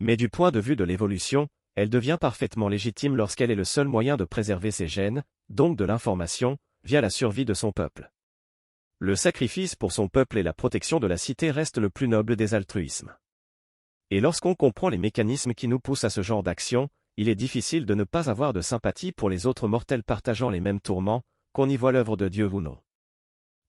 Mais 0.00 0.16
du 0.16 0.30
point 0.30 0.50
de 0.50 0.60
vue 0.60 0.76
de 0.76 0.84
l'évolution, 0.84 1.48
elle 1.74 1.90
devient 1.90 2.16
parfaitement 2.18 2.68
légitime 2.68 3.16
lorsqu'elle 3.16 3.50
est 3.50 3.54
le 3.54 3.64
seul 3.66 3.86
moyen 3.86 4.16
de 4.16 4.24
préserver 4.24 4.70
ses 4.70 4.88
gènes, 4.88 5.24
donc 5.50 5.76
de 5.76 5.84
l'information, 5.84 6.56
via 6.84 7.02
la 7.02 7.10
survie 7.10 7.44
de 7.44 7.52
son 7.52 7.70
peuple. 7.70 8.10
Le 8.98 9.14
sacrifice 9.14 9.76
pour 9.76 9.92
son 9.92 10.08
peuple 10.08 10.38
et 10.38 10.42
la 10.42 10.54
protection 10.54 11.00
de 11.00 11.06
la 11.06 11.18
cité 11.18 11.50
reste 11.50 11.76
le 11.76 11.90
plus 11.90 12.08
noble 12.08 12.34
des 12.34 12.54
altruismes. 12.54 13.14
Et 14.10 14.20
lorsqu'on 14.20 14.54
comprend 14.54 14.88
les 14.88 14.96
mécanismes 14.96 15.52
qui 15.52 15.68
nous 15.68 15.80
poussent 15.80 16.04
à 16.04 16.10
ce 16.10 16.22
genre 16.22 16.42
d'action, 16.42 16.88
il 17.16 17.28
est 17.28 17.34
difficile 17.34 17.86
de 17.86 17.94
ne 17.94 18.04
pas 18.04 18.28
avoir 18.28 18.52
de 18.52 18.60
sympathie 18.60 19.12
pour 19.12 19.30
les 19.30 19.46
autres 19.46 19.68
mortels 19.68 20.02
partageant 20.02 20.50
les 20.50 20.60
mêmes 20.60 20.80
tourments, 20.80 21.22
qu'on 21.52 21.68
y 21.68 21.76
voit 21.76 21.92
l'œuvre 21.92 22.16
de 22.16 22.28
Dieu 22.28 22.46
ou 22.46 22.60
non. 22.60 22.78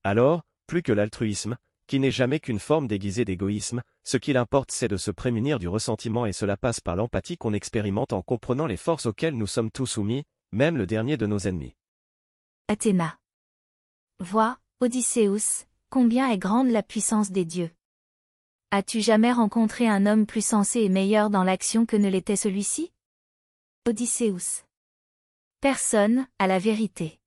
Alors, 0.02 0.42
plus 0.66 0.82
que 0.82 0.92
l'altruisme, 0.92 1.56
qui 1.86 2.00
n'est 2.00 2.10
jamais 2.10 2.40
qu'une 2.40 2.58
forme 2.58 2.88
déguisée 2.88 3.24
d'égoïsme, 3.24 3.82
ce 4.04 4.16
qu'il 4.16 4.36
importe 4.36 4.72
c'est 4.72 4.88
de 4.88 4.96
se 4.96 5.10
prémunir 5.10 5.58
du 5.58 5.68
ressentiment 5.68 6.26
et 6.26 6.32
cela 6.32 6.56
passe 6.56 6.80
par 6.80 6.96
l'empathie 6.96 7.36
qu'on 7.36 7.52
expérimente 7.52 8.12
en 8.12 8.22
comprenant 8.22 8.66
les 8.66 8.76
forces 8.76 9.06
auxquelles 9.06 9.36
nous 9.36 9.46
sommes 9.46 9.70
tous 9.70 9.86
soumis, 9.86 10.24
même 10.52 10.76
le 10.76 10.86
dernier 10.86 11.16
de 11.16 11.26
nos 11.26 11.38
ennemis. 11.38 11.76
Athéna. 12.68 13.18
Vois, 14.18 14.58
Odysseus, 14.80 15.66
combien 15.90 16.30
est 16.30 16.38
grande 16.38 16.68
la 16.68 16.82
puissance 16.82 17.30
des 17.30 17.44
dieux. 17.44 17.70
As-tu 18.72 19.00
jamais 19.00 19.32
rencontré 19.32 19.86
un 19.86 20.06
homme 20.06 20.26
plus 20.26 20.44
sensé 20.44 20.80
et 20.80 20.88
meilleur 20.88 21.30
dans 21.30 21.44
l'action 21.44 21.86
que 21.86 21.96
ne 21.96 22.08
l'était 22.08 22.34
celui-ci? 22.34 22.90
Odysseus. 23.88 24.64
Personne, 25.60 26.26
à 26.40 26.48
la 26.48 26.58
vérité. 26.58 27.20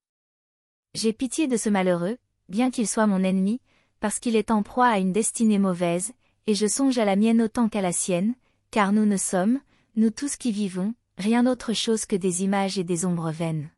J'ai 0.94 1.14
pitié 1.14 1.48
de 1.48 1.56
ce 1.56 1.70
malheureux, 1.70 2.18
bien 2.50 2.70
qu'il 2.70 2.86
soit 2.86 3.08
mon 3.08 3.24
ennemi, 3.24 3.62
parce 4.02 4.20
qu'il 4.20 4.36
est 4.36 4.52
en 4.52 4.62
proie 4.62 4.90
à 4.90 4.98
une 4.98 5.14
destinée 5.14 5.58
mauvaise, 5.58 6.12
et 6.48 6.56
je 6.56 6.68
songe 6.68 6.98
à 6.98 7.06
la 7.06 7.16
mienne 7.16 7.42
autant 7.42 7.70
qu'à 7.70 7.80
la 7.80 7.94
sienne, 7.94 8.36
car 8.72 8.92
nous 8.92 9.06
ne 9.06 9.16
sommes, 9.16 9.62
nous 9.96 10.10
tous 10.10 10.36
qui 10.36 10.52
vivons, 10.52 10.94
rien 11.18 11.48
autre 11.48 11.72
chose 11.72 12.06
que 12.06 12.18
des 12.18 12.44
images 12.44 12.78
et 12.78 12.84
des 12.84 13.06
ombres 13.06 13.32
vaines. 13.32 13.70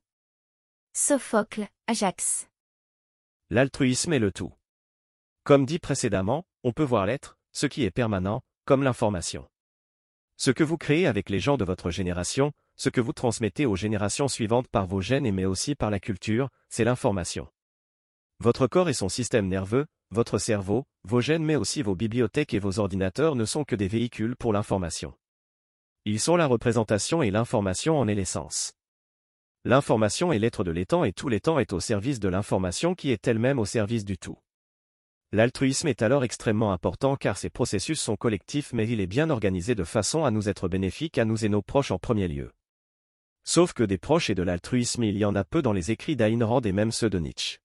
Sophocle, 0.93 1.67
Ajax. 1.85 2.47
L'altruisme 3.51 4.13
est 4.13 4.17
le 4.17 4.31
tout. 4.31 4.53
Comme 5.43 5.67
dit 5.67 5.77
précédemment, 5.77 6.45
on 6.63 6.71
peut 6.71 6.81
voir 6.81 7.05
l'être, 7.05 7.37
ce 7.51 7.67
qui 7.67 7.83
est 7.83 7.91
permanent, 7.91 8.41
comme 8.65 8.81
l'information. 8.81 9.47
Ce 10.37 10.49
que 10.49 10.63
vous 10.63 10.79
créez 10.79 11.05
avec 11.05 11.29
les 11.29 11.39
gens 11.39 11.57
de 11.57 11.63
votre 11.63 11.91
génération, 11.91 12.51
ce 12.75 12.89
que 12.89 13.01
vous 13.01 13.13
transmettez 13.13 13.65
aux 13.65 13.75
générations 13.75 14.27
suivantes 14.27 14.67
par 14.67 14.87
vos 14.87 15.01
gènes 15.01 15.25
et 15.25 15.31
mais 15.31 15.45
aussi 15.45 15.75
par 15.75 15.89
la 15.89 15.99
culture, 15.99 16.49
c'est 16.69 16.83
l'information. 16.83 17.47
Votre 18.39 18.67
corps 18.67 18.89
et 18.89 18.93
son 18.93 19.09
système 19.09 19.47
nerveux, 19.47 19.85
votre 20.09 20.39
cerveau, 20.39 20.85
vos 21.03 21.21
gènes 21.21 21.43
mais 21.43 21.55
aussi 21.55 21.83
vos 21.83 21.95
bibliothèques 21.95 22.53
et 22.53 22.59
vos 22.59 22.79
ordinateurs 22.79 23.35
ne 23.35 23.45
sont 23.45 23.63
que 23.63 23.75
des 23.75 23.87
véhicules 23.87 24.35
pour 24.35 24.51
l'information. 24.51 25.13
Ils 26.05 26.19
sont 26.19 26.35
la 26.35 26.47
représentation 26.47 27.21
et 27.21 27.29
l'information 27.29 27.99
en 27.99 28.07
est 28.07 28.15
l'essence. 28.15 28.73
L'information 29.63 30.33
est 30.33 30.39
l'être 30.39 30.63
de 30.63 30.71
l'étang 30.71 31.03
et 31.03 31.13
tout 31.13 31.29
l'étang 31.29 31.59
est 31.59 31.71
au 31.71 31.79
service 31.79 32.19
de 32.19 32.29
l'information 32.29 32.95
qui 32.95 33.11
est 33.11 33.27
elle-même 33.27 33.59
au 33.59 33.65
service 33.65 34.05
du 34.05 34.17
tout. 34.17 34.39
L'altruisme 35.31 35.87
est 35.87 36.01
alors 36.01 36.23
extrêmement 36.23 36.73
important 36.73 37.15
car 37.15 37.37
ces 37.37 37.51
processus 37.51 38.01
sont 38.01 38.15
collectifs 38.15 38.73
mais 38.73 38.89
il 38.89 38.99
est 38.99 39.07
bien 39.07 39.29
organisé 39.29 39.75
de 39.75 39.83
façon 39.83 40.25
à 40.25 40.31
nous 40.31 40.49
être 40.49 40.67
bénéfique 40.67 41.19
à 41.19 41.25
nous 41.25 41.45
et 41.45 41.49
nos 41.49 41.61
proches 41.61 41.91
en 41.91 41.99
premier 41.99 42.27
lieu. 42.27 42.51
Sauf 43.43 43.73
que 43.73 43.83
des 43.83 43.97
proches 43.97 44.29
et 44.29 44.35
de 44.35 44.43
l'altruisme 44.43 45.03
il 45.03 45.17
y 45.17 45.25
en 45.25 45.35
a 45.35 45.43
peu 45.43 45.61
dans 45.61 45.73
les 45.73 45.91
écrits 45.91 46.15
d'Ayn 46.15 46.45
Rand 46.45 46.61
et 46.61 46.71
même 46.71 46.91
ceux 46.91 47.09
de 47.09 47.19
Nietzsche. 47.19 47.59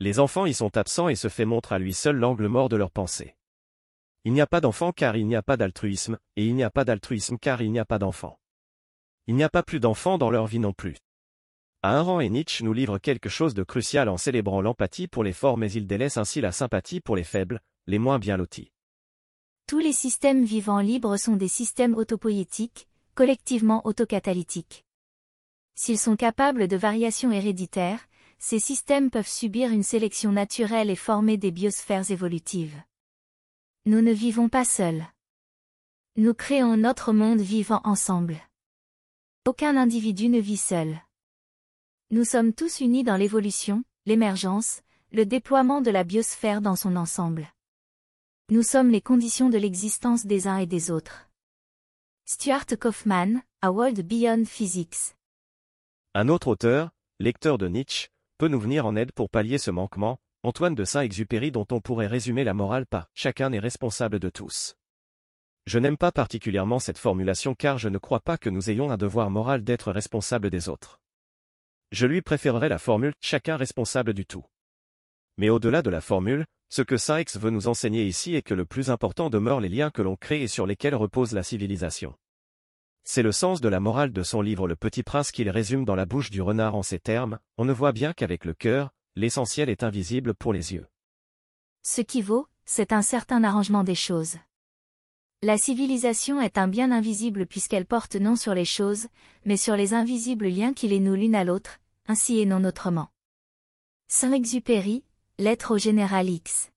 Les 0.00 0.18
enfants 0.18 0.46
y 0.46 0.54
sont 0.54 0.76
absents 0.76 1.08
et 1.08 1.14
se 1.14 1.28
fait 1.28 1.44
montre 1.44 1.72
à 1.72 1.78
lui 1.78 1.94
seul 1.94 2.16
l'angle 2.16 2.48
mort 2.48 2.68
de 2.68 2.76
leur 2.76 2.90
pensée. 2.90 3.36
Il 4.24 4.32
n'y 4.32 4.40
a 4.40 4.46
pas 4.46 4.60
d'enfants 4.60 4.92
car 4.92 5.16
il 5.16 5.26
n'y 5.26 5.36
a 5.36 5.42
pas 5.42 5.56
d'altruisme, 5.56 6.18
et 6.36 6.46
il 6.46 6.54
n'y 6.54 6.62
a 6.62 6.70
pas 6.70 6.84
d'altruisme 6.84 7.38
car 7.38 7.62
il 7.62 7.72
n'y 7.72 7.78
a 7.78 7.84
pas 7.84 7.98
d'enfants. 7.98 8.38
Il 9.26 9.34
n'y 9.34 9.44
a 9.44 9.48
pas 9.48 9.62
plus 9.62 9.80
d'enfants 9.80 10.18
dans 10.18 10.30
leur 10.30 10.46
vie 10.46 10.58
non 10.58 10.72
plus. 10.72 10.96
Ayn 11.84 12.20
et 12.20 12.28
Nietzsche 12.28 12.64
nous 12.64 12.72
livrent 12.72 12.98
quelque 12.98 13.28
chose 13.28 13.54
de 13.54 13.64
crucial 13.64 14.08
en 14.08 14.16
célébrant 14.16 14.60
l'empathie 14.60 15.08
pour 15.08 15.24
les 15.24 15.32
forts 15.32 15.58
mais 15.58 15.72
ils 15.72 15.86
délaissent 15.86 16.16
ainsi 16.16 16.40
la 16.40 16.52
sympathie 16.52 17.00
pour 17.00 17.16
les 17.16 17.24
faibles, 17.24 17.60
les 17.88 17.98
moins 17.98 18.20
bien 18.20 18.36
lotis. 18.36 18.70
Tous 19.66 19.80
les 19.80 19.92
systèmes 19.92 20.44
vivants 20.44 20.80
libres 20.80 21.16
sont 21.16 21.34
des 21.34 21.48
systèmes 21.48 21.94
autopoïétiques, 21.94 22.88
collectivement 23.14 23.86
autocatalytiques. 23.86 24.84
S'ils 25.74 25.98
sont 25.98 26.16
capables 26.16 26.68
de 26.68 26.76
variations 26.76 27.32
héréditaires, 27.32 28.06
ces 28.38 28.58
systèmes 28.58 29.10
peuvent 29.10 29.28
subir 29.28 29.70
une 29.70 29.82
sélection 29.82 30.32
naturelle 30.32 30.90
et 30.90 30.96
former 30.96 31.36
des 31.36 31.50
biosphères 31.50 32.10
évolutives. 32.10 32.76
Nous 33.86 34.00
ne 34.00 34.12
vivons 34.12 34.48
pas 34.48 34.64
seuls. 34.64 35.04
Nous 36.16 36.34
créons 36.34 36.76
notre 36.76 37.12
monde 37.12 37.40
vivant 37.40 37.80
ensemble. 37.84 38.36
Aucun 39.46 39.76
individu 39.76 40.28
ne 40.28 40.38
vit 40.40 40.56
seul. 40.56 41.00
Nous 42.10 42.24
sommes 42.24 42.52
tous 42.52 42.80
unis 42.80 43.04
dans 43.04 43.16
l'évolution, 43.16 43.84
l'émergence, 44.06 44.82
le 45.12 45.24
déploiement 45.24 45.80
de 45.80 45.90
la 45.90 46.04
biosphère 46.04 46.60
dans 46.60 46.76
son 46.76 46.96
ensemble. 46.96 47.48
Nous 48.50 48.62
sommes 48.62 48.90
les 48.90 49.00
conditions 49.00 49.48
de 49.48 49.58
l'existence 49.58 50.26
des 50.26 50.46
uns 50.46 50.58
et 50.58 50.66
des 50.66 50.90
autres. 50.90 51.31
Stuart 52.24 52.66
Kaufman, 52.78 53.42
A 53.62 53.72
World 53.72 54.06
Beyond 54.06 54.44
Physics. 54.46 55.16
Un 56.14 56.28
autre 56.28 56.46
auteur, 56.46 56.90
lecteur 57.18 57.58
de 57.58 57.66
Nietzsche, 57.66 58.08
peut 58.38 58.46
nous 58.46 58.60
venir 58.60 58.86
en 58.86 58.94
aide 58.94 59.10
pour 59.10 59.28
pallier 59.28 59.58
ce 59.58 59.72
manquement, 59.72 60.18
Antoine 60.44 60.76
de 60.76 60.84
Saint-Exupéry 60.84 61.50
dont 61.50 61.66
on 61.72 61.80
pourrait 61.80 62.06
résumer 62.06 62.44
la 62.44 62.54
morale 62.54 62.86
par 62.86 63.08
«chacun 63.14 63.52
est 63.52 63.58
responsable 63.58 64.20
de 64.20 64.30
tous». 64.30 64.76
Je 65.66 65.80
n'aime 65.80 65.96
pas 65.96 66.12
particulièrement 66.12 66.78
cette 66.78 66.96
formulation 66.96 67.54
car 67.56 67.78
je 67.78 67.88
ne 67.88 67.98
crois 67.98 68.20
pas 68.20 68.38
que 68.38 68.50
nous 68.50 68.70
ayons 68.70 68.90
un 68.92 68.96
devoir 68.96 69.28
moral 69.28 69.64
d'être 69.64 69.90
responsable 69.90 70.48
des 70.48 70.68
autres. 70.68 71.00
Je 71.90 72.06
lui 72.06 72.22
préférerais 72.22 72.68
la 72.68 72.78
formule 72.78 73.14
«chacun 73.20 73.56
responsable 73.56 74.14
du 74.14 74.26
tout». 74.26 74.44
Mais 75.42 75.50
au-delà 75.50 75.82
de 75.82 75.90
la 75.90 76.00
formule, 76.00 76.46
ce 76.68 76.82
que 76.82 76.96
Saint-Ex 76.96 77.36
veut 77.36 77.50
nous 77.50 77.66
enseigner 77.66 78.06
ici 78.06 78.36
est 78.36 78.42
que 78.42 78.54
le 78.54 78.64
plus 78.64 78.90
important 78.90 79.28
demeure 79.28 79.58
les 79.58 79.68
liens 79.68 79.90
que 79.90 80.00
l'on 80.00 80.14
crée 80.14 80.42
et 80.42 80.46
sur 80.46 80.66
lesquels 80.66 80.94
repose 80.94 81.32
la 81.32 81.42
civilisation. 81.42 82.14
C'est 83.02 83.24
le 83.24 83.32
sens 83.32 83.60
de 83.60 83.68
la 83.68 83.80
morale 83.80 84.12
de 84.12 84.22
son 84.22 84.40
livre 84.40 84.68
Le 84.68 84.76
Petit 84.76 85.02
Prince 85.02 85.32
qu'il 85.32 85.50
résume 85.50 85.84
dans 85.84 85.96
la 85.96 86.06
bouche 86.06 86.30
du 86.30 86.40
renard 86.40 86.76
en 86.76 86.84
ces 86.84 87.00
termes, 87.00 87.40
on 87.58 87.64
ne 87.64 87.72
voit 87.72 87.90
bien 87.90 88.12
qu'avec 88.12 88.44
le 88.44 88.54
cœur, 88.54 88.92
l'essentiel 89.16 89.68
est 89.68 89.82
invisible 89.82 90.32
pour 90.32 90.52
les 90.52 90.74
yeux. 90.74 90.86
Ce 91.82 92.02
qui 92.02 92.22
vaut, 92.22 92.46
c'est 92.64 92.92
un 92.92 93.02
certain 93.02 93.42
arrangement 93.42 93.82
des 93.82 93.96
choses. 93.96 94.36
La 95.42 95.58
civilisation 95.58 96.40
est 96.40 96.56
un 96.56 96.68
bien 96.68 96.92
invisible 96.92 97.48
puisqu'elle 97.48 97.86
porte 97.86 98.14
non 98.14 98.36
sur 98.36 98.54
les 98.54 98.64
choses, 98.64 99.08
mais 99.44 99.56
sur 99.56 99.74
les 99.74 99.92
invisibles 99.92 100.46
liens 100.46 100.72
qui 100.72 100.86
les 100.86 101.00
nouent 101.00 101.16
l'une 101.16 101.34
à 101.34 101.42
l'autre, 101.42 101.80
ainsi 102.06 102.38
et 102.38 102.46
non 102.46 102.62
autrement. 102.62 103.08
Saint-Exupéry, 104.06 105.02
Lettre 105.38 105.74
au 105.74 105.78
général 105.78 106.28
X. 106.28 106.70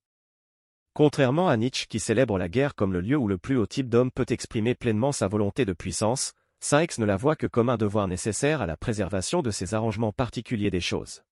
Contrairement 0.94 1.50
à 1.50 1.58
Nietzsche 1.58 1.86
qui 1.90 2.00
célèbre 2.00 2.38
la 2.38 2.48
guerre 2.48 2.74
comme 2.74 2.94
le 2.94 3.02
lieu 3.02 3.18
où 3.18 3.28
le 3.28 3.36
plus 3.36 3.58
haut 3.58 3.66
type 3.66 3.90
d'homme 3.90 4.10
peut 4.10 4.24
exprimer 4.30 4.74
pleinement 4.74 5.12
sa 5.12 5.28
volonté 5.28 5.66
de 5.66 5.74
puissance, 5.74 6.32
Saint-Ex 6.60 6.98
ne 6.98 7.04
la 7.04 7.18
voit 7.18 7.36
que 7.36 7.46
comme 7.46 7.68
un 7.68 7.76
devoir 7.76 8.08
nécessaire 8.08 8.62
à 8.62 8.66
la 8.66 8.78
préservation 8.78 9.42
de 9.42 9.50
ces 9.50 9.74
arrangements 9.74 10.10
particuliers 10.10 10.70
des 10.70 10.80
choses. 10.80 11.22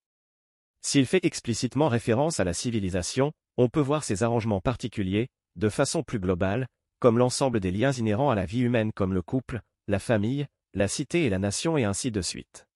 S'il 0.83 1.07
fait 1.07 1.25
explicitement 1.25 1.89
référence 1.89 2.41
à 2.41 2.45
la 2.45 2.53
civilisation, 2.53 3.33
on 3.57 3.71
peut 3.71 3.81
voir 3.81 4.05
ces 4.05 4.23
arrangements 4.23 4.61
particuliers, 4.61 5.29
de 5.57 5.71
façon 5.71 6.03
plus 6.03 6.21
globale, 6.21 6.67
comme 7.01 7.17
l'ensemble 7.17 7.59
des 7.59 7.71
liens 7.71 7.93
inhérents 7.93 8.31
à 8.31 8.35
la 8.35 8.45
vie 8.45 8.61
humaine 8.61 8.93
comme 8.93 9.15
le 9.15 9.23
couple, 9.23 9.63
la 9.89 9.99
famille, 9.99 10.47
la 10.75 10.89
cité 10.89 11.25
et 11.25 11.31
la 11.31 11.39
nation 11.39 11.79
et 11.79 11.85
ainsi 11.85 12.11
de 12.11 12.21
suite. 12.21 12.67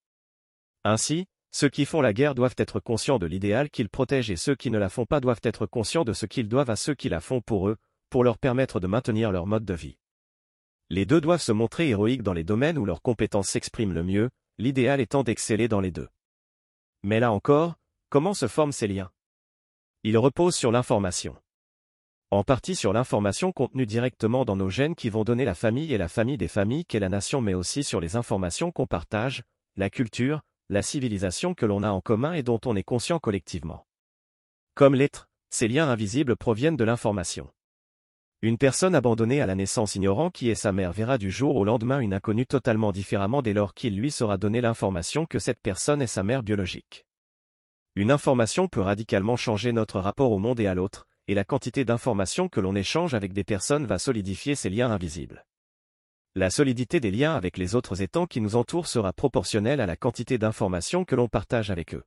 Ainsi, 0.84 1.26
ceux 1.50 1.68
qui 1.68 1.84
font 1.84 2.00
la 2.00 2.12
guerre 2.12 2.34
doivent 2.34 2.54
être 2.58 2.80
conscients 2.80 3.18
de 3.18 3.26
l'idéal 3.26 3.70
qu'ils 3.70 3.88
protègent 3.88 4.30
et 4.30 4.36
ceux 4.36 4.54
qui 4.54 4.70
ne 4.70 4.78
la 4.78 4.88
font 4.88 5.06
pas 5.06 5.20
doivent 5.20 5.40
être 5.42 5.66
conscients 5.66 6.04
de 6.04 6.12
ce 6.12 6.26
qu'ils 6.26 6.48
doivent 6.48 6.70
à 6.70 6.76
ceux 6.76 6.94
qui 6.94 7.08
la 7.08 7.20
font 7.20 7.40
pour 7.40 7.68
eux, 7.68 7.76
pour 8.10 8.24
leur 8.24 8.38
permettre 8.38 8.80
de 8.80 8.86
maintenir 8.86 9.32
leur 9.32 9.46
mode 9.46 9.64
de 9.64 9.74
vie. 9.74 9.98
Les 10.90 11.06
deux 11.06 11.20
doivent 11.20 11.42
se 11.42 11.52
montrer 11.52 11.88
héroïques 11.88 12.22
dans 12.22 12.32
les 12.32 12.44
domaines 12.44 12.78
où 12.78 12.84
leurs 12.84 13.02
compétences 13.02 13.48
s'expriment 13.48 13.92
le 13.92 14.02
mieux, 14.02 14.30
l'idéal 14.58 15.00
étant 15.00 15.22
d'exceller 15.22 15.68
dans 15.68 15.80
les 15.80 15.90
deux. 15.90 16.08
Mais 17.02 17.20
là 17.20 17.32
encore, 17.32 17.74
comment 18.08 18.34
se 18.34 18.48
forment 18.48 18.72
ces 18.72 18.88
liens? 18.88 19.10
Ils 20.02 20.18
reposent 20.18 20.56
sur 20.56 20.72
l'information 20.72 21.36
en 22.30 22.44
partie 22.44 22.76
sur 22.76 22.92
l'information 22.92 23.52
contenue 23.52 23.86
directement 23.86 24.44
dans 24.44 24.56
nos 24.56 24.68
gènes 24.68 24.94
qui 24.94 25.08
vont 25.08 25.24
donner 25.24 25.46
la 25.46 25.54
famille 25.54 25.94
et 25.94 25.98
la 25.98 26.08
famille 26.08 26.36
des 26.36 26.46
familles 26.46 26.84
qu'est 26.84 26.98
la 26.98 27.08
nation 27.08 27.40
mais 27.40 27.54
aussi 27.54 27.82
sur 27.82 28.00
les 28.00 28.16
informations 28.16 28.70
qu'on 28.70 28.86
partage, 28.86 29.44
la 29.76 29.88
culture, 29.88 30.42
la 30.70 30.82
civilisation 30.82 31.54
que 31.54 31.64
l'on 31.64 31.82
a 31.82 31.90
en 31.90 32.00
commun 32.00 32.34
et 32.34 32.42
dont 32.42 32.60
on 32.66 32.76
est 32.76 32.82
conscient 32.82 33.18
collectivement. 33.18 33.86
Comme 34.74 34.94
l'être, 34.94 35.28
ces 35.50 35.66
liens 35.66 35.88
invisibles 35.88 36.36
proviennent 36.36 36.76
de 36.76 36.84
l'information. 36.84 37.50
Une 38.42 38.58
personne 38.58 38.94
abandonnée 38.94 39.40
à 39.40 39.46
la 39.46 39.54
naissance 39.54 39.94
ignorant 39.94 40.30
qui 40.30 40.50
est 40.50 40.54
sa 40.54 40.70
mère 40.70 40.92
verra 40.92 41.18
du 41.18 41.30
jour 41.30 41.56
au 41.56 41.64
lendemain 41.64 42.00
une 42.00 42.14
inconnue 42.14 42.46
totalement 42.46 42.92
différemment 42.92 43.42
dès 43.42 43.52
lors 43.52 43.74
qu'il 43.74 43.96
lui 43.96 44.10
sera 44.10 44.36
donné 44.36 44.60
l'information 44.60 45.26
que 45.26 45.38
cette 45.38 45.60
personne 45.60 46.02
est 46.02 46.06
sa 46.06 46.22
mère 46.22 46.42
biologique. 46.42 47.04
Une 47.96 48.12
information 48.12 48.68
peut 48.68 48.80
radicalement 48.80 49.36
changer 49.36 49.72
notre 49.72 49.98
rapport 49.98 50.30
au 50.30 50.38
monde 50.38 50.60
et 50.60 50.66
à 50.68 50.74
l'autre, 50.74 51.08
et 51.26 51.34
la 51.34 51.44
quantité 51.44 51.84
d'informations 51.84 52.48
que 52.48 52.60
l'on 52.60 52.76
échange 52.76 53.14
avec 53.14 53.32
des 53.32 53.42
personnes 53.42 53.86
va 53.86 53.98
solidifier 53.98 54.54
ces 54.54 54.70
liens 54.70 54.90
invisibles. 54.90 55.44
La 56.38 56.50
solidité 56.50 57.00
des 57.00 57.10
liens 57.10 57.34
avec 57.34 57.58
les 57.58 57.74
autres 57.74 58.00
étangs 58.00 58.28
qui 58.28 58.40
nous 58.40 58.54
entourent 58.54 58.86
sera 58.86 59.12
proportionnelle 59.12 59.80
à 59.80 59.86
la 59.86 59.96
quantité 59.96 60.38
d'informations 60.38 61.04
que 61.04 61.16
l'on 61.16 61.26
partage 61.26 61.72
avec 61.72 61.94
eux. 61.96 62.04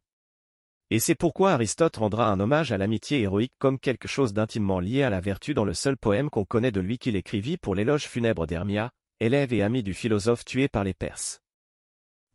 Et 0.90 1.00
c'est 1.00 1.16
pourquoi 1.16 1.52
Aristote 1.52 1.98
rendra 1.98 2.30
un 2.30 2.40
hommage 2.40 2.72
à 2.72 2.78
l'amitié 2.78 3.20
héroïque 3.20 3.52
comme 3.60 3.78
quelque 3.78 4.08
chose 4.08 4.32
d'intimement 4.32 4.80
lié 4.80 5.04
à 5.04 5.10
la 5.10 5.20
vertu 5.20 5.54
dans 5.54 5.66
le 5.66 5.74
seul 5.74 5.98
poème 5.98 6.30
qu'on 6.30 6.46
connaît 6.46 6.72
de 6.72 6.80
lui 6.80 6.98
qu'il 6.98 7.18
écrivit 7.18 7.58
pour 7.58 7.76
l'éloge 7.76 8.08
funèbre 8.08 8.48
d'Hermia, 8.48 8.92
élève 9.20 9.52
et 9.52 9.64
ami 9.64 9.84
du 9.84 9.94
philosophe 9.94 10.46
tué 10.46 10.70
par 10.70 10.86
les 10.86 10.94
Perses. 10.94 11.42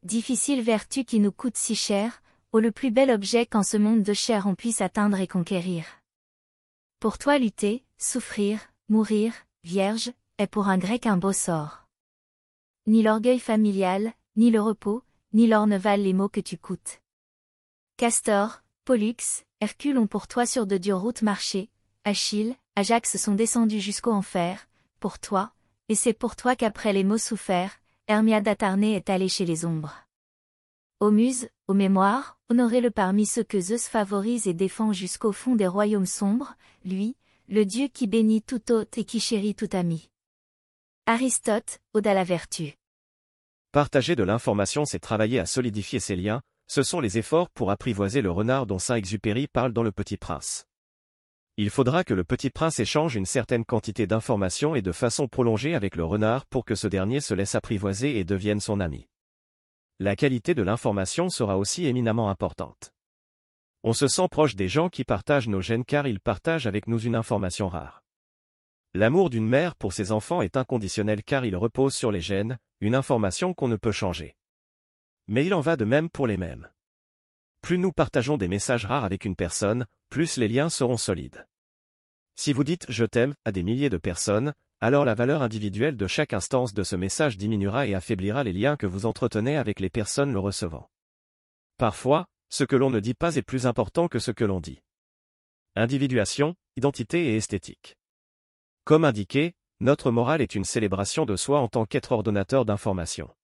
Difficile 0.03 0.61
vertu 0.61 1.07
qui 1.07 1.19
nous 1.19 1.33
coûte 1.33 1.57
si 1.57 1.75
cher, 1.75 2.23
ô 2.53 2.61
le 2.61 2.73
plus 2.73 2.91
bel 2.91 3.11
objet 3.11 3.47
qu'en 3.47 3.63
ce 3.63 3.79
monde 3.79 4.03
de 4.03 4.13
chair 4.13 4.47
on 4.47 4.55
puisse 4.55 4.83
atteindre 4.83 5.19
et 5.19 5.27
conquérir. 5.27 5.87
Pour 7.01 7.17
toi 7.17 7.39
lutter, 7.39 7.87
souffrir, 7.97 8.61
mourir, 8.91 9.33
vierge, 9.65 10.13
est 10.37 10.47
pour 10.47 10.69
un 10.69 10.77
grec 10.77 11.07
un 11.07 11.17
beau 11.17 11.33
sort. 11.33 11.86
Ni 12.89 13.03
l'orgueil 13.03 13.41
familial, 13.41 14.13
ni 14.37 14.53
le 14.53 14.61
repos, 14.61 15.03
ni 15.33 15.49
l'or 15.49 15.67
ne 15.67 15.77
valent 15.77 16.05
les 16.05 16.13
maux 16.13 16.29
que 16.29 16.41
tu 16.41 16.57
coûtes. 16.57 17.01
Castor, 17.97 18.63
Pollux, 18.85 19.17
Hercule 19.61 19.99
ont 19.99 20.07
pour 20.07 20.29
toi 20.29 20.47
sur 20.47 20.69
de 20.69 20.79
dures 20.79 21.01
routes 21.01 21.23
marché, 21.23 21.69
Achille, 22.05 22.55
Ajax 22.77 23.17
sont 23.17 23.35
descendus 23.35 23.81
jusqu'au 23.81 24.13
enfer, 24.13 24.69
pour 25.01 25.19
toi, 25.19 25.53
et 25.89 25.97
c'est 25.97 26.13
pour 26.13 26.37
toi 26.37 26.55
qu'après 26.55 26.93
les 26.93 27.03
maux 27.03 27.19
soufferts, 27.19 27.81
Hermiade 28.07 28.47
attardée 28.47 28.93
est 28.93 29.11
allée 29.11 29.29
chez 29.29 29.45
les 29.45 29.65
ombres. 29.65 30.07
Ô 31.01 31.11
muse, 31.11 31.49
aux 31.67 31.75
mémoires, 31.75 32.39
honorez-le 32.51 32.93
parmi 32.93 33.27
ceux 33.27 33.43
que 33.43 33.61
Zeus 33.61 33.89
favorise 33.89 34.47
et 34.47 34.55
défend 34.55 34.93
jusqu'au 34.93 35.33
fond 35.33 35.57
des 35.57 35.67
royaumes 35.67 36.07
sombres, 36.07 36.55
lui, 36.85 37.17
le 37.49 37.65
Dieu 37.65 37.89
qui 37.89 38.07
bénit 38.07 38.43
tout 38.43 38.71
hôte 38.71 38.97
et 38.97 39.05
qui 39.05 39.19
chérit 39.19 39.57
tout 39.57 39.71
ami. 39.73 40.09
Aristote, 41.09 41.79
Ode 41.95 42.09
à 42.09 42.15
la 42.15 42.25
vertu. 42.25 42.75
Partager 43.71 44.17
de 44.17 44.25
l'information 44.25 44.85
c'est 44.85 44.99
travailler 44.99 45.39
à 45.39 45.47
solidifier 45.47 46.01
ces 46.01 46.17
liens, 46.17 46.41
ce 46.67 46.83
sont 46.83 46.99
les 46.99 47.17
efforts 47.17 47.49
pour 47.51 47.71
apprivoiser 47.71 48.23
le 48.23 48.31
renard 48.33 48.67
dont 48.67 48.81
Saint-Exupéry 48.81 49.47
parle 49.47 49.73
dans 49.73 49.85
Le 49.85 49.93
Petit 49.93 50.17
Prince. 50.17 50.65
Il 51.59 51.71
faudra 51.71 52.03
que 52.03 52.13
le 52.13 52.25
Petit 52.25 52.51
Prince 52.51 52.81
échange 52.81 53.15
une 53.15 53.25
certaine 53.25 53.65
quantité 53.65 54.09
d'informations 54.09 54.75
et 54.75 54.83
de 54.83 54.91
façon 54.91 55.29
prolongée 55.29 55.77
avec 55.77 55.95
le 55.95 56.03
renard 56.03 56.45
pour 56.47 56.65
que 56.65 56.75
ce 56.75 56.89
dernier 56.89 57.21
se 57.21 57.35
laisse 57.35 57.55
apprivoiser 57.55 58.19
et 58.19 58.25
devienne 58.25 58.59
son 58.59 58.81
ami. 58.81 59.07
La 60.01 60.17
qualité 60.17 60.57
de 60.57 60.63
l'information 60.63 61.29
sera 61.29 61.57
aussi 61.57 61.87
éminemment 61.87 62.31
importante. 62.31 62.91
On 63.85 63.93
se 63.93 64.09
sent 64.09 64.27
proche 64.29 64.57
des 64.57 64.67
gens 64.67 64.89
qui 64.89 65.05
partagent 65.05 65.47
nos 65.47 65.61
gènes 65.61 65.85
car 65.85 66.09
ils 66.09 66.19
partagent 66.19 66.67
avec 66.67 66.89
nous 66.89 66.99
une 66.99 67.15
information 67.15 67.69
rare. 67.69 68.03
L'amour 68.97 69.29
d'une 69.29 69.47
mère 69.47 69.75
pour 69.75 69.93
ses 69.93 70.11
enfants 70.11 70.41
est 70.41 70.57
inconditionnel 70.57 71.23
car 71.23 71.45
il 71.45 71.55
repose 71.55 71.95
sur 71.95 72.11
les 72.11 72.23
gènes, 72.23 72.57
une 72.81 72.95
information 72.95 73.53
qu'on 73.53 73.69
ne 73.69 73.77
peut 73.77 73.93
changer. 73.93 74.39
Mais 75.27 75.45
il 75.45 75.53
en 75.53 75.61
va 75.61 75.77
de 75.77 75.85
même 75.85 76.09
pour 76.09 76.27
les 76.27 76.39
mêmes. 76.39 76.71
Plus 77.61 77.77
nous 77.77 77.93
partageons 77.93 78.39
des 78.39 78.49
messages 78.49 78.87
rares 78.87 79.05
avec 79.05 79.27
une 79.27 79.37
personne, 79.37 79.85
plus 80.09 80.39
les 80.39 80.49
liens 80.49 80.71
seront 80.71 80.97
solides. 80.97 81.47
Si 82.37 82.55
vous 82.55 82.65
dites 82.65 82.87
je 82.89 83.05
t'aime 83.05 83.35
à 83.45 83.53
des 83.53 83.63
milliers 83.63 83.91
de 83.91 83.99
personnes, 83.99 84.55
alors 84.81 85.05
la 85.05 85.15
valeur 85.15 85.43
individuelle 85.43 85.99
de 85.99 86.07
chaque 86.07 86.33
instance 86.33 86.73
de 86.73 86.83
ce 86.83 86.97
message 86.97 87.37
diminuera 87.37 87.87
et 87.87 87.95
affaiblira 87.95 88.45
les 88.45 88.55
liens 88.55 88.79
que 88.79 88.87
vous 88.87 89.05
entretenez 89.05 89.59
avec 89.59 89.79
les 89.79 89.91
personnes 89.91 90.33
le 90.33 90.39
recevant. 90.39 90.89
Parfois, 91.77 92.25
ce 92.49 92.65
que 92.65 92.77
l'on 92.77 92.89
ne 92.89 93.01
dit 93.01 93.13
pas 93.13 93.37
est 93.37 93.43
plus 93.43 93.67
important 93.67 94.09
que 94.09 94.21
ce 94.21 94.31
que 94.31 94.47
l'on 94.47 94.61
dit. 94.61 94.81
Individuation, 95.75 96.55
identité 96.79 97.35
et 97.35 97.37
esthétique. 97.37 97.96
Comme 98.87 99.05
indiqué, 99.05 99.55
notre 99.81 100.13
morale 100.13 100.41
est 100.41 100.55
une 100.55 100.63
célébration 100.63 101.27
de 101.27 101.35
soi 101.35 101.59
en 101.59 101.67
tant 101.67 101.87
qu'être 101.87 102.13
ordonnateur 102.13 102.65
d'informations. 102.65 103.35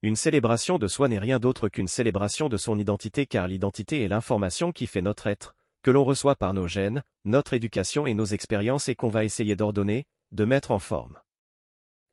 Une 0.00 0.16
célébration 0.16 0.78
de 0.78 0.88
soi 0.88 1.08
n'est 1.08 1.18
rien 1.18 1.38
d'autre 1.38 1.68
qu'une 1.68 1.86
célébration 1.86 2.48
de 2.48 2.56
son 2.56 2.78
identité 2.78 3.26
car 3.26 3.46
l'identité 3.46 4.02
est 4.02 4.08
l'information 4.08 4.72
qui 4.72 4.86
fait 4.86 5.02
notre 5.02 5.26
être, 5.26 5.54
que 5.82 5.90
l'on 5.90 6.02
reçoit 6.02 6.34
par 6.34 6.54
nos 6.54 6.66
gènes, 6.66 7.02
notre 7.26 7.52
éducation 7.52 8.06
et 8.06 8.14
nos 8.14 8.24
expériences 8.24 8.88
et 8.88 8.94
qu'on 8.94 9.10
va 9.10 9.24
essayer 9.24 9.54
d'ordonner, 9.54 10.06
de 10.32 10.46
mettre 10.46 10.70
en 10.70 10.78
forme. 10.78 11.18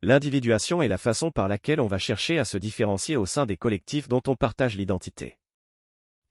L'individuation 0.01 0.81
est 0.81 0.89
la 0.89 0.97
façon 0.97 1.31
par 1.31 1.47
laquelle 1.47 1.79
on 1.79 1.87
va 1.87 1.99
chercher 1.99 2.37
à 2.37 2.43
se 2.43 2.57
différencier 2.57 3.15
au 3.15 3.25
sein 3.25 3.45
des 3.45 3.55
collectifs 3.55 4.09
dont 4.09 4.23
on 4.27 4.35
partage 4.35 4.75
l'identité. 4.75 5.37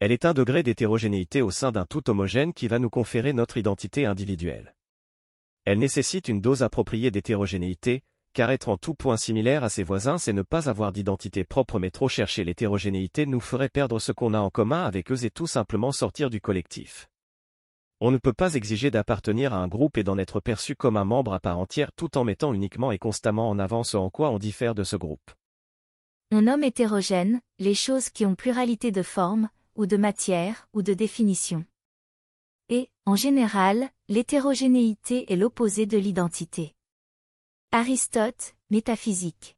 Elle 0.00 0.12
est 0.12 0.26
un 0.26 0.34
degré 0.34 0.62
d'hétérogénéité 0.62 1.40
au 1.40 1.50
sein 1.50 1.72
d'un 1.72 1.86
tout 1.86 2.10
homogène 2.10 2.52
qui 2.52 2.68
va 2.68 2.78
nous 2.78 2.90
conférer 2.90 3.32
notre 3.32 3.56
identité 3.56 4.04
individuelle. 4.04 4.74
Elle 5.70 5.78
nécessite 5.78 6.26
une 6.26 6.40
dose 6.40 6.64
appropriée 6.64 7.12
d'hétérogénéité, 7.12 8.02
car 8.32 8.50
être 8.50 8.70
en 8.70 8.76
tout 8.76 8.94
point 8.94 9.16
similaire 9.16 9.62
à 9.62 9.68
ses 9.68 9.84
voisins 9.84 10.18
c'est 10.18 10.32
ne 10.32 10.42
pas 10.42 10.68
avoir 10.68 10.90
d'identité 10.90 11.44
propre 11.44 11.78
mais 11.78 11.92
trop 11.92 12.08
chercher 12.08 12.42
l'hétérogénéité 12.42 13.24
nous 13.24 13.38
ferait 13.38 13.68
perdre 13.68 14.00
ce 14.00 14.10
qu'on 14.10 14.34
a 14.34 14.40
en 14.40 14.50
commun 14.50 14.82
avec 14.82 15.12
eux 15.12 15.24
et 15.24 15.30
tout 15.30 15.46
simplement 15.46 15.92
sortir 15.92 16.28
du 16.28 16.40
collectif. 16.40 17.08
On 18.00 18.10
ne 18.10 18.18
peut 18.18 18.32
pas 18.32 18.54
exiger 18.54 18.90
d'appartenir 18.90 19.54
à 19.54 19.58
un 19.58 19.68
groupe 19.68 19.96
et 19.96 20.02
d'en 20.02 20.18
être 20.18 20.40
perçu 20.40 20.74
comme 20.74 20.96
un 20.96 21.04
membre 21.04 21.34
à 21.34 21.38
part 21.38 21.60
entière 21.60 21.92
tout 21.92 22.18
en 22.18 22.24
mettant 22.24 22.52
uniquement 22.52 22.90
et 22.90 22.98
constamment 22.98 23.48
en 23.48 23.60
avant 23.60 23.84
ce 23.84 23.96
en 23.96 24.10
quoi 24.10 24.30
on 24.30 24.40
diffère 24.40 24.74
de 24.74 24.82
ce 24.82 24.96
groupe. 24.96 25.30
On 26.32 26.42
nomme 26.42 26.64
hétérogène 26.64 27.40
les 27.60 27.74
choses 27.76 28.10
qui 28.10 28.26
ont 28.26 28.34
pluralité 28.34 28.90
de 28.90 29.02
forme, 29.02 29.48
ou 29.76 29.86
de 29.86 29.96
matière, 29.96 30.66
ou 30.72 30.82
de 30.82 30.94
définition. 30.94 31.64
Et, 32.72 32.88
en 33.04 33.16
général, 33.16 33.90
l'hétérogénéité 34.08 35.32
est 35.32 35.36
l'opposé 35.36 35.86
de 35.86 35.98
l'identité. 35.98 36.76
Aristote, 37.72 38.54
Métaphysique. 38.70 39.56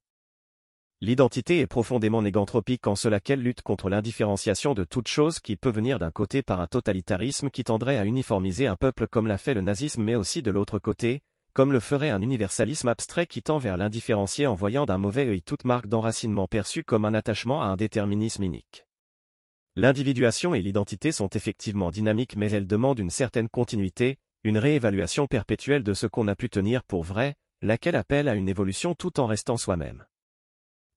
L'identité 1.02 1.58
est 1.58 1.66
profondément 1.66 2.22
négantropique 2.22 2.86
en 2.86 2.96
cela 2.96 3.20
qu'elle 3.20 3.42
lutte 3.42 3.60
contre 3.60 3.90
l'indifférenciation 3.90 4.72
de 4.72 4.84
toute 4.84 5.08
chose 5.08 5.40
qui 5.40 5.56
peut 5.56 5.70
venir 5.70 5.98
d'un 5.98 6.10
côté 6.10 6.42
par 6.42 6.62
un 6.62 6.66
totalitarisme 6.66 7.50
qui 7.50 7.64
tendrait 7.64 7.98
à 7.98 8.06
uniformiser 8.06 8.66
un 8.66 8.76
peuple 8.76 9.06
comme 9.06 9.26
l'a 9.26 9.36
fait 9.36 9.52
le 9.52 9.60
nazisme 9.60 10.02
mais 10.02 10.14
aussi 10.14 10.40
de 10.40 10.50
l'autre 10.50 10.78
côté, 10.78 11.20
comme 11.52 11.72
le 11.72 11.80
ferait 11.80 12.08
un 12.08 12.22
universalisme 12.22 12.88
abstrait 12.88 13.26
qui 13.26 13.42
tend 13.42 13.58
vers 13.58 13.76
l'indifférencier 13.76 14.46
en 14.46 14.54
voyant 14.54 14.86
d'un 14.86 14.96
mauvais 14.96 15.26
œil 15.26 15.42
toute 15.42 15.66
marque 15.66 15.86
d'enracinement 15.86 16.46
perçue 16.46 16.82
comme 16.82 17.04
un 17.04 17.12
attachement 17.12 17.60
à 17.60 17.66
un 17.66 17.76
déterminisme 17.76 18.42
unique. 18.42 18.86
L'individuation 19.75 20.55
et 20.55 20.61
l'identité 20.61 21.12
sont 21.12 21.31
effectivement 21.31 21.91
dynamiques 21.91 22.37
mais 22.37 22.51
elles 22.51 22.66
demandent 22.66 22.99
une 22.99 23.09
certaine 23.09 23.49
continuité, 23.49 24.18
une 24.45 24.59
réévaluation 24.59 25.27
perpétuelle 25.27 25.83
de 25.83 25.95
ce 25.95 26.07
qu'on 26.07 26.29
a 26.29 26.37
pu 26.37 26.51
tenir 26.51 26.85
pour 26.85 27.05
vrai, 27.05 27.37
laquelle 27.62 27.97
appelle 27.97 28.29
à 28.29 28.35
une 28.35 28.51
évolution 28.51 28.95
tout 28.95 29.18
en 29.18 29.27
restant 29.27 29.57
soi-même. 29.57 30.05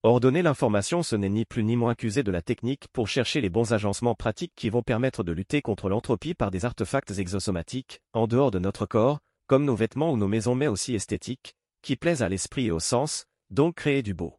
Ordonner 0.02 0.42
l'information 0.42 1.02
ce 1.02 1.16
n'est 1.16 1.30
ni 1.30 1.46
plus 1.46 1.64
ni 1.64 1.74
moins 1.74 1.94
qu'user 1.94 2.22
de 2.22 2.30
la 2.30 2.42
technique 2.42 2.86
pour 2.92 3.08
chercher 3.08 3.40
les 3.40 3.48
bons 3.48 3.72
agencements 3.72 4.14
pratiques 4.14 4.52
qui 4.54 4.68
vont 4.68 4.82
permettre 4.82 5.24
de 5.24 5.32
lutter 5.32 5.62
contre 5.62 5.88
l'entropie 5.88 6.34
par 6.34 6.50
des 6.50 6.66
artefacts 6.66 7.18
exosomatiques, 7.18 8.02
en 8.12 8.26
dehors 8.26 8.50
de 8.50 8.58
notre 8.58 8.84
corps, 8.84 9.20
comme 9.46 9.64
nos 9.64 9.74
vêtements 9.74 10.12
ou 10.12 10.18
nos 10.18 10.28
maisons 10.28 10.54
mais 10.54 10.68
aussi 10.68 10.94
esthétiques, 10.94 11.54
qui 11.80 11.96
plaisent 11.96 12.22
à 12.22 12.28
l'esprit 12.28 12.66
et 12.66 12.72
au 12.72 12.80
sens, 12.80 13.24
donc 13.48 13.76
créer 13.76 14.02
du 14.02 14.12
beau. 14.12 14.35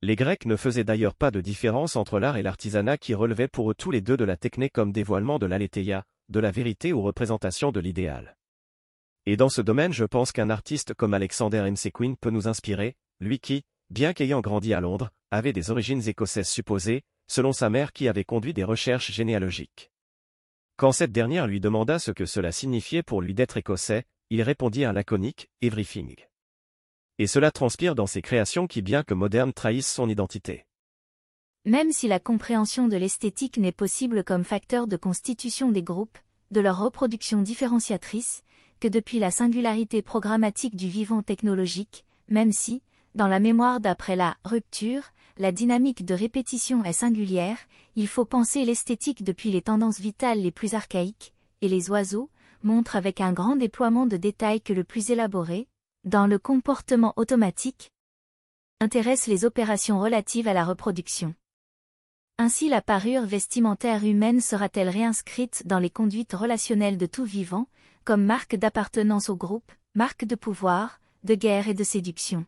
Les 0.00 0.14
Grecs 0.14 0.46
ne 0.46 0.54
faisaient 0.54 0.84
d'ailleurs 0.84 1.16
pas 1.16 1.32
de 1.32 1.40
différence 1.40 1.96
entre 1.96 2.20
l'art 2.20 2.36
et 2.36 2.42
l'artisanat 2.42 2.98
qui 2.98 3.14
relevaient 3.14 3.48
pour 3.48 3.70
eux 3.70 3.74
tous 3.74 3.90
les 3.90 4.00
deux 4.00 4.16
de 4.16 4.24
la 4.24 4.36
technique 4.36 4.72
comme 4.72 4.92
dévoilement 4.92 5.40
de 5.40 5.46
l'aletheia, 5.46 6.04
de 6.28 6.38
la 6.38 6.52
vérité 6.52 6.92
ou 6.92 7.02
représentation 7.02 7.72
de 7.72 7.80
l'idéal. 7.80 8.36
Et 9.26 9.36
dans 9.36 9.48
ce 9.48 9.60
domaine 9.60 9.92
je 9.92 10.04
pense 10.04 10.30
qu'un 10.30 10.50
artiste 10.50 10.94
comme 10.94 11.14
Alexander 11.14 11.68
McQueen 11.68 12.16
peut 12.16 12.30
nous 12.30 12.46
inspirer, 12.46 12.94
lui 13.18 13.40
qui, 13.40 13.64
bien 13.90 14.12
qu'ayant 14.12 14.40
grandi 14.40 14.72
à 14.72 14.80
Londres, 14.80 15.10
avait 15.32 15.52
des 15.52 15.72
origines 15.72 16.08
écossaises 16.08 16.48
supposées, 16.48 17.02
selon 17.26 17.52
sa 17.52 17.68
mère 17.68 17.92
qui 17.92 18.06
avait 18.06 18.24
conduit 18.24 18.54
des 18.54 18.64
recherches 18.64 19.10
généalogiques. 19.10 19.90
Quand 20.76 20.92
cette 20.92 21.12
dernière 21.12 21.48
lui 21.48 21.58
demanda 21.58 21.98
ce 21.98 22.12
que 22.12 22.24
cela 22.24 22.52
signifiait 22.52 23.02
pour 23.02 23.20
lui 23.20 23.34
d'être 23.34 23.56
écossais, 23.56 24.04
il 24.30 24.42
répondit 24.42 24.84
un 24.84 24.92
laconique 24.92 25.50
«everything». 25.60 26.14
Et 27.18 27.26
cela 27.26 27.50
transpire 27.50 27.94
dans 27.94 28.06
ses 28.06 28.22
créations 28.22 28.66
qui 28.66 28.80
bien 28.80 29.02
que 29.02 29.14
modernes 29.14 29.52
trahissent 29.52 29.92
son 29.92 30.08
identité. 30.08 30.66
Même 31.64 31.92
si 31.92 32.06
la 32.06 32.20
compréhension 32.20 32.86
de 32.86 32.96
l'esthétique 32.96 33.58
n'est 33.58 33.72
possible 33.72 34.22
comme 34.22 34.44
facteur 34.44 34.86
de 34.86 34.96
constitution 34.96 35.70
des 35.70 35.82
groupes, 35.82 36.18
de 36.50 36.60
leur 36.60 36.78
reproduction 36.78 37.42
différenciatrice, 37.42 38.42
que 38.80 38.88
depuis 38.88 39.18
la 39.18 39.30
singularité 39.30 40.00
programmatique 40.00 40.76
du 40.76 40.88
vivant 40.88 41.22
technologique, 41.22 42.04
même 42.28 42.52
si, 42.52 42.82
dans 43.14 43.26
la 43.26 43.40
mémoire 43.40 43.80
d'après 43.80 44.14
la 44.14 44.36
rupture, 44.44 45.02
la 45.38 45.50
dynamique 45.52 46.04
de 46.04 46.14
répétition 46.14 46.84
est 46.84 46.92
singulière, 46.92 47.58
il 47.96 48.06
faut 48.06 48.24
penser 48.24 48.64
l'esthétique 48.64 49.24
depuis 49.24 49.50
les 49.50 49.62
tendances 49.62 49.98
vitales 49.98 50.40
les 50.40 50.52
plus 50.52 50.74
archaïques, 50.74 51.34
et 51.62 51.68
les 51.68 51.90
oiseaux, 51.90 52.30
montrent 52.62 52.96
avec 52.96 53.20
un 53.20 53.32
grand 53.32 53.56
déploiement 53.56 54.06
de 54.06 54.16
détails 54.16 54.60
que 54.60 54.72
le 54.72 54.84
plus 54.84 55.10
élaboré, 55.10 55.68
dans 56.04 56.26
le 56.26 56.38
comportement 56.38 57.12
automatique, 57.16 57.92
intéresse 58.80 59.26
les 59.26 59.44
opérations 59.44 60.00
relatives 60.00 60.48
à 60.48 60.52
la 60.52 60.64
reproduction. 60.64 61.34
Ainsi 62.38 62.68
la 62.68 62.80
parure 62.80 63.26
vestimentaire 63.26 64.04
humaine 64.04 64.40
sera-t-elle 64.40 64.88
réinscrite 64.88 65.66
dans 65.66 65.80
les 65.80 65.90
conduites 65.90 66.32
relationnelles 66.32 66.98
de 66.98 67.06
tout 67.06 67.24
vivant, 67.24 67.66
comme 68.04 68.24
marque 68.24 68.54
d'appartenance 68.54 69.28
au 69.28 69.36
groupe, 69.36 69.72
marque 69.94 70.24
de 70.24 70.36
pouvoir, 70.36 71.00
de 71.24 71.34
guerre 71.34 71.68
et 71.68 71.74
de 71.74 71.84
séduction? 71.84 72.46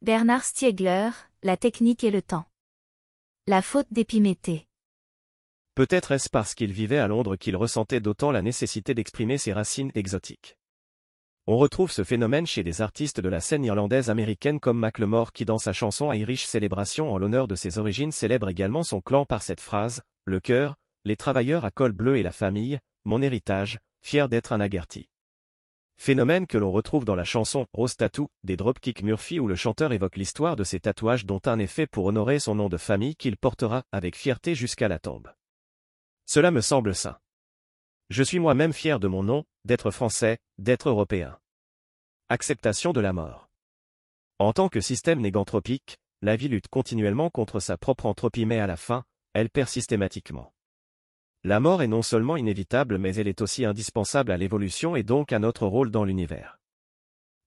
Bernard 0.00 0.44
Stiegler, 0.44 1.10
La 1.42 1.56
technique 1.56 2.02
et 2.02 2.10
le 2.10 2.22
temps. 2.22 2.46
La 3.46 3.62
faute 3.62 3.86
d'Épiméthée. 3.90 4.66
Peut-être 5.74 6.12
est-ce 6.12 6.28
parce 6.28 6.54
qu'il 6.54 6.72
vivait 6.72 6.98
à 6.98 7.06
Londres 7.06 7.36
qu'il 7.36 7.56
ressentait 7.56 8.00
d'autant 8.00 8.32
la 8.32 8.42
nécessité 8.42 8.94
d'exprimer 8.94 9.38
ses 9.38 9.52
racines 9.52 9.92
exotiques. 9.94 10.57
On 11.50 11.56
retrouve 11.56 11.90
ce 11.90 12.04
phénomène 12.04 12.46
chez 12.46 12.62
des 12.62 12.82
artistes 12.82 13.20
de 13.20 13.28
la 13.30 13.40
scène 13.40 13.64
irlandaise 13.64 14.10
américaine 14.10 14.60
comme 14.60 14.78
Macklemore 14.78 15.32
qui 15.32 15.46
dans 15.46 15.56
sa 15.56 15.72
chanson 15.72 16.12
Irish 16.12 16.44
Celebration 16.44 17.10
en 17.10 17.16
l'honneur 17.16 17.48
de 17.48 17.54
ses 17.54 17.78
origines 17.78 18.12
célèbre 18.12 18.50
également 18.50 18.82
son 18.82 19.00
clan 19.00 19.24
par 19.24 19.40
cette 19.40 19.62
phrase, 19.62 20.02
le 20.26 20.40
cœur, 20.40 20.74
les 21.06 21.16
travailleurs 21.16 21.64
à 21.64 21.70
col 21.70 21.92
bleu 21.92 22.18
et 22.18 22.22
la 22.22 22.32
famille, 22.32 22.78
mon 23.06 23.22
héritage, 23.22 23.78
fier 24.02 24.28
d'être 24.28 24.52
un 24.52 24.60
aguerti. 24.60 25.08
Phénomène 25.96 26.46
que 26.46 26.58
l'on 26.58 26.70
retrouve 26.70 27.06
dans 27.06 27.14
la 27.14 27.24
chanson 27.24 27.64
Rose 27.72 27.96
Tattoo 27.96 28.28
des 28.44 28.58
Dropkick 28.58 29.02
Murphy 29.02 29.40
où 29.40 29.48
le 29.48 29.56
chanteur 29.56 29.94
évoque 29.94 30.16
l'histoire 30.16 30.54
de 30.54 30.64
ses 30.64 30.80
tatouages 30.80 31.24
dont 31.24 31.40
un 31.46 31.58
est 31.60 31.66
fait 31.66 31.86
pour 31.86 32.04
honorer 32.04 32.40
son 32.40 32.56
nom 32.56 32.68
de 32.68 32.76
famille 32.76 33.16
qu'il 33.16 33.38
portera 33.38 33.84
avec 33.90 34.16
fierté 34.16 34.54
jusqu'à 34.54 34.88
la 34.88 34.98
tombe. 34.98 35.32
Cela 36.26 36.50
me 36.50 36.60
semble 36.60 36.94
sain. 36.94 37.16
Je 38.10 38.22
suis 38.22 38.38
moi-même 38.38 38.72
fier 38.72 39.00
de 39.00 39.06
mon 39.06 39.22
nom, 39.22 39.44
d'être 39.66 39.90
français, 39.90 40.38
d'être 40.56 40.88
européen. 40.88 41.38
Acceptation 42.30 42.94
de 42.94 43.00
la 43.00 43.12
mort. 43.12 43.50
En 44.38 44.54
tant 44.54 44.70
que 44.70 44.80
système 44.80 45.20
négantropique, 45.20 45.98
la 46.22 46.34
vie 46.34 46.48
lutte 46.48 46.68
continuellement 46.68 47.28
contre 47.28 47.60
sa 47.60 47.76
propre 47.76 48.06
entropie 48.06 48.46
mais 48.46 48.60
à 48.60 48.66
la 48.66 48.78
fin, 48.78 49.04
elle 49.34 49.50
perd 49.50 49.68
systématiquement. 49.68 50.54
La 51.44 51.60
mort 51.60 51.82
est 51.82 51.86
non 51.86 52.00
seulement 52.00 52.38
inévitable 52.38 52.96
mais 52.96 53.14
elle 53.14 53.28
est 53.28 53.42
aussi 53.42 53.66
indispensable 53.66 54.32
à 54.32 54.38
l'évolution 54.38 54.96
et 54.96 55.02
donc 55.02 55.34
à 55.34 55.38
notre 55.38 55.66
rôle 55.66 55.90
dans 55.90 56.04
l'univers. 56.04 56.58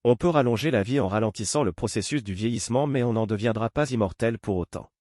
On 0.04 0.14
peut 0.14 0.28
rallonger 0.28 0.70
la 0.70 0.84
vie 0.84 1.00
en 1.00 1.08
ralentissant 1.08 1.64
le 1.64 1.72
processus 1.72 2.22
du 2.22 2.34
vieillissement 2.34 2.86
mais 2.86 3.02
on 3.02 3.14
n'en 3.14 3.26
deviendra 3.26 3.68
pas 3.68 3.90
immortel 3.90 4.38
pour 4.38 4.58
autant. 4.58 4.92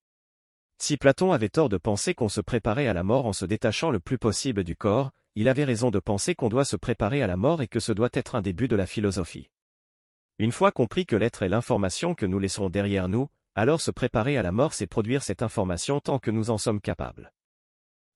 Si 0.80 0.98
Platon 0.98 1.32
avait 1.32 1.50
tort 1.50 1.70
de 1.70 1.78
penser 1.78 2.16
qu'on 2.16 2.30
se 2.30 2.42
préparait 2.42 2.88
à 2.88 2.94
la 2.94 3.04
mort 3.04 3.28
en 3.28 3.34
se 3.34 3.46
détachant 3.46 3.92
le 3.92 4.00
plus 4.00 4.18
possible 4.18 4.64
du 4.64 4.76
corps, 4.76 5.12
il 5.36 5.48
avait 5.48 5.64
raison 5.64 5.92
de 5.92 6.00
penser 6.00 6.36
qu'on 6.36 6.50
doit 6.50 6.66
se 6.66 6.76
préparer 6.76 7.22
à 7.22 7.28
la 7.28 7.38
mort 7.38 7.62
et 7.62 7.68
que 7.68 7.80
ce 7.80 7.94
doit 7.94 8.10
être 8.14 8.36
un 8.36 8.42
début 8.42 8.68
de 8.68 8.76
la 8.76 8.86
philosophie. 8.86 9.50
Une 10.40 10.52
fois 10.52 10.72
compris 10.72 11.06
que 11.06 11.16
l'être 11.16 11.44
est 11.44 11.50
l'information 11.50 12.16
que 12.16 12.26
nous 12.26 12.40
laisserons 12.40 12.70
derrière 12.70 13.08
nous, 13.08 13.30
alors 13.56 13.80
se 13.80 13.92
préparer 13.92 14.38
à 14.38 14.44
la 14.44 14.52
mort 14.52 14.74
c'est 14.74 14.88
produire 14.88 15.24
cette 15.24 15.42
information 15.42 16.00
tant 16.00 16.20
que 16.20 16.32
nous 16.32 16.50
en 16.50 16.58
sommes 16.58 16.82
capables. 16.82 17.34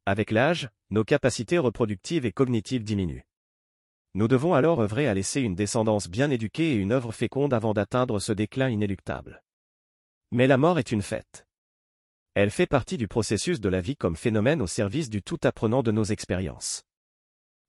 Avec 0.05 0.31
l'âge, 0.31 0.69
nos 0.89 1.03
capacités 1.03 1.57
reproductives 1.57 2.25
et 2.25 2.31
cognitives 2.31 2.83
diminuent. 2.83 3.25
Nous 4.13 4.27
devons 4.27 4.53
alors 4.53 4.81
œuvrer 4.81 5.07
à 5.07 5.13
laisser 5.13 5.41
une 5.41 5.55
descendance 5.55 6.07
bien 6.07 6.29
éduquée 6.29 6.71
et 6.71 6.75
une 6.75 6.91
œuvre 6.91 7.11
féconde 7.11 7.53
avant 7.53 7.73
d'atteindre 7.73 8.19
ce 8.19 8.31
déclin 8.31 8.69
inéluctable. 8.69 9.43
Mais 10.31 10.47
la 10.47 10.57
mort 10.57 10.79
est 10.79 10.91
une 10.91 11.01
fête. 11.01 11.45
Elle 12.33 12.51
fait 12.51 12.65
partie 12.65 12.97
du 12.97 13.07
processus 13.07 13.59
de 13.61 13.69
la 13.69 13.81
vie 13.81 13.95
comme 13.95 14.15
phénomène 14.15 14.61
au 14.61 14.67
service 14.67 15.09
du 15.09 15.21
tout 15.21 15.39
apprenant 15.43 15.83
de 15.83 15.91
nos 15.91 16.03
expériences. 16.03 16.85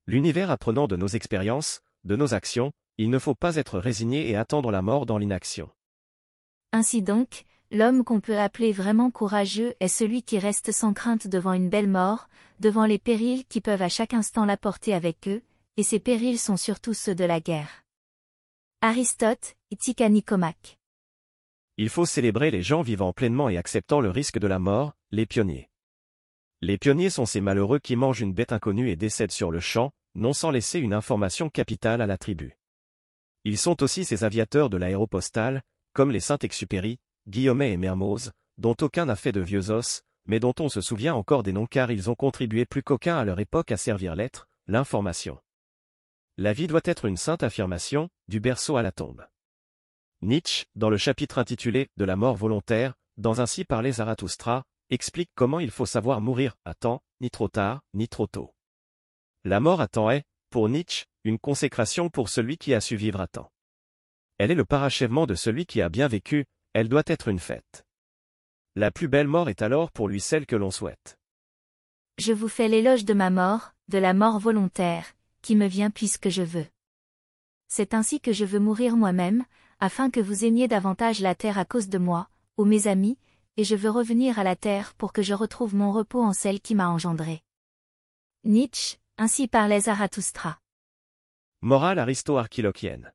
L'univers 0.09 0.51
apprenant 0.51 0.87
de 0.87 0.95
nos 0.95 1.07
expériences, 1.07 1.81
de 2.05 2.15
nos 2.15 2.33
actions, 2.33 2.71
il 2.97 3.09
ne 3.09 3.19
faut 3.19 3.35
pas 3.35 3.57
être 3.57 3.77
résigné 3.77 4.29
et 4.29 4.37
attendre 4.37 4.71
la 4.71 4.81
mort 4.81 5.05
dans 5.05 5.17
l'inaction. 5.17 5.69
Ainsi 6.71 7.01
donc, 7.01 7.43
l'homme 7.71 8.05
qu'on 8.05 8.21
peut 8.21 8.39
appeler 8.39 8.71
vraiment 8.71 9.11
courageux 9.11 9.75
est 9.81 9.89
celui 9.89 10.23
qui 10.23 10.39
reste 10.39 10.71
sans 10.71 10.93
crainte 10.93 11.27
devant 11.27 11.51
une 11.51 11.69
belle 11.69 11.89
mort, 11.89 12.29
devant 12.61 12.85
les 12.85 12.99
périls 12.99 13.43
qui 13.45 13.59
peuvent 13.59 13.81
à 13.81 13.89
chaque 13.89 14.13
instant 14.13 14.45
l'apporter 14.45 14.93
avec 14.93 15.27
eux, 15.27 15.41
et 15.75 15.83
ces 15.83 15.99
périls 15.99 16.39
sont 16.39 16.57
surtout 16.57 16.93
ceux 16.93 17.13
de 17.13 17.25
la 17.25 17.41
guerre. 17.41 17.83
Aristote, 18.81 19.55
Nicomaque. 20.09 20.79
Il 21.75 21.89
faut 21.89 22.05
célébrer 22.05 22.49
les 22.49 22.63
gens 22.63 22.81
vivant 22.81 23.11
pleinement 23.11 23.49
et 23.49 23.57
acceptant 23.57 23.99
le 23.99 24.09
risque 24.09 24.39
de 24.39 24.47
la 24.47 24.57
mort, 24.57 24.93
les 25.11 25.25
pionniers. 25.25 25.69
Les 26.61 26.79
pionniers 26.79 27.11
sont 27.11 27.27
ces 27.27 27.39
malheureux 27.39 27.77
qui 27.77 27.95
mangent 27.95 28.21
une 28.21 28.33
bête 28.33 28.51
inconnue 28.51 28.89
et 28.89 28.95
décèdent 28.95 29.31
sur 29.31 29.51
le 29.51 29.59
champ, 29.59 29.91
non 30.15 30.33
sans 30.33 30.49
laisser 30.49 30.79
une 30.79 30.93
information 30.93 31.49
capitale 31.49 32.01
à 32.01 32.07
la 32.07 32.17
tribu. 32.17 32.57
Ils 33.43 33.59
sont 33.59 33.83
aussi 33.83 34.05
ces 34.05 34.23
aviateurs 34.23 34.69
de 34.69 34.77
l'aéropostale, 34.77 35.61
comme 35.93 36.11
les 36.11 36.19
Saint-Exupéry, 36.19 36.99
Guillaumet 37.27 37.73
et 37.73 37.77
Mermoz, 37.77 38.31
dont 38.57 38.75
aucun 38.81 39.05
n'a 39.05 39.15
fait 39.15 39.31
de 39.31 39.39
vieux 39.39 39.69
os, 39.69 40.01
mais 40.25 40.39
dont 40.39 40.55
on 40.59 40.67
se 40.67 40.81
souvient 40.81 41.13
encore 41.13 41.43
des 41.43 41.53
noms 41.53 41.67
car 41.67 41.91
ils 41.91 42.09
ont 42.09 42.15
contribué 42.15 42.65
plus 42.65 42.81
qu'aucun 42.81 43.17
à 43.17 43.23
leur 43.23 43.39
époque 43.39 43.71
à 43.71 43.77
servir 43.77 44.15
l'être, 44.15 44.49
l'information. 44.65 45.39
La 46.37 46.53
vie 46.53 46.67
doit 46.67 46.81
être 46.83 47.05
une 47.05 47.17
sainte 47.17 47.43
affirmation, 47.43 48.09
du 48.27 48.39
berceau 48.39 48.77
à 48.77 48.81
la 48.81 48.91
tombe. 48.91 49.25
Nietzsche, 50.21 50.65
dans 50.75 50.89
le 50.89 50.97
chapitre 50.97 51.37
intitulé 51.37 51.89
De 51.97 52.05
la 52.05 52.15
mort 52.15 52.35
volontaire, 52.35 52.95
dans 53.17 53.39
Ainsi 53.39 53.63
parlait 53.63 53.91
Zarathustra, 53.91 54.63
explique 54.89 55.29
comment 55.35 55.59
il 55.59 55.71
faut 55.71 55.85
savoir 55.85 56.21
mourir 56.21 56.55
à 56.65 56.73
temps, 56.73 57.01
ni 57.21 57.29
trop 57.29 57.47
tard, 57.47 57.81
ni 57.93 58.07
trop 58.07 58.27
tôt. 58.27 58.53
La 59.43 59.59
mort 59.59 59.81
à 59.81 59.87
temps 59.87 60.09
est, 60.09 60.23
pour 60.49 60.69
Nietzsche, 60.69 61.05
une 61.23 61.39
consécration 61.39 62.09
pour 62.09 62.29
celui 62.29 62.57
qui 62.57 62.73
a 62.73 62.81
su 62.81 62.95
vivre 62.95 63.21
à 63.21 63.27
temps. 63.27 63.51
Elle 64.37 64.51
est 64.51 64.55
le 64.55 64.65
parachèvement 64.65 65.25
de 65.25 65.35
celui 65.35 65.65
qui 65.65 65.81
a 65.81 65.89
bien 65.89 66.07
vécu, 66.07 66.45
elle 66.73 66.89
doit 66.89 67.03
être 67.07 67.27
une 67.27 67.39
fête. 67.39 67.85
La 68.75 68.91
plus 68.91 69.07
belle 69.07 69.27
mort 69.27 69.49
est 69.49 69.61
alors 69.61 69.91
pour 69.91 70.07
lui 70.07 70.21
celle 70.21 70.45
que 70.45 70.55
l'on 70.55 70.71
souhaite. 70.71 71.17
Je 72.17 72.33
vous 72.33 72.47
fais 72.47 72.67
l'éloge 72.67 73.05
de 73.05 73.13
ma 73.13 73.29
mort, 73.29 73.73
de 73.87 73.97
la 73.97 74.13
mort 74.13 74.39
volontaire, 74.39 75.13
qui 75.41 75.55
me 75.55 75.67
vient 75.67 75.89
puisque 75.89 76.29
je 76.29 76.43
veux. 76.43 76.67
C'est 77.67 77.93
ainsi 77.93 78.21
que 78.21 78.31
je 78.31 78.45
veux 78.45 78.59
mourir 78.59 78.95
moi-même, 78.95 79.45
afin 79.79 80.09
que 80.09 80.19
vous 80.19 80.45
aimiez 80.45 80.67
davantage 80.67 81.19
la 81.19 81.35
terre 81.35 81.57
à 81.57 81.65
cause 81.65 81.89
de 81.89 81.97
moi, 81.97 82.29
ô 82.55 82.65
mes 82.65 82.87
amis, 82.87 83.17
et 83.57 83.63
je 83.63 83.75
veux 83.75 83.89
revenir 83.89 84.37
à 84.37 84.43
la 84.43 84.55
terre 84.55 84.93
pour 84.93 85.11
que 85.11 85.23
je 85.23 85.33
retrouve 85.33 85.75
mon 85.75 85.91
repos 85.91 86.21
en 86.21 86.31
celle 86.31 86.61
qui 86.61 86.75
m'a 86.75 86.89
engendré. 86.89 87.41
Nietzsche, 88.43 88.97
ainsi 89.17 89.47
parlait 89.47 89.81
Zarathustra. 89.81 90.59
Morale 91.61 91.97
aristo-archilochienne. 91.97 93.11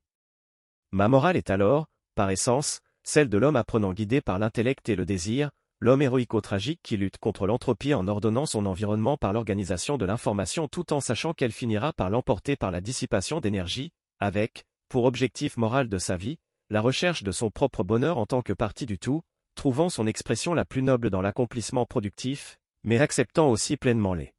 Ma 0.91 1.07
morale 1.07 1.37
est 1.37 1.49
alors, 1.49 1.87
par 2.13 2.29
essence, 2.29 2.81
celle 3.03 3.29
de 3.29 3.37
l'homme 3.37 3.55
apprenant 3.55 3.93
guidé 3.93 4.21
par 4.21 4.37
l'intellect 4.37 4.89
et 4.89 4.95
le 4.95 5.05
désir, 5.05 5.49
l'homme 5.79 6.01
héroïco-tragique 6.01 6.81
qui 6.83 6.97
lutte 6.97 7.17
contre 7.17 7.47
l'entropie 7.47 7.93
en 7.93 8.07
ordonnant 8.07 8.45
son 8.45 8.65
environnement 8.65 9.17
par 9.17 9.33
l'organisation 9.33 9.97
de 9.97 10.05
l'information 10.05 10.67
tout 10.67 10.93
en 10.93 10.99
sachant 10.99 11.33
qu'elle 11.33 11.51
finira 11.51 11.93
par 11.93 12.09
l'emporter 12.09 12.55
par 12.55 12.69
la 12.69 12.81
dissipation 12.81 13.39
d'énergie, 13.39 13.91
avec, 14.19 14.65
pour 14.89 15.05
objectif 15.05 15.57
moral 15.57 15.89
de 15.89 15.97
sa 15.97 16.17
vie, 16.17 16.37
la 16.69 16.81
recherche 16.81 17.23
de 17.23 17.31
son 17.31 17.49
propre 17.49 17.83
bonheur 17.83 18.17
en 18.17 18.25
tant 18.25 18.41
que 18.41 18.53
partie 18.53 18.85
du 18.85 18.99
tout, 18.99 19.21
trouvant 19.55 19.89
son 19.89 20.07
expression 20.07 20.53
la 20.53 20.65
plus 20.65 20.81
noble 20.81 21.09
dans 21.09 21.21
l'accomplissement 21.21 21.85
productif, 21.85 22.57
mais 22.83 22.99
acceptant 22.99 23.49
aussi 23.49 23.77
pleinement 23.77 24.13
les 24.13 24.33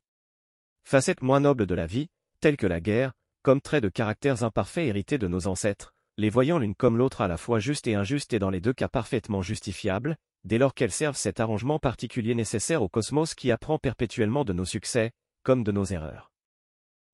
facettes 0.85 1.23
moins 1.23 1.41
nobles 1.41 1.67
de 1.67 1.75
la 1.75 1.87
vie, 1.87 2.09
telles 2.41 2.57
que 2.57 2.67
la 2.67 2.81
guerre, 2.81 3.13
comme 3.43 3.61
traits 3.61 3.83
de 3.83 3.89
caractères 3.89 4.43
imparfaits 4.43 4.87
hérités 4.87 5.19
de 5.19 5.29
nos 5.29 5.47
ancêtres, 5.47 5.95
les 6.17 6.31
voyant 6.31 6.59
l'une 6.59 6.75
comme 6.75 6.97
l'autre 6.97 7.21
à 7.21 7.29
la 7.29 7.37
fois 7.37 7.59
juste 7.59 7.87
et 7.87 7.95
injuste 7.95 8.33
et 8.33 8.39
dans 8.39 8.51
les 8.51 8.61
deux 8.61 8.73
cas 8.73 8.89
parfaitement 8.89 9.43
justifiables, 9.43 10.17
dès 10.45 10.59
lors 10.59 10.75
qu'elles 10.75 10.93
servent 10.93 11.17
cet 11.17 11.41
arrangement 11.41 11.79
particulier 11.79 12.35
nécessaire 12.35 12.83
au 12.83 12.89
cosmos 12.89 13.35
qui 13.35 13.51
apprend 13.51 13.79
perpétuellement 13.79 14.45
de 14.45 14.53
nos 14.53 14.65
succès, 14.65 15.13
comme 15.43 15.65
de 15.65 15.73
nos 15.73 15.85
erreurs. 15.85 16.31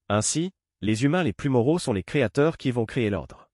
Ainsi, 0.08 0.50
les 0.80 1.04
humains 1.04 1.22
les 1.22 1.32
plus 1.32 1.48
moraux 1.48 1.78
sont 1.78 1.92
les 1.92 2.02
créateurs 2.02 2.56
qui 2.56 2.70
vont 2.70 2.86
créer 2.86 3.10
l'ordre. 3.10 3.50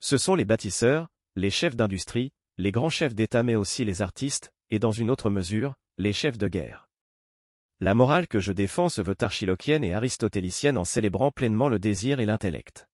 Ce 0.00 0.18
sont 0.18 0.34
les 0.34 0.44
bâtisseurs, 0.44 1.08
les 1.36 1.50
chefs 1.50 1.76
d'industrie, 1.76 2.32
les 2.60 2.72
grands 2.72 2.90
chefs 2.90 3.14
d'État 3.14 3.42
mais 3.42 3.54
aussi 3.54 3.86
les 3.86 4.02
artistes, 4.02 4.52
et 4.68 4.78
dans 4.78 4.92
une 4.92 5.10
autre 5.10 5.30
mesure, 5.30 5.74
les 5.96 6.12
chefs 6.12 6.36
de 6.36 6.46
guerre. 6.46 6.90
La 7.80 7.94
morale 7.94 8.28
que 8.28 8.38
je 8.38 8.52
défends 8.52 8.90
se 8.90 9.00
veut 9.00 9.16
archilochienne 9.18 9.82
et 9.82 9.94
aristotélicienne 9.94 10.76
en 10.76 10.84
célébrant 10.84 11.30
pleinement 11.30 11.70
le 11.70 11.78
désir 11.78 12.20
et 12.20 12.26
l'intellect. 12.26 12.86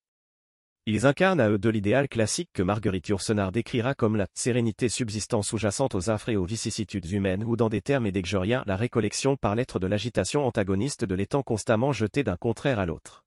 Ils 0.85 1.05
incarnent 1.05 1.41
à 1.41 1.49
eux 1.49 1.57
de 1.57 1.67
l'idéal 1.67 2.07
classique 2.07 2.49
que 2.53 2.63
Marguerite 2.63 3.09
Yourcenar 3.09 3.51
décrira 3.51 3.93
comme 3.93 4.15
la 4.15 4.27
sérénité 4.33 4.87
subsistant 4.87 5.41
sous-jacente 5.41 5.95
aux 5.95 6.09
affres 6.09 6.29
et 6.29 6.37
aux 6.37 6.45
vicissitudes 6.45 7.11
humaines 7.11 7.43
ou 7.43 7.57
dans 7.57 7.67
des 7.67 7.81
termes 7.81 8.05
édécgoriens 8.05 8.63
la 8.67 8.77
récollection 8.77 9.35
par 9.35 9.53
l'être 9.53 9.79
de 9.79 9.87
l'agitation 9.87 10.45
antagoniste 10.45 11.03
de 11.03 11.13
l'étang 11.13 11.43
constamment 11.43 11.91
jeté 11.91 12.23
d'un 12.23 12.37
contraire 12.37 12.79
à 12.79 12.85
l'autre. 12.85 13.25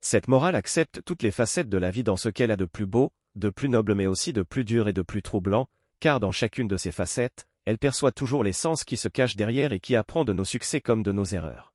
Cette 0.00 0.26
morale 0.26 0.56
accepte 0.56 1.02
toutes 1.04 1.22
les 1.22 1.30
facettes 1.30 1.68
de 1.68 1.78
la 1.78 1.92
vie 1.92 2.02
dans 2.02 2.16
ce 2.16 2.28
qu'elle 2.28 2.50
a 2.50 2.56
de 2.56 2.64
plus 2.64 2.86
beau, 2.86 3.12
de 3.36 3.50
plus 3.50 3.68
noble 3.68 3.94
mais 3.94 4.06
aussi 4.06 4.32
de 4.32 4.42
plus 4.42 4.64
dur 4.64 4.88
et 4.88 4.92
de 4.92 5.02
plus 5.02 5.22
troublant, 5.22 5.68
car 6.00 6.20
dans 6.20 6.32
chacune 6.32 6.68
de 6.68 6.76
ces 6.76 6.92
facettes, 6.92 7.46
elle 7.64 7.78
perçoit 7.78 8.12
toujours 8.12 8.44
les 8.44 8.52
sens 8.52 8.84
qui 8.84 8.96
se 8.96 9.08
cachent 9.08 9.36
derrière 9.36 9.72
et 9.72 9.80
qui 9.80 9.96
apprend 9.96 10.24
de 10.24 10.32
nos 10.32 10.44
succès 10.44 10.80
comme 10.80 11.02
de 11.02 11.12
nos 11.12 11.24
erreurs. 11.24 11.72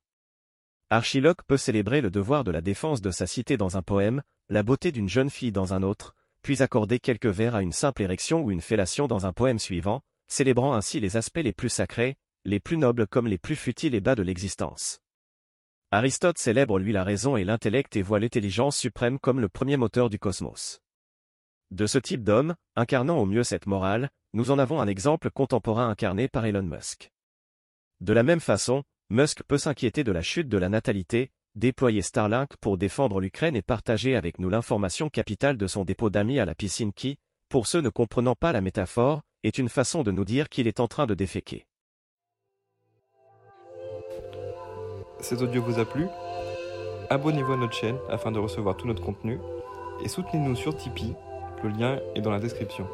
Archiloque 0.90 1.42
peut 1.46 1.56
célébrer 1.56 2.00
le 2.00 2.10
devoir 2.10 2.44
de 2.44 2.50
la 2.50 2.60
défense 2.60 3.00
de 3.00 3.10
sa 3.10 3.26
cité 3.26 3.56
dans 3.56 3.76
un 3.76 3.82
poème, 3.82 4.22
la 4.48 4.62
beauté 4.62 4.92
d'une 4.92 5.08
jeune 5.08 5.30
fille 5.30 5.52
dans 5.52 5.74
un 5.74 5.82
autre, 5.82 6.14
puis 6.42 6.62
accorder 6.62 6.98
quelques 6.98 7.26
vers 7.26 7.54
à 7.54 7.62
une 7.62 7.72
simple 7.72 8.02
érection 8.02 8.42
ou 8.42 8.50
une 8.50 8.60
fellation 8.60 9.06
dans 9.06 9.26
un 9.26 9.32
poème 9.32 9.58
suivant, 9.58 10.02
célébrant 10.26 10.74
ainsi 10.74 11.00
les 11.00 11.16
aspects 11.16 11.42
les 11.42 11.52
plus 11.52 11.68
sacrés, 11.68 12.16
les 12.44 12.60
plus 12.60 12.76
nobles 12.76 13.06
comme 13.06 13.26
les 13.26 13.38
plus 13.38 13.56
futiles 13.56 13.94
et 13.94 14.00
bas 14.00 14.14
de 14.14 14.22
l'existence. 14.22 15.00
Aristote 15.92 16.38
célèbre 16.38 16.78
lui 16.78 16.92
la 16.92 17.04
raison 17.04 17.36
et 17.36 17.44
l'intellect 17.44 17.96
et 17.96 18.02
voit 18.02 18.20
l'intelligence 18.20 18.76
suprême 18.76 19.18
comme 19.18 19.40
le 19.40 19.48
premier 19.48 19.76
moteur 19.76 20.08
du 20.08 20.18
cosmos. 20.18 20.80
De 21.70 21.86
ce 21.86 21.98
type 21.98 22.24
d'homme, 22.24 22.56
incarnant 22.74 23.18
au 23.18 23.26
mieux 23.26 23.44
cette 23.44 23.66
morale, 23.66 24.10
nous 24.32 24.50
en 24.50 24.58
avons 24.58 24.80
un 24.80 24.88
exemple 24.88 25.30
contemporain 25.30 25.88
incarné 25.88 26.26
par 26.26 26.44
Elon 26.44 26.64
Musk. 26.64 27.12
De 28.00 28.12
la 28.12 28.24
même 28.24 28.40
façon, 28.40 28.82
Musk 29.08 29.42
peut 29.44 29.58
s'inquiéter 29.58 30.02
de 30.02 30.10
la 30.10 30.22
chute 30.22 30.48
de 30.48 30.58
la 30.58 30.68
natalité, 30.68 31.30
déployer 31.54 32.02
Starlink 32.02 32.56
pour 32.60 32.76
défendre 32.76 33.20
l'Ukraine 33.20 33.54
et 33.54 33.62
partager 33.62 34.16
avec 34.16 34.38
nous 34.38 34.48
l'information 34.48 35.08
capitale 35.08 35.56
de 35.56 35.66
son 35.68 35.84
dépôt 35.84 36.10
d'amis 36.10 36.40
à 36.40 36.44
la 36.44 36.56
piscine 36.56 36.92
qui, 36.92 37.18
pour 37.48 37.68
ceux 37.68 37.80
ne 37.80 37.88
comprenant 37.88 38.34
pas 38.34 38.52
la 38.52 38.60
métaphore, 38.60 39.22
est 39.44 39.58
une 39.58 39.68
façon 39.68 40.02
de 40.02 40.10
nous 40.10 40.24
dire 40.24 40.48
qu'il 40.48 40.66
est 40.66 40.80
en 40.80 40.88
train 40.88 41.06
de 41.06 41.14
déféquer. 41.14 41.66
Cet 45.20 45.40
audio 45.40 45.62
vous 45.62 45.78
a 45.78 45.84
plu? 45.84 46.06
Abonnez-vous 47.10 47.52
à 47.52 47.56
notre 47.56 47.74
chaîne 47.74 47.98
afin 48.08 48.32
de 48.32 48.38
recevoir 48.38 48.76
tout 48.76 48.86
notre 48.86 49.02
contenu 49.02 49.38
et 50.04 50.08
soutenez-nous 50.08 50.56
sur 50.56 50.76
Tipeee, 50.76 51.14
le 51.62 51.70
lien 51.70 51.98
est 52.14 52.20
dans 52.20 52.30
la 52.30 52.40
description. 52.40 52.86